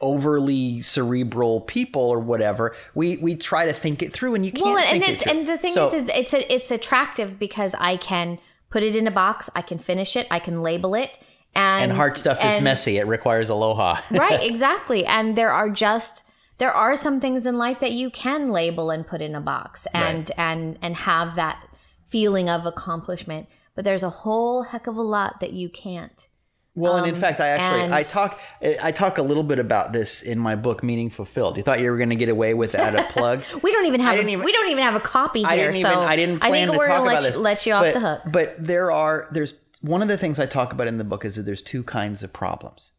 overly 0.00 0.82
cerebral 0.82 1.62
people 1.62 2.02
or 2.02 2.20
whatever 2.20 2.76
we 2.94 3.16
we 3.16 3.34
try 3.34 3.64
to 3.64 3.72
think 3.72 4.02
it 4.02 4.12
through 4.12 4.34
and 4.34 4.44
you 4.44 4.52
can't 4.52 4.66
well 4.66 4.76
and, 4.76 5.02
it, 5.02 5.26
and 5.26 5.48
the 5.48 5.56
thing 5.56 5.72
so, 5.72 5.86
is, 5.86 5.94
is 5.94 6.10
it's 6.14 6.34
a, 6.34 6.54
it's 6.54 6.70
attractive 6.70 7.38
because 7.38 7.74
i 7.78 7.96
can 7.96 8.38
put 8.70 8.82
it 8.82 8.96
in 8.96 9.06
a 9.06 9.10
box. 9.10 9.50
I 9.54 9.62
can 9.62 9.78
finish 9.78 10.16
it. 10.16 10.26
I 10.30 10.38
can 10.38 10.62
label 10.62 10.94
it. 10.94 11.18
And, 11.54 11.90
and 11.90 11.92
hard 11.92 12.16
stuff 12.18 12.38
and, 12.40 12.52
is 12.52 12.60
messy. 12.60 12.98
It 12.98 13.06
requires 13.06 13.48
aloha. 13.48 14.00
right, 14.10 14.42
exactly. 14.42 15.06
And 15.06 15.36
there 15.36 15.50
are 15.50 15.70
just 15.70 16.24
there 16.58 16.72
are 16.72 16.96
some 16.96 17.20
things 17.20 17.46
in 17.46 17.58
life 17.58 17.80
that 17.80 17.92
you 17.92 18.10
can 18.10 18.50
label 18.50 18.90
and 18.90 19.06
put 19.06 19.20
in 19.20 19.34
a 19.34 19.40
box 19.40 19.86
and 19.94 20.30
right. 20.30 20.38
and 20.38 20.78
and 20.82 20.96
have 20.96 21.36
that 21.36 21.66
feeling 22.06 22.48
of 22.48 22.66
accomplishment. 22.66 23.48
But 23.74 23.84
there's 23.84 24.02
a 24.02 24.10
whole 24.10 24.62
heck 24.64 24.86
of 24.86 24.96
a 24.96 25.02
lot 25.02 25.40
that 25.40 25.52
you 25.52 25.68
can't. 25.68 26.28
Well, 26.76 26.92
um, 26.92 26.98
and 26.98 27.08
in 27.08 27.14
um, 27.14 27.20
fact, 27.20 27.40
I 27.40 27.48
actually 27.48 27.84
and, 27.84 27.94
I 27.94 28.02
talk 28.02 28.38
I 28.82 28.92
talk 28.92 29.16
a 29.16 29.22
little 29.22 29.42
bit 29.42 29.58
about 29.58 29.94
this 29.94 30.22
in 30.22 30.38
my 30.38 30.54
book, 30.54 30.82
Meaning 30.82 31.08
Fulfilled. 31.08 31.56
You 31.56 31.62
thought 31.62 31.80
you 31.80 31.90
were 31.90 31.96
going 31.96 32.10
to 32.10 32.16
get 32.16 32.28
away 32.28 32.52
without 32.52 32.94
a 32.94 33.02
plug? 33.04 33.42
we 33.62 33.72
don't 33.72 33.86
even 33.86 34.00
have 34.00 34.18
a, 34.18 34.20
even, 34.20 34.44
we 34.44 34.52
don't 34.52 34.70
even 34.70 34.84
have 34.84 34.94
a 34.94 35.00
copy 35.00 35.40
here. 35.40 35.48
I 35.48 35.56
didn't 35.56 35.76
even, 35.76 35.92
so 35.92 36.00
I 36.00 36.16
didn't 36.16 36.40
plan 36.40 36.52
I 36.52 36.54
think 36.54 36.72
to 36.72 36.78
we're 36.78 36.86
gonna 36.88 37.02
about 37.02 37.14
let 37.14 37.22
this. 37.22 37.36
You, 37.36 37.42
let 37.42 37.66
you 37.66 37.72
off 37.72 37.82
but, 37.82 37.94
the 37.94 38.00
hook. 38.00 38.20
But 38.26 38.54
there 38.58 38.92
are 38.92 39.26
there's 39.32 39.54
one 39.80 40.02
of 40.02 40.08
the 40.08 40.18
things 40.18 40.38
I 40.38 40.44
talk 40.44 40.74
about 40.74 40.86
in 40.86 40.98
the 40.98 41.04
book 41.04 41.24
is 41.24 41.36
that 41.36 41.44
there's 41.44 41.62
two 41.62 41.82
kinds 41.82 42.22
of 42.22 42.32
problems. 42.32 42.92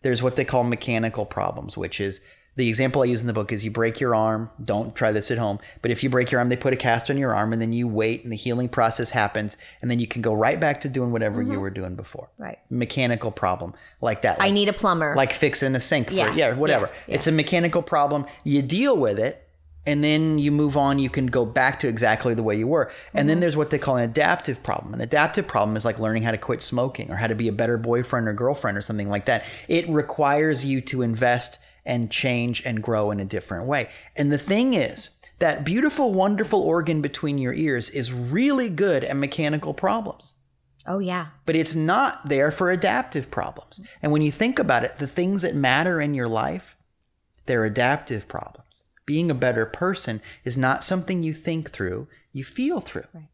There's 0.00 0.22
what 0.22 0.36
they 0.36 0.44
call 0.44 0.64
mechanical 0.64 1.26
problems, 1.26 1.76
which 1.76 2.00
is 2.00 2.22
the 2.58 2.68
example 2.68 3.02
I 3.02 3.04
use 3.04 3.20
in 3.20 3.28
the 3.28 3.32
book 3.32 3.52
is 3.52 3.64
you 3.64 3.70
break 3.70 4.00
your 4.00 4.16
arm. 4.16 4.50
Don't 4.60 4.92
try 4.92 5.12
this 5.12 5.30
at 5.30 5.38
home. 5.38 5.60
But 5.80 5.92
if 5.92 6.02
you 6.02 6.10
break 6.10 6.32
your 6.32 6.40
arm, 6.40 6.48
they 6.48 6.56
put 6.56 6.72
a 6.72 6.76
cast 6.76 7.08
on 7.08 7.16
your 7.16 7.32
arm 7.32 7.52
and 7.52 7.62
then 7.62 7.72
you 7.72 7.86
wait 7.86 8.24
and 8.24 8.32
the 8.32 8.36
healing 8.36 8.68
process 8.68 9.10
happens. 9.10 9.56
And 9.80 9.88
then 9.88 10.00
you 10.00 10.08
can 10.08 10.22
go 10.22 10.34
right 10.34 10.58
back 10.58 10.80
to 10.80 10.88
doing 10.88 11.12
whatever 11.12 11.40
mm-hmm. 11.40 11.52
you 11.52 11.60
were 11.60 11.70
doing 11.70 11.94
before. 11.94 12.30
Right. 12.36 12.58
Mechanical 12.68 13.30
problem 13.30 13.74
like 14.00 14.22
that. 14.22 14.40
Like, 14.40 14.48
I 14.48 14.50
need 14.50 14.68
a 14.68 14.72
plumber. 14.72 15.14
Like 15.14 15.32
fixing 15.32 15.72
a 15.76 15.80
sink. 15.80 16.08
For, 16.08 16.14
yeah. 16.14 16.34
yeah, 16.34 16.54
whatever. 16.54 16.86
Yeah, 16.86 16.92
yeah. 17.06 17.14
It's 17.14 17.28
a 17.28 17.32
mechanical 17.32 17.80
problem. 17.80 18.26
You 18.42 18.60
deal 18.60 18.96
with 18.96 19.20
it 19.20 19.48
and 19.86 20.02
then 20.02 20.40
you 20.40 20.50
move 20.50 20.76
on 20.76 20.98
you 20.98 21.08
can 21.08 21.26
go 21.26 21.46
back 21.46 21.78
to 21.78 21.88
exactly 21.88 22.34
the 22.34 22.42
way 22.42 22.58
you 22.58 22.66
were 22.66 22.90
and 23.14 23.20
mm-hmm. 23.20 23.28
then 23.28 23.40
there's 23.40 23.56
what 23.56 23.70
they 23.70 23.78
call 23.78 23.96
an 23.96 24.02
adaptive 24.02 24.62
problem 24.64 24.92
an 24.92 25.00
adaptive 25.00 25.46
problem 25.46 25.76
is 25.76 25.84
like 25.84 25.98
learning 25.98 26.24
how 26.24 26.32
to 26.32 26.36
quit 26.36 26.60
smoking 26.60 27.10
or 27.10 27.16
how 27.16 27.28
to 27.28 27.34
be 27.34 27.48
a 27.48 27.52
better 27.52 27.78
boyfriend 27.78 28.28
or 28.28 28.32
girlfriend 28.32 28.76
or 28.76 28.82
something 28.82 29.08
like 29.08 29.24
that 29.24 29.44
it 29.68 29.88
requires 29.88 30.64
you 30.64 30.80
to 30.80 31.00
invest 31.00 31.58
and 31.88 32.10
change 32.10 32.62
and 32.64 32.82
grow 32.82 33.10
in 33.10 33.18
a 33.18 33.24
different 33.24 33.66
way. 33.66 33.88
And 34.14 34.30
the 34.30 34.38
thing 34.38 34.74
is, 34.74 35.18
that 35.38 35.64
beautiful, 35.64 36.12
wonderful 36.12 36.60
organ 36.60 37.00
between 37.00 37.38
your 37.38 37.54
ears 37.54 37.90
is 37.90 38.12
really 38.12 38.68
good 38.68 39.04
at 39.04 39.16
mechanical 39.16 39.72
problems. 39.72 40.34
Oh, 40.86 40.98
yeah. 40.98 41.28
But 41.46 41.54
it's 41.54 41.74
not 41.74 42.28
there 42.28 42.50
for 42.50 42.70
adaptive 42.70 43.30
problems. 43.30 43.80
And 44.02 44.10
when 44.10 44.22
you 44.22 44.32
think 44.32 44.58
about 44.58 44.84
it, 44.84 44.96
the 44.96 45.06
things 45.06 45.42
that 45.42 45.54
matter 45.54 46.00
in 46.00 46.14
your 46.14 46.28
life, 46.28 46.76
they're 47.46 47.64
adaptive 47.64 48.26
problems. 48.26 48.84
Being 49.06 49.30
a 49.30 49.34
better 49.34 49.64
person 49.64 50.20
is 50.44 50.56
not 50.56 50.84
something 50.84 51.22
you 51.22 51.32
think 51.32 51.70
through, 51.70 52.08
you 52.32 52.42
feel 52.42 52.80
through. 52.80 53.06
Right. 53.14 53.28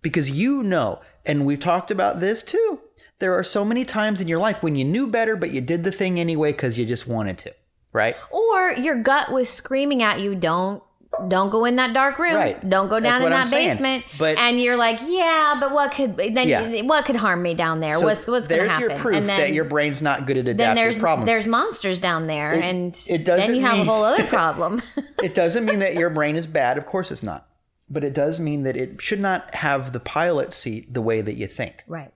Because 0.00 0.30
you 0.30 0.62
know, 0.62 1.00
and 1.26 1.44
we've 1.44 1.60
talked 1.60 1.90
about 1.90 2.20
this 2.20 2.42
too. 2.42 2.80
There 3.18 3.34
are 3.34 3.44
so 3.44 3.64
many 3.64 3.84
times 3.84 4.20
in 4.20 4.28
your 4.28 4.38
life 4.38 4.62
when 4.62 4.76
you 4.76 4.84
knew 4.84 5.08
better, 5.08 5.34
but 5.34 5.50
you 5.50 5.60
did 5.60 5.82
the 5.82 5.90
thing 5.90 6.20
anyway 6.20 6.52
because 6.52 6.78
you 6.78 6.86
just 6.86 7.08
wanted 7.08 7.36
to 7.38 7.54
right? 7.98 8.16
Or 8.30 8.72
your 8.72 8.96
gut 9.02 9.30
was 9.30 9.50
screaming 9.50 10.02
at 10.02 10.20
you, 10.20 10.34
don't 10.34 10.82
don't 11.26 11.50
go 11.50 11.64
in 11.64 11.76
that 11.76 11.94
dark 11.94 12.18
room. 12.18 12.36
Right. 12.36 12.68
Don't 12.68 12.88
go 12.88 13.00
down 13.00 13.22
in 13.22 13.30
that 13.30 13.50
basement. 13.50 14.04
But, 14.18 14.38
and 14.38 14.60
you're 14.60 14.76
like, 14.76 15.00
yeah, 15.04 15.56
but 15.58 15.72
what 15.72 15.90
could 15.92 16.16
then 16.16 16.48
yeah. 16.48 16.82
what 16.82 17.06
could 17.06 17.16
harm 17.16 17.42
me 17.42 17.54
down 17.54 17.80
there? 17.80 17.94
So 17.94 18.04
what's 18.04 18.26
what's 18.26 18.46
going 18.46 18.62
to 18.62 18.68
happen? 18.68 18.88
There's 18.88 18.92
your 18.92 19.02
proof 19.02 19.16
and 19.16 19.28
then, 19.28 19.40
that 19.40 19.52
your 19.52 19.64
brain's 19.64 20.00
not 20.00 20.26
good 20.26 20.36
at 20.36 20.42
adaptive 20.42 20.58
then 20.58 20.76
there's, 20.76 20.98
problems. 20.98 21.26
There's 21.26 21.46
monsters 21.46 21.98
down 21.98 22.26
there, 22.28 22.54
it, 22.54 22.62
and 22.62 23.04
it 23.08 23.24
doesn't 23.24 23.48
then 23.48 23.56
you 23.56 23.62
have 23.62 23.78
mean, 23.78 23.88
a 23.88 23.90
whole 23.90 24.04
other 24.04 24.24
problem. 24.26 24.80
it 25.22 25.34
doesn't 25.34 25.64
mean 25.64 25.80
that 25.80 25.94
your 25.94 26.10
brain 26.10 26.36
is 26.36 26.46
bad. 26.46 26.78
Of 26.78 26.86
course, 26.86 27.10
it's 27.10 27.24
not. 27.24 27.48
But 27.90 28.04
it 28.04 28.14
does 28.14 28.38
mean 28.38 28.62
that 28.62 28.76
it 28.76 29.00
should 29.02 29.20
not 29.20 29.54
have 29.56 29.92
the 29.92 30.00
pilot 30.00 30.52
seat 30.52 30.92
the 30.92 31.00
way 31.02 31.20
that 31.20 31.34
you 31.34 31.46
think. 31.46 31.82
Right. 31.88 32.12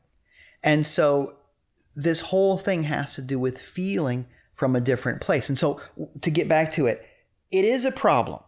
And 0.63 0.87
so 0.87 1.37
this 1.97 2.21
whole 2.21 2.59
thing 2.59 2.85
has 2.85 3.15
to 3.15 3.23
do 3.23 3.39
with 3.39 3.59
feeling 3.59 4.27
from 4.63 4.77
a 4.77 4.81
different 4.81 5.21
place. 5.21 5.49
And 5.49 5.59
so 5.59 5.81
to 6.21 6.31
get 6.31 6.47
back 6.47 6.71
to 6.75 6.87
it, 6.87 7.05
it 7.51 7.65
is 7.65 7.85
a 7.85 7.91
problem 7.91 8.39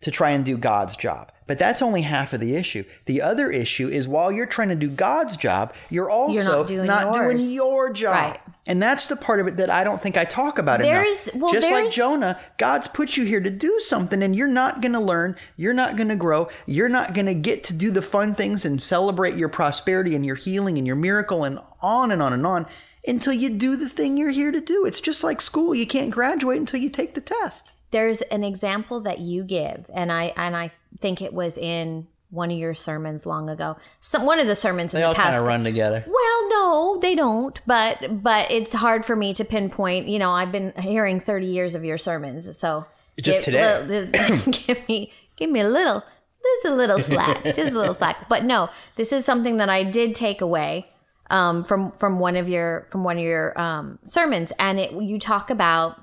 to 0.00 0.10
try 0.10 0.30
and 0.30 0.44
do 0.44 0.58
God's 0.58 0.96
job. 0.96 1.30
But 1.46 1.56
that's 1.56 1.80
only 1.82 2.02
half 2.02 2.32
of 2.32 2.40
the 2.40 2.56
issue. 2.56 2.82
The 3.04 3.22
other 3.22 3.48
issue 3.48 3.88
is 3.88 4.08
while 4.08 4.32
you're 4.32 4.44
trying 4.44 4.70
to 4.70 4.74
do 4.74 4.88
God's 4.88 5.36
job, 5.36 5.72
you're 5.88 6.10
also 6.10 6.34
you're 6.34 6.44
not, 6.44 6.66
doing, 6.66 6.86
not 6.88 7.14
doing, 7.14 7.38
your 7.38 7.92
job. 7.92 8.32
Right. 8.32 8.40
And 8.66 8.82
that's 8.82 9.06
the 9.06 9.14
part 9.14 9.38
of 9.38 9.46
it 9.46 9.58
that 9.58 9.70
I 9.70 9.84
don't 9.84 10.00
think 10.00 10.16
I 10.16 10.24
talk 10.24 10.58
about 10.58 10.80
there's, 10.80 11.28
enough. 11.28 11.42
Well, 11.42 11.52
Just 11.52 11.70
like 11.70 11.92
Jonah, 11.92 12.40
God's 12.58 12.88
put 12.88 13.16
you 13.16 13.24
here 13.24 13.40
to 13.40 13.50
do 13.50 13.78
something 13.78 14.20
and 14.20 14.34
you're 14.34 14.48
not 14.48 14.82
going 14.82 14.94
to 14.94 15.00
learn, 15.00 15.36
you're 15.56 15.74
not 15.74 15.96
going 15.96 16.08
to 16.08 16.16
grow, 16.16 16.48
you're 16.66 16.88
not 16.88 17.14
going 17.14 17.26
to 17.26 17.34
get 17.34 17.62
to 17.64 17.72
do 17.72 17.92
the 17.92 18.02
fun 18.02 18.34
things 18.34 18.64
and 18.64 18.82
celebrate 18.82 19.36
your 19.36 19.48
prosperity 19.48 20.16
and 20.16 20.26
your 20.26 20.34
healing 20.34 20.76
and 20.76 20.88
your 20.88 20.96
miracle 20.96 21.44
and 21.44 21.60
on 21.80 22.10
and 22.10 22.20
on 22.20 22.32
and 22.32 22.44
on 22.44 22.66
until 23.06 23.32
you 23.32 23.50
do 23.50 23.76
the 23.76 23.88
thing 23.88 24.16
you're 24.16 24.30
here 24.30 24.50
to 24.50 24.60
do. 24.60 24.84
It's 24.84 25.00
just 25.00 25.24
like 25.24 25.40
school. 25.40 25.74
You 25.74 25.86
can't 25.86 26.10
graduate 26.10 26.58
until 26.58 26.80
you 26.80 26.90
take 26.90 27.14
the 27.14 27.20
test. 27.20 27.74
There's 27.90 28.22
an 28.22 28.42
example 28.42 29.00
that 29.00 29.20
you 29.20 29.44
give, 29.44 29.90
and 29.94 30.10
I 30.10 30.32
and 30.36 30.56
I 30.56 30.72
think 31.00 31.22
it 31.22 31.32
was 31.32 31.56
in 31.56 32.08
one 32.30 32.50
of 32.50 32.58
your 32.58 32.74
sermons 32.74 33.24
long 33.24 33.48
ago. 33.48 33.76
Some 34.00 34.26
one 34.26 34.40
of 34.40 34.48
the 34.48 34.56
sermons 34.56 34.92
they 34.92 34.98
in 34.98 35.04
all 35.04 35.12
the 35.12 35.16
past. 35.16 35.32
kind 35.32 35.40
of 35.40 35.46
run 35.46 35.64
together. 35.64 36.04
Well, 36.06 36.48
no, 36.48 36.98
they 37.00 37.14
don't. 37.14 37.60
But 37.66 38.22
but 38.22 38.50
it's 38.50 38.72
hard 38.72 39.06
for 39.06 39.14
me 39.14 39.32
to 39.34 39.44
pinpoint. 39.44 40.08
You 40.08 40.18
know, 40.18 40.32
I've 40.32 40.50
been 40.50 40.72
hearing 40.80 41.20
thirty 41.20 41.46
years 41.46 41.74
of 41.74 41.84
your 41.84 41.98
sermons, 41.98 42.56
so 42.58 42.86
just 43.20 43.42
today, 43.42 43.84
little, 43.84 44.52
give 44.52 44.88
me 44.88 45.12
give 45.36 45.50
me 45.50 45.60
a 45.60 45.68
little, 45.68 46.02
just 46.42 46.66
a 46.66 46.74
little 46.74 46.98
slack, 46.98 47.44
just 47.44 47.58
a 47.58 47.70
little 47.70 47.94
slack. 47.94 48.16
But 48.28 48.44
no, 48.44 48.70
this 48.96 49.12
is 49.12 49.24
something 49.24 49.58
that 49.58 49.68
I 49.68 49.84
did 49.84 50.16
take 50.16 50.40
away 50.40 50.88
um, 51.34 51.64
from 51.64 51.90
from 51.90 52.20
one 52.20 52.36
of 52.36 52.48
your 52.48 52.86
from 52.90 53.02
one 53.02 53.18
of 53.18 53.24
your 53.24 53.60
um, 53.60 53.98
sermons, 54.04 54.52
and 54.56 54.78
it, 54.78 54.92
you 54.92 55.18
talk 55.18 55.50
about 55.50 56.02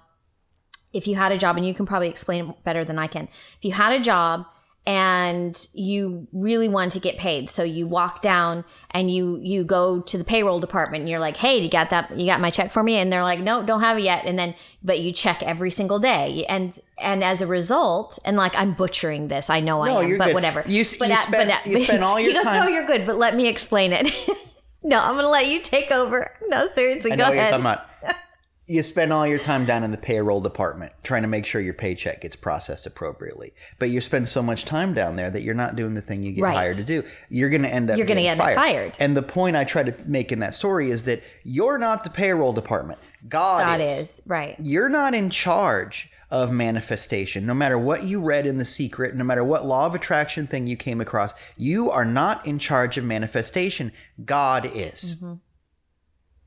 if 0.91 1.07
you 1.07 1.15
had 1.15 1.31
a 1.31 1.37
job, 1.37 1.55
and 1.55 1.65
you 1.65 1.73
can 1.73 1.85
probably 1.85 2.09
explain 2.09 2.49
it 2.49 2.63
better 2.65 2.83
than 2.83 2.99
I 2.99 3.07
can. 3.07 3.29
If 3.57 3.63
you 3.63 3.71
had 3.71 3.93
a 3.93 4.03
job 4.03 4.45
and 4.85 5.67
you 5.73 6.27
really 6.33 6.67
wanted 6.67 6.91
to 6.93 6.99
get 6.99 7.17
paid, 7.17 7.49
so 7.49 7.63
you 7.63 7.87
walk 7.87 8.21
down 8.21 8.65
and 8.89 9.09
you 9.09 9.39
you 9.41 9.63
go 9.63 10.01
to 10.01 10.17
the 10.17 10.25
payroll 10.25 10.59
department, 10.59 11.03
and 11.03 11.09
you're 11.09 11.19
like, 11.19 11.37
"Hey, 11.37 11.59
you 11.59 11.69
got 11.69 11.91
that? 11.91 12.19
You 12.19 12.25
got 12.25 12.41
my 12.41 12.51
check 12.51 12.73
for 12.73 12.83
me?" 12.83 12.97
And 12.97 13.09
they're 13.09 13.23
like, 13.23 13.39
"No, 13.39 13.65
don't 13.65 13.79
have 13.79 13.97
it 13.99 14.03
yet." 14.03 14.25
And 14.25 14.37
then, 14.37 14.53
but 14.83 14.99
you 14.99 15.13
check 15.13 15.41
every 15.43 15.71
single 15.71 15.99
day, 15.99 16.43
and 16.49 16.77
and 16.99 17.23
as 17.23 17.39
a 17.39 17.47
result, 17.47 18.19
and 18.25 18.35
like 18.35 18.53
I'm 18.57 18.73
butchering 18.73 19.29
this, 19.29 19.49
I 19.49 19.61
know 19.61 19.81
no, 19.85 19.95
I 19.95 20.03
am, 20.03 20.17
but 20.17 20.25
good. 20.25 20.33
whatever. 20.33 20.59
You, 20.67 20.83
but 20.99 21.07
you, 21.07 21.15
spend, 21.15 21.49
but 21.49 21.65
you 21.65 21.85
spend 21.85 22.03
all 22.03 22.19
your 22.19 22.31
he 22.31 22.33
goes, 22.33 22.43
time. 22.43 22.65
"No, 22.65 22.67
you're 22.67 22.85
good," 22.85 23.05
but 23.05 23.17
let 23.17 23.33
me 23.33 23.47
explain 23.47 23.93
it. 23.93 24.11
No, 24.83 24.99
I'm 24.99 25.15
gonna 25.15 25.29
let 25.29 25.47
you 25.47 25.61
take 25.61 25.91
over. 25.91 26.35
No, 26.47 26.67
seriously, 26.67 27.11
I 27.11 27.15
go 27.15 27.23
know 27.23 27.31
ahead. 27.31 27.51
What 27.51 27.59
you're 27.59 27.75
talking 27.75 27.81
about. 28.05 28.15
you 28.67 28.83
spend 28.83 29.11
all 29.11 29.27
your 29.27 29.37
time 29.39 29.65
down 29.65 29.83
in 29.83 29.91
the 29.91 29.97
payroll 29.97 30.39
department 30.39 30.93
trying 31.03 31.23
to 31.23 31.27
make 31.27 31.45
sure 31.45 31.59
your 31.59 31.73
paycheck 31.73 32.21
gets 32.21 32.35
processed 32.35 32.85
appropriately. 32.85 33.53
But 33.79 33.89
you 33.89 33.99
spend 33.99 34.29
so 34.29 34.41
much 34.41 34.65
time 34.65 34.93
down 34.93 35.17
there 35.17 35.29
that 35.29 35.41
you're 35.41 35.53
not 35.53 35.75
doing 35.75 35.93
the 35.93 36.01
thing 36.01 36.23
you 36.23 36.31
get 36.31 36.43
right. 36.43 36.53
hired 36.53 36.75
to 36.75 36.83
do. 36.83 37.03
You're 37.29 37.49
going 37.49 37.63
to 37.63 37.69
end 37.69 37.89
up 37.89 37.97
you're 37.97 38.07
going 38.07 38.17
to 38.17 38.27
end 38.27 38.37
fired. 38.37 38.57
up 38.57 38.63
fired. 38.63 38.93
And 38.99 39.17
the 39.17 39.23
point 39.23 39.57
I 39.57 39.65
try 39.65 39.83
to 39.83 39.93
make 40.05 40.31
in 40.31 40.39
that 40.39 40.53
story 40.53 40.89
is 40.89 41.03
that 41.03 41.21
you're 41.43 41.77
not 41.77 42.03
the 42.03 42.09
payroll 42.09 42.53
department. 42.53 42.99
God, 43.27 43.65
God 43.65 43.81
is. 43.81 43.91
is 43.91 44.21
right. 44.25 44.55
You're 44.61 44.89
not 44.89 45.13
in 45.13 45.29
charge 45.29 46.10
of 46.31 46.51
manifestation. 46.51 47.45
No 47.45 47.53
matter 47.53 47.77
what 47.77 48.05
you 48.05 48.21
read 48.21 48.45
in 48.45 48.57
The 48.57 48.65
Secret, 48.65 49.15
no 49.15 49.23
matter 49.23 49.43
what 49.43 49.65
law 49.65 49.85
of 49.85 49.93
attraction 49.93 50.47
thing 50.47 50.65
you 50.65 50.77
came 50.77 51.01
across, 51.01 51.33
you 51.57 51.91
are 51.91 52.05
not 52.05 52.45
in 52.45 52.57
charge 52.57 52.97
of 52.97 53.03
manifestation. 53.03 53.91
God 54.23 54.65
is. 54.73 55.17
Mm-hmm. 55.17 55.33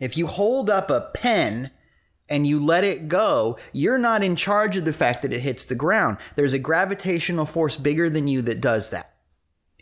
If 0.00 0.16
you 0.16 0.26
hold 0.26 0.70
up 0.70 0.90
a 0.90 1.10
pen 1.14 1.70
and 2.28 2.46
you 2.46 2.58
let 2.58 2.84
it 2.84 3.08
go, 3.08 3.58
you're 3.72 3.98
not 3.98 4.22
in 4.22 4.34
charge 4.34 4.76
of 4.76 4.86
the 4.86 4.92
fact 4.92 5.22
that 5.22 5.32
it 5.32 5.40
hits 5.40 5.64
the 5.64 5.74
ground. 5.74 6.16
There's 6.34 6.54
a 6.54 6.58
gravitational 6.58 7.46
force 7.46 7.76
bigger 7.76 8.08
than 8.08 8.26
you 8.26 8.40
that 8.42 8.60
does 8.60 8.90
that. 8.90 9.13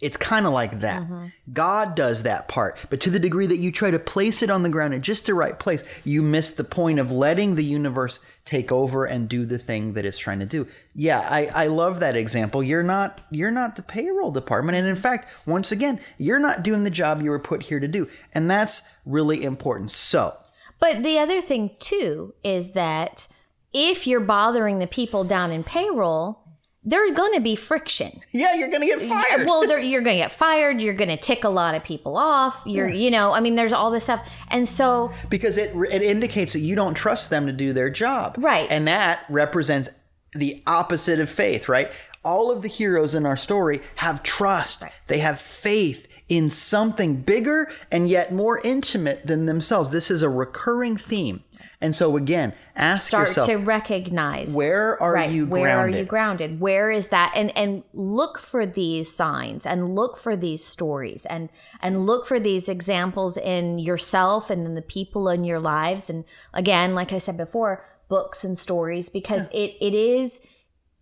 It's 0.03 0.17
kind 0.17 0.47
of 0.47 0.53
like 0.53 0.81
that. 0.81 1.03
Mm-hmm. 1.03 1.27
God 1.53 1.95
does 1.95 2.25
that 2.25 2.49
part. 2.49 2.77
But 2.91 3.01
to 3.03 3.11
the 3.11 3.21
degree 3.21 3.47
that 3.47 3.59
you 3.59 3.71
try 3.71 3.91
to 3.91 3.99
place 3.99 4.43
it 4.43 4.51
on 4.51 4.65
the 4.65 4.69
ground 4.69 4.95
in 4.95 5.01
just 5.01 5.27
the 5.27 5.35
right 5.35 5.59
place, 5.59 5.85
you 6.05 6.23
miss 6.23 6.51
the 6.51 6.65
point 6.65 6.99
of 6.99 7.13
letting 7.13 7.55
the 7.55 7.65
universe 7.65 8.19
take 8.45 8.73
over 8.73 9.05
and 9.05 9.29
do 9.29 9.47
the 9.47 9.59
thing 9.59 9.93
that 9.93 10.05
it's 10.05 10.19
trying 10.19 10.41
to 10.41 10.45
do. 10.45 10.67
Yeah, 10.95 11.21
I, 11.21 11.47
I 11.55 11.67
love 11.69 12.01
that 12.01 12.17
example. 12.17 12.63
You're 12.63 12.83
not 12.83 13.21
you're 13.31 13.53
not 13.53 13.77
the 13.77 13.83
payroll 13.83 14.33
department. 14.33 14.77
And 14.77 14.89
in 14.89 14.97
fact, 14.97 15.29
once 15.47 15.71
again, 15.71 16.01
you're 16.19 16.41
not 16.41 16.63
doing 16.63 16.83
the 16.83 16.91
job 16.91 17.23
you 17.23 17.31
were 17.31 17.39
put 17.39 17.63
here 17.63 17.79
to 17.81 17.89
do. 17.89 18.09
And 18.35 18.51
that's 18.51 18.83
really 19.07 19.45
important. 19.45 19.93
So 19.93 20.37
But 20.81 21.05
the 21.05 21.19
other 21.19 21.41
thing 21.41 21.77
too 21.79 22.35
is 22.43 22.73
that 22.73 23.29
if 23.73 24.07
you're 24.07 24.21
bothering 24.21 24.81
the 24.81 24.87
people 24.87 25.25
down 25.25 25.51
in 25.51 25.65
payroll, 25.65 26.42
there's 26.85 27.13
going 27.13 27.33
to 27.35 27.41
be 27.41 27.55
friction. 27.55 28.21
yeah, 28.33 28.55
you're 28.55 28.71
gonna 28.71 28.87
get 28.87 29.01
fired. 29.03 29.47
Well, 29.47 29.67
you're 29.81 30.03
going 30.03 30.17
to 30.17 30.23
get 30.23 30.33
fired. 30.33 30.83
You're 30.83 30.95
going 30.95 31.11
to 31.11 31.17
tick 31.17 31.45
a 31.45 31.49
lot 31.49 31.75
of 31.75 31.85
people 31.85 32.17
off. 32.17 32.61
You're, 32.67 32.89
you 32.89 33.11
know, 33.11 33.33
I 33.33 33.41
mean, 33.41 33.55
there's 33.55 33.73
all 33.73 33.91
this 33.91 34.05
stuff, 34.05 34.29
and 34.49 34.69
so 34.69 35.13
because 35.29 35.57
it 35.57 35.75
it 35.91 36.03
indicates 36.03 36.53
that 36.55 36.61
you 36.61 36.75
don't 36.75 36.95
trust 36.95 37.31
them 37.31 37.47
to 37.47 37.53
do 37.53 37.73
their 37.73 37.91
job. 37.91 38.37
Right. 38.39 38.69
And 38.71 38.89
that 38.89 39.25
represents 39.29 39.91
the 40.35 40.63
opposite 40.67 41.21
of 41.21 41.31
faith, 41.31 41.69
right? 41.69 41.91
All 42.25 42.51
of 42.51 42.63
the 42.63 42.69
heroes 42.69 43.15
in 43.15 43.27
our 43.27 43.37
story 43.37 43.81
have 43.97 44.23
trust. 44.23 44.85
They 45.09 45.19
have 45.19 45.41
faith 45.41 46.09
in 46.29 46.49
something 46.49 47.17
bigger 47.17 47.71
and 47.91 48.09
yet 48.09 48.33
more 48.33 48.61
intimate 48.65 49.27
than 49.27 49.47
themselves. 49.47 49.91
This 49.91 50.11
is 50.11 50.23
a 50.23 50.29
recurring 50.29 50.97
theme. 50.97 51.45
And 51.83 51.95
so 51.95 52.17
again, 52.17 52.55
ask 52.77 53.09
start 53.09 53.29
yourself 53.29 53.49
to 53.49 53.57
recognize. 53.57 54.55
where 54.55 55.03
are 55.03 55.13
right 55.13 55.31
you 55.31 55.47
where 55.47 55.63
grounded? 55.63 55.95
are 55.95 55.99
you 55.99 56.05
grounded? 56.07 56.61
where 56.61 56.91
is 56.91 57.09
that? 57.09 57.33
And 57.35 57.57
and 57.57 57.83
look 57.93 58.39
for 58.39 58.65
these 58.65 59.15
signs 59.15 59.67
and 59.67 59.95
look 59.95 60.17
for 60.17 60.37
these 60.37 60.65
stories 60.65 61.27
and 61.27 61.51
and 61.81 62.07
look 62.07 62.27
for 62.27 62.39
these 62.39 62.69
examples 62.69 63.37
in 63.37 63.79
yourself 63.79 64.49
and 64.49 64.65
in 64.65 64.75
the 64.75 64.83
people 64.83 65.29
in 65.29 65.45
your 65.45 65.61
lives. 65.61 66.09
And 66.09 66.25
again 66.55 66.95
like 66.95 67.13
i 67.13 67.19
said 67.19 67.37
before 67.37 67.85
books 68.09 68.45
and 68.45 68.57
stories 68.57 69.09
because 69.09 69.49
it 69.49 69.75
it 69.81 69.95
is 69.95 70.41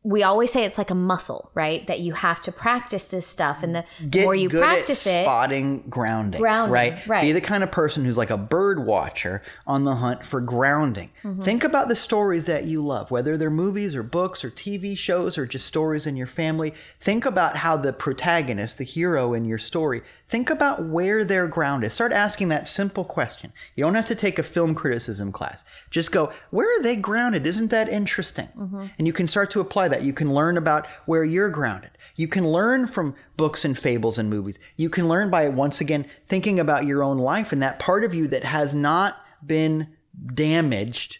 we 0.03 0.23
always 0.23 0.51
say 0.51 0.65
it's 0.65 0.79
like 0.79 0.91
a 0.91 0.95
muscle 0.95 1.51
right 1.53 1.87
that 1.87 2.01
you 2.01 2.15
have 2.15 2.41
to 2.41 2.51
practice 2.51 3.05
this 3.07 3.27
stuff 3.27 3.63
and 3.63 3.75
the 3.75 3.85
Get 4.09 4.25
more 4.25 4.35
you 4.35 4.49
good 4.49 4.63
practice 4.63 5.07
at 5.07 5.21
it 5.21 5.25
spotting 5.25 5.85
grounding, 5.91 6.41
Grounding, 6.41 6.73
right? 6.73 7.07
right. 7.07 7.23
Be 7.23 7.33
the 7.33 7.41
kind 7.43 7.63
of 7.63 7.71
person 7.71 8.07
who's 8.07 8.17
like 8.17 8.31
a 8.31 8.39
bird 8.39 8.87
watcher 8.87 9.43
on 9.67 9.85
the 9.85 9.97
hunt 9.97 10.25
for 10.25 10.41
grounding. 10.41 11.11
Mm-hmm. 11.23 11.43
Think 11.43 11.65
about 11.65 11.89
the 11.89 11.97
stories 11.97 12.47
that 12.47 12.65
you 12.65 12.83
love, 12.83 13.11
whether 13.11 13.37
they're 13.37 13.51
movies 13.51 13.95
or 13.95 14.03
books 14.03 14.43
or 14.43 14.51
TV 14.51 14.97
shows 14.97 15.37
or 15.37 15.47
just 15.47 15.67
stories 15.67 16.07
in 16.07 16.17
your 16.17 16.27
family. 16.27 16.73
Think 16.99 17.27
about 17.27 17.57
how 17.57 17.77
the 17.77 17.93
protagonist, 17.93 18.79
the 18.79 18.85
hero 18.85 19.35
in 19.35 19.45
your 19.45 19.59
story, 19.59 20.03
think 20.31 20.49
about 20.49 20.85
where 20.85 21.25
they're 21.25 21.49
grounded. 21.49 21.91
Start 21.91 22.13
asking 22.13 22.49
that 22.51 22.69
simple 22.69 23.05
question. 23.05 23.53
You 23.75 23.85
don't 23.85 23.97
have 23.97 24.07
to 24.07 24.15
take 24.15 24.39
a 24.39 24.45
film 24.45 24.77
criticism 24.77 25.33
class. 25.33 25.65
Just 25.91 26.13
go, 26.13 26.33
where 26.51 26.71
are 26.71 26.83
they 26.83 26.95
grounded? 26.95 27.47
Isn't 27.47 27.71
that 27.73 27.89
interesting? 27.89 28.49
Mm-hmm. 28.57 28.87
And 28.97 29.07
you 29.09 29.13
can 29.13 29.27
start 29.27 29.51
to 29.51 29.61
apply 29.61 29.89
that. 29.89 30.03
You 30.03 30.13
can 30.13 30.33
learn 30.33 30.57
about 30.57 30.87
where 31.05 31.25
you're 31.25 31.51
grounded. 31.51 31.91
You 32.15 32.29
can 32.29 32.49
learn 32.49 32.87
from 32.87 33.17
books 33.37 33.65
and 33.65 33.77
fables 33.77 34.19
and 34.19 34.31
movies. 34.31 34.61
You 34.77 34.89
can 34.89 35.09
learn 35.09 35.31
by 35.31 35.49
once 35.49 35.81
again 35.81 36.07
thinking 36.27 36.61
about 36.61 36.87
your 36.87 37.03
own 37.03 37.19
life 37.19 37.51
and 37.51 37.61
that 37.63 37.81
part 37.81 38.05
of 38.05 38.15
you 38.15 38.29
that 38.29 38.45
has 38.45 38.73
not 38.73 39.17
been 39.45 39.89
damaged 40.35 41.19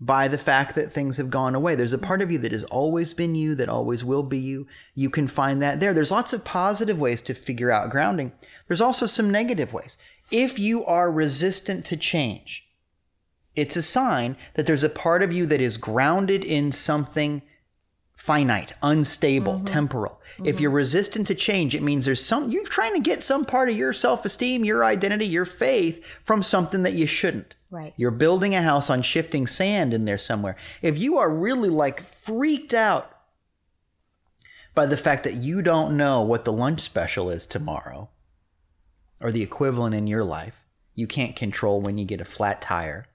by 0.00 0.28
the 0.28 0.38
fact 0.38 0.74
that 0.74 0.92
things 0.92 1.16
have 1.16 1.30
gone 1.30 1.54
away. 1.54 1.74
There's 1.74 1.92
a 1.92 1.98
part 1.98 2.22
of 2.22 2.30
you 2.30 2.38
that 2.38 2.52
has 2.52 2.64
always 2.64 3.14
been 3.14 3.34
you, 3.34 3.54
that 3.56 3.68
always 3.68 4.04
will 4.04 4.22
be 4.22 4.38
you. 4.38 4.66
You 4.94 5.10
can 5.10 5.26
find 5.26 5.60
that 5.60 5.80
there. 5.80 5.92
There's 5.92 6.12
lots 6.12 6.32
of 6.32 6.44
positive 6.44 7.00
ways 7.00 7.20
to 7.22 7.34
figure 7.34 7.70
out 7.70 7.90
grounding. 7.90 8.32
There's 8.68 8.80
also 8.80 9.06
some 9.06 9.30
negative 9.30 9.72
ways. 9.72 9.96
If 10.30 10.58
you 10.58 10.84
are 10.84 11.10
resistant 11.10 11.84
to 11.86 11.96
change, 11.96 12.68
it's 13.56 13.76
a 13.76 13.82
sign 13.82 14.36
that 14.54 14.66
there's 14.66 14.84
a 14.84 14.88
part 14.88 15.22
of 15.22 15.32
you 15.32 15.46
that 15.46 15.60
is 15.60 15.78
grounded 15.78 16.44
in 16.44 16.70
something 16.70 17.42
finite, 18.18 18.72
unstable, 18.82 19.54
mm-hmm. 19.54 19.64
temporal. 19.64 20.20
If 20.38 20.56
mm-hmm. 20.56 20.62
you're 20.62 20.70
resistant 20.72 21.28
to 21.28 21.36
change, 21.36 21.74
it 21.74 21.82
means 21.82 22.04
there's 22.04 22.22
some 22.22 22.50
you're 22.50 22.64
trying 22.64 22.92
to 22.94 23.00
get 23.00 23.22
some 23.22 23.44
part 23.44 23.70
of 23.70 23.76
your 23.76 23.92
self-esteem, 23.92 24.64
your 24.64 24.84
identity, 24.84 25.26
your 25.26 25.44
faith 25.44 26.04
from 26.24 26.42
something 26.42 26.82
that 26.82 26.94
you 26.94 27.06
shouldn't. 27.06 27.54
Right. 27.70 27.94
You're 27.96 28.10
building 28.10 28.54
a 28.54 28.62
house 28.62 28.90
on 28.90 29.02
shifting 29.02 29.46
sand 29.46 29.94
in 29.94 30.04
there 30.04 30.18
somewhere. 30.18 30.56
If 30.82 30.98
you 30.98 31.16
are 31.16 31.30
really 31.30 31.70
like 31.70 32.02
freaked 32.02 32.74
out 32.74 33.10
by 34.74 34.86
the 34.86 34.96
fact 34.96 35.22
that 35.22 35.34
you 35.34 35.62
don't 35.62 35.96
know 35.96 36.20
what 36.22 36.44
the 36.44 36.52
lunch 36.52 36.80
special 36.80 37.30
is 37.30 37.46
tomorrow 37.46 38.10
or 39.20 39.30
the 39.30 39.42
equivalent 39.42 39.94
in 39.94 40.08
your 40.08 40.24
life, 40.24 40.64
you 40.94 41.06
can't 41.06 41.36
control 41.36 41.80
when 41.80 41.98
you 41.98 42.04
get 42.04 42.20
a 42.20 42.24
flat 42.24 42.60
tire 42.60 43.06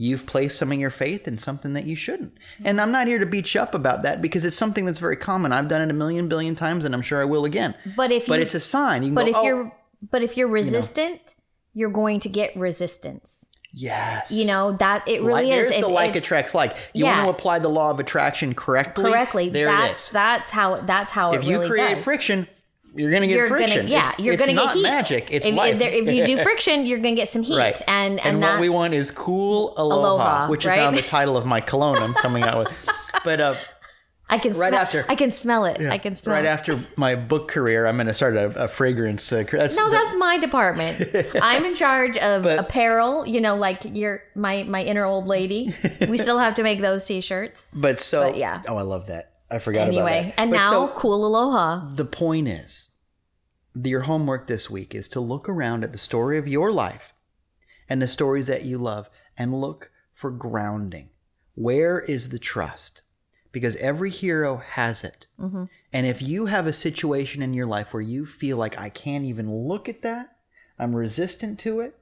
you've 0.00 0.24
placed 0.26 0.56
some 0.56 0.70
of 0.72 0.78
your 0.78 0.90
faith 0.90 1.26
in 1.26 1.36
something 1.36 1.72
that 1.72 1.84
you 1.84 1.96
shouldn't. 1.96 2.32
And 2.64 2.80
I'm 2.80 2.92
not 2.92 3.08
here 3.08 3.18
to 3.18 3.26
beat 3.26 3.52
you 3.52 3.60
up 3.60 3.74
about 3.74 4.02
that 4.04 4.22
because 4.22 4.44
it's 4.44 4.56
something 4.56 4.84
that's 4.86 5.00
very 5.00 5.16
common. 5.16 5.50
I've 5.52 5.66
done 5.68 5.82
it 5.82 5.90
a 5.90 5.94
million 5.94 6.28
billion 6.28 6.54
times 6.54 6.84
and 6.84 6.94
I'm 6.94 7.02
sure 7.02 7.20
I 7.20 7.24
will 7.24 7.44
again. 7.44 7.74
but 7.96 8.12
if 8.12 8.26
But 8.26 8.36
you, 8.36 8.42
it's 8.42 8.54
a 8.54 8.60
sign. 8.60 9.02
You 9.02 9.08
can 9.08 9.14
but 9.16 9.24
go, 9.24 9.30
if 9.30 9.36
oh, 9.36 9.42
you're 9.42 9.72
but 10.12 10.22
if 10.22 10.36
you're 10.36 10.48
resistant 10.48 11.34
you're 11.74 11.90
going 11.90 12.20
to 12.20 12.28
get 12.28 12.56
resistance 12.56 13.44
yes. 13.74 14.30
you 14.32 14.46
know 14.46 14.72
that 14.78 15.06
it 15.08 15.20
really 15.22 15.46
like, 15.46 15.52
is 15.52 15.64
There's 15.64 15.76
It- 15.76 15.80
the 15.80 15.88
like 15.88 16.16
attracts 16.16 16.54
like. 16.54 16.76
You 16.94 17.04
Yeah. 17.04 17.16
want 17.24 17.26
to 17.26 17.30
apply 17.38 17.58
the 17.58 17.68
law 17.68 17.90
of 17.90 17.98
attraction 18.00 18.54
correctly? 18.54 19.04
correctly 19.04 19.48
There 19.50 19.66
that's 19.66 20.04
it 20.06 20.08
is. 20.08 20.12
that's 20.12 20.50
how 20.52 20.80
that's 20.82 21.10
how 21.10 21.32
If 21.32 21.42
it 21.42 21.46
you 21.48 21.66
create 21.66 21.96
does. 21.96 22.04
friction, 22.04 22.46
you're 22.98 23.10
going 23.10 23.22
to 23.22 23.28
get 23.28 23.36
you're 23.36 23.48
friction. 23.48 23.78
gonna 23.86 23.88
yeah 23.88 23.98
It's- 24.00 24.18
you're 24.20 24.36
gonna 24.36 24.52
not 24.52 24.66
get 24.66 24.74
heat 24.76 24.82
magic. 24.82 25.28
It's 25.30 25.46
if, 25.46 25.54
life. 25.54 25.80
if, 25.80 25.92
if 26.06 26.14
you 26.14 26.26
do 26.26 26.42
friction 26.48 26.84
you're 26.86 26.98
gonna 26.98 27.14
get 27.16 27.28
some 27.28 27.42
heat 27.42 27.56
Right. 27.58 27.80
and 27.88 28.18
and, 28.20 28.28
and 28.28 28.40
what 28.40 28.60
we 28.60 28.68
want 28.68 28.92
is 28.94 29.10
cool 29.10 29.72
aloha, 29.76 29.96
Aloha, 30.14 30.48
which 30.48 30.64
is 30.64 30.68
right? 30.68 30.78
now 30.78 30.90
the 30.90 31.02
title 31.02 31.36
of 31.36 31.46
my 31.46 31.60
cologne 31.60 31.96
I'm 31.98 32.14
coming 32.14 32.42
out 32.44 32.58
with. 32.58 32.72
But 33.24 33.40
uh, 33.40 33.54
I 34.30 34.38
can 34.38 34.52
right 34.52 34.68
smell, 34.68 34.80
after- 34.80 35.06
I 35.08 35.14
can 35.14 35.30
smell 35.30 35.64
it 35.64 35.80
I 35.80 35.96
can 35.98 36.14
smell 36.14 36.34
it. 36.34 36.38
right 36.38 36.44
it. 36.44 36.48
after 36.48 36.78
my 36.96 37.14
book 37.14 37.48
career, 37.48 37.86
I'm 37.86 37.96
going 37.96 38.06
to 38.08 38.14
start 38.14 38.36
a, 38.36 38.64
a 38.64 38.68
fragrance. 38.68 39.32
Uh, 39.32 39.42
that's, 39.50 39.74
no, 39.76 39.88
that's 39.90 40.14
my 40.16 40.36
department. 40.38 41.02
I'm 41.42 41.64
in 41.64 41.74
charge 41.74 42.16
of 42.18 42.42
But- 42.42 42.58
apparel. 42.58 43.26
You 43.26 43.40
know, 43.40 43.56
like 43.56 43.80
you're 43.84 44.22
my 44.34 44.64
my 44.64 44.82
inner 44.84 45.04
old 45.06 45.26
lady. 45.28 45.74
We 46.08 46.18
still 46.18 46.38
have 46.38 46.54
to 46.56 46.62
make 46.62 46.80
those 46.82 47.04
t-shirts 47.06 47.68
But 47.72 48.00
so, 48.00 48.22
But 48.22 48.36
yeah. 48.36 48.60
Oh, 48.68 48.76
I 48.76 48.82
love 48.82 49.06
that. 49.06 49.32
I 49.50 49.58
forgot 49.58 49.88
about 49.88 49.94
anyway. 49.94 50.34
And 50.36 50.50
But 50.50 50.58
now, 50.58 50.70
so 50.70 50.88
cool 50.88 51.26
aloha. 51.26 51.88
the 51.94 52.04
point 52.04 52.48
is, 52.48 52.90
your 53.74 54.02
homework 54.02 54.46
this 54.46 54.68
week 54.68 54.94
is 54.94 55.08
to 55.08 55.20
look 55.20 55.48
around 55.48 55.84
at 55.84 55.92
the 55.92 55.98
story 55.98 56.38
of 56.38 56.48
your 56.48 56.72
life 56.72 57.14
and 57.88 58.02
the 58.02 58.06
stories 58.06 58.46
that 58.48 58.64
you 58.64 58.78
love 58.78 59.08
and 59.36 59.58
look 59.58 59.90
for 60.12 60.30
grounding. 60.30 61.10
Where 61.54 62.00
is 62.00 62.28
the 62.28 62.38
trust? 62.38 63.02
Because 63.50 63.76
every 63.76 64.10
hero 64.10 64.56
has 64.58 65.04
it. 65.04 65.26
Mm-hmm. 65.40 65.64
And 65.92 66.06
if 66.06 66.20
you 66.20 66.46
have 66.46 66.66
a 66.66 66.72
situation 66.72 67.40
in 67.40 67.54
your 67.54 67.66
life 67.66 67.94
where 67.94 68.02
you 68.02 68.26
feel 68.26 68.56
like 68.56 68.78
I 68.78 68.90
can't 68.90 69.24
even 69.24 69.50
look 69.50 69.88
at 69.88 70.02
that, 70.02 70.36
I'm 70.78 70.94
resistant 70.94 71.58
to 71.60 71.80
it, 71.80 71.98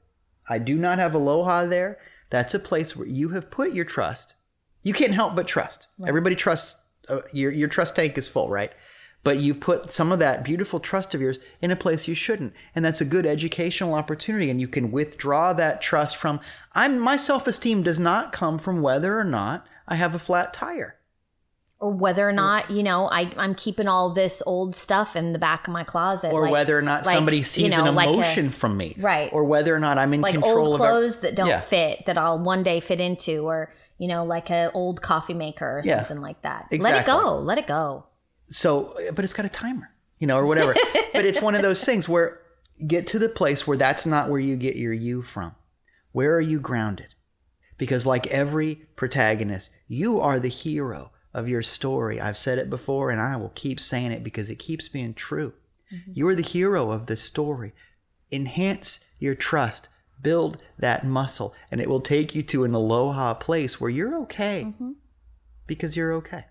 I 0.48 0.58
do 0.58 0.76
not 0.76 0.98
have 0.98 1.14
aloha 1.14 1.66
there, 1.66 1.98
that's 2.30 2.54
a 2.54 2.58
place 2.58 2.96
where 2.96 3.06
you 3.06 3.30
have 3.30 3.50
put 3.50 3.72
your 3.72 3.84
trust. 3.84 4.34
You 4.82 4.92
can't 4.92 5.14
help 5.14 5.36
but 5.36 5.46
trust. 5.46 5.86
Everybody 6.06 6.36
trusts, 6.36 6.76
uh, 7.08 7.20
your, 7.32 7.50
your 7.52 7.68
trust 7.68 7.96
tank 7.96 8.16
is 8.18 8.28
full, 8.28 8.48
right? 8.48 8.72
But 9.24 9.38
you've 9.40 9.58
put 9.58 9.92
some 9.92 10.12
of 10.12 10.20
that 10.20 10.44
beautiful 10.44 10.78
trust 10.78 11.12
of 11.12 11.20
yours 11.20 11.40
in 11.60 11.72
a 11.72 11.76
place 11.76 12.06
you 12.06 12.14
shouldn't. 12.14 12.52
And 12.76 12.84
that's 12.84 13.00
a 13.00 13.04
good 13.04 13.26
educational 13.26 13.94
opportunity. 13.94 14.50
And 14.50 14.60
you 14.60 14.68
can 14.68 14.92
withdraw 14.92 15.52
that 15.54 15.82
trust 15.82 16.16
from, 16.16 16.38
I'm, 16.74 16.98
my 16.98 17.16
self 17.16 17.48
esteem 17.48 17.82
does 17.82 17.98
not 17.98 18.30
come 18.32 18.58
from 18.58 18.82
whether 18.82 19.18
or 19.18 19.24
not 19.24 19.66
I 19.88 19.96
have 19.96 20.14
a 20.14 20.20
flat 20.20 20.54
tire. 20.54 21.00
Or 21.78 21.90
whether 21.90 22.26
or 22.26 22.32
not, 22.32 22.70
you 22.70 22.82
know, 22.82 23.06
I, 23.10 23.32
I'm 23.36 23.54
keeping 23.54 23.86
all 23.88 24.14
this 24.14 24.42
old 24.46 24.74
stuff 24.74 25.14
in 25.14 25.32
the 25.34 25.38
back 25.38 25.66
of 25.66 25.72
my 25.74 25.82
closet. 25.84 26.32
or 26.32 26.42
like- 26.42 26.52
whether 26.52 26.78
or 26.78 26.82
not 26.82 27.04
like, 27.04 27.14
somebody 27.14 27.38
you 27.38 27.44
sees 27.44 27.76
know, 27.76 27.84
an 27.84 27.94
like 27.94 28.08
a- 28.08 28.12
emotion 28.12 28.48
from 28.48 28.76
me, 28.78 28.94
Right. 28.96 29.30
Or 29.32 29.44
whether 29.44 29.74
or 29.74 29.78
not 29.80 29.98
I'm 29.98 30.14
in 30.14 30.20
like 30.22 30.32
control 30.32 30.68
old 30.68 30.74
of 30.76 30.80
our- 30.80 30.88
clothes 30.88 31.18
that 31.20 31.34
don't 31.34 31.48
Yeah. 31.48 31.60
fit 31.60 32.06
that 32.06 32.16
I'll 32.16 32.38
one 32.38 32.62
day 32.62 32.80
fit 32.80 32.98
into, 33.00 33.40
or 33.46 33.70
you 33.98 34.08
know, 34.08 34.24
like 34.24 34.50
a 34.50 34.70
old 34.72 35.02
coffee 35.02 35.34
maker 35.34 35.78
or 35.78 35.82
Yeah. 35.84 35.98
something 35.98 36.20
like 36.20 36.42
that. 36.42 36.68
Let 36.70 37.00
it 37.00 37.06
go. 37.06 37.38
Let 37.38 37.58
it 37.58 37.66
go. 37.66 38.06
So, 38.48 38.94
but 39.14 39.24
it's 39.24 39.34
got 39.34 39.46
a 39.46 39.50
timer, 39.50 39.90
you 40.18 40.26
know, 40.26 40.38
or 40.38 40.46
whatever. 40.46 40.74
but 41.12 41.24
it's 41.24 41.40
one 41.40 41.54
of 41.54 41.62
those 41.62 41.84
things 41.84 42.08
where 42.08 42.40
get 42.86 43.06
to 43.08 43.18
the 43.18 43.28
place 43.28 43.66
where 43.66 43.76
that's 43.76 44.06
not 44.06 44.28
where 44.28 44.40
you 44.40 44.56
get 44.56 44.76
your 44.76 44.92
you 44.92 45.22
from. 45.22 45.54
Where 46.12 46.34
are 46.34 46.40
you 46.40 46.60
grounded? 46.60 47.14
Because, 47.78 48.06
like 48.06 48.26
every 48.28 48.86
protagonist, 48.96 49.70
you 49.86 50.20
are 50.20 50.38
the 50.38 50.48
hero 50.48 51.10
of 51.34 51.48
your 51.48 51.62
story. 51.62 52.18
I've 52.18 52.38
said 52.38 52.56
it 52.58 52.70
before 52.70 53.10
and 53.10 53.20
I 53.20 53.36
will 53.36 53.52
keep 53.54 53.78
saying 53.78 54.12
it 54.12 54.24
because 54.24 54.48
it 54.48 54.54
keeps 54.58 54.88
being 54.88 55.12
true. 55.12 55.52
Mm-hmm. 55.92 56.12
You 56.14 56.28
are 56.28 56.34
the 56.34 56.42
hero 56.42 56.90
of 56.90 57.06
the 57.06 57.16
story. 57.16 57.74
Enhance 58.32 59.00
your 59.18 59.34
trust, 59.34 59.88
build 60.22 60.62
that 60.78 61.04
muscle, 61.04 61.54
and 61.70 61.80
it 61.80 61.88
will 61.88 62.00
take 62.00 62.34
you 62.34 62.42
to 62.44 62.64
an 62.64 62.74
aloha 62.74 63.34
place 63.34 63.80
where 63.80 63.90
you're 63.90 64.16
okay 64.22 64.64
mm-hmm. 64.66 64.92
because 65.66 65.96
you're 65.96 66.12
okay. 66.14 66.46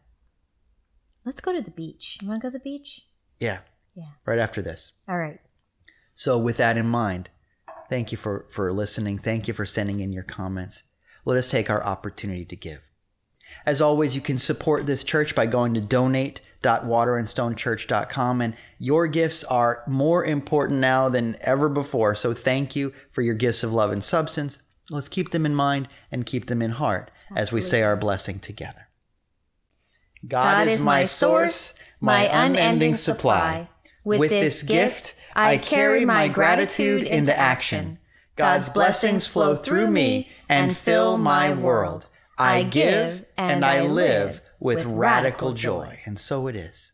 Let's 1.26 1.42
go 1.42 1.54
to 1.54 1.62
the 1.62 1.72
beach. 1.72 2.20
You 2.22 2.28
want 2.28 2.42
to 2.42 2.48
go 2.48 2.50
to 2.52 2.58
the 2.58 2.64
beach? 2.64 3.08
Yeah. 3.40 3.60
Yeah. 3.96 4.10
Right 4.26 4.40
after 4.40 4.62
this. 4.62 4.94
All 5.08 5.18
right. 5.18 5.40
So, 6.14 6.38
with 6.38 6.58
that 6.58 6.78
in 6.78 6.88
mind, 6.88 7.30
thank 7.90 8.12
you 8.12 8.18
for, 8.18 8.46
for 8.50 8.72
listening. 8.72 9.18
Thank 9.18 9.48
you 9.48 9.54
for 9.54 9.66
sending 9.66 10.00
in 10.00 10.14
your 10.14 10.24
comments. 10.24 10.84
Let 11.26 11.38
us 11.38 11.50
take 11.50 11.70
our 11.70 11.84
opportunity 11.84 12.46
to 12.46 12.56
give. 12.56 12.82
As 13.66 13.82
always, 13.82 14.16
you 14.16 14.22
can 14.22 14.38
support 14.38 14.86
this 14.86 15.04
church 15.04 15.34
by 15.34 15.46
going 15.46 15.74
to 15.74 15.82
donate.waterandstonechurch.com, 16.66 18.42
and 18.42 18.56
your 18.80 19.08
gifts 19.08 19.44
are 19.44 19.84
more 19.88 20.26
important 20.26 20.80
now 20.80 21.10
than 21.10 21.38
ever 21.42 21.70
before. 21.70 22.16
So, 22.16 22.34
thank 22.34 22.76
you 22.76 22.92
for 23.12 23.22
your 23.22 23.36
gifts 23.36 23.64
of 23.64 23.72
love 23.72 23.92
and 23.92 24.04
substance. 24.04 24.60
Let's 24.90 25.10
keep 25.10 25.30
them 25.32 25.46
in 25.46 25.56
mind 25.56 25.88
and 26.12 26.26
keep 26.26 26.48
them 26.48 26.62
in 26.62 26.72
heart 26.72 27.12
as 27.36 27.52
we 27.52 27.62
say 27.62 27.82
our 27.82 27.96
blessing 27.96 28.40
together. 28.40 28.88
God, 30.28 30.68
is 30.68 30.84
my 30.84 31.06
source, 31.06 31.76
my 32.00 32.24
unending 32.46 32.96
supply. 32.96 33.70
With 34.04 34.30
this 34.30 34.64
gift, 34.64 35.16
I 35.36 35.58
carry 35.58 36.06
my 36.06 36.28
gratitude 36.28 37.04
into 37.04 37.38
action. 37.38 38.00
God's 38.36 38.70
blessings 38.70 39.28
flow 39.28 39.56
through 39.56 39.90
me 39.90 40.30
and 40.50 40.76
fill 40.76 41.18
my 41.18 41.54
world. 41.54 42.08
I 42.38 42.64
give 42.64 43.26
and 43.38 43.64
I 43.64 43.82
live 43.82 44.42
with 44.66 44.86
radical 44.86 45.54
joy. 45.54 46.00
And 46.06 46.20
so 46.20 46.48
it 46.48 46.56
is. 46.56 46.94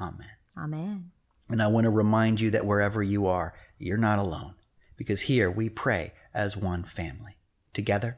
Amen. 0.00 0.28
Amen. 0.56 1.10
And 1.50 1.62
I 1.62 1.68
want 1.68 1.84
to 1.84 1.90
remind 1.90 2.40
you 2.40 2.50
that 2.50 2.66
wherever 2.66 3.02
you 3.02 3.26
are, 3.26 3.54
you're 3.78 3.96
not 3.96 4.18
alone 4.18 4.54
because 4.96 5.22
here 5.22 5.50
we 5.50 5.68
pray 5.68 6.12
as 6.34 6.56
one 6.56 6.84
family. 6.84 7.36
Together, 7.72 8.16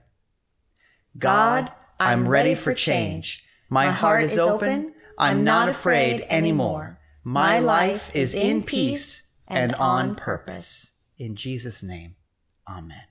God, 1.19 1.73
I'm 1.99 2.29
ready 2.29 2.55
for 2.55 2.73
change. 2.73 3.45
My 3.69 3.87
heart 3.87 4.23
is 4.23 4.39
open. 4.39 4.95
I'm 5.19 5.43
not 5.43 5.69
afraid 5.69 6.25
anymore. 6.31 7.01
My 7.25 7.59
life 7.59 8.15
is 8.15 8.35
in 8.35 8.63
peace 8.63 9.25
and 9.49 9.75
on 9.75 10.15
purpose. 10.15 10.93
In 11.19 11.35
Jesus' 11.35 11.83
name, 11.83 12.15
Amen. 12.69 13.05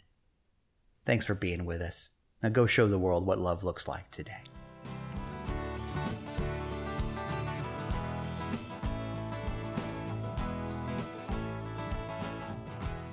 Thanks 1.06 1.26
for 1.26 1.36
being 1.36 1.66
with 1.66 1.82
us. 1.82 2.12
Now 2.42 2.50
go 2.50 2.66
show 2.66 2.88
the 2.88 3.00
world 3.00 3.26
what 3.26 3.40
love 3.40 3.64
looks 3.64 3.88
like 3.88 4.12
today. 4.12 4.44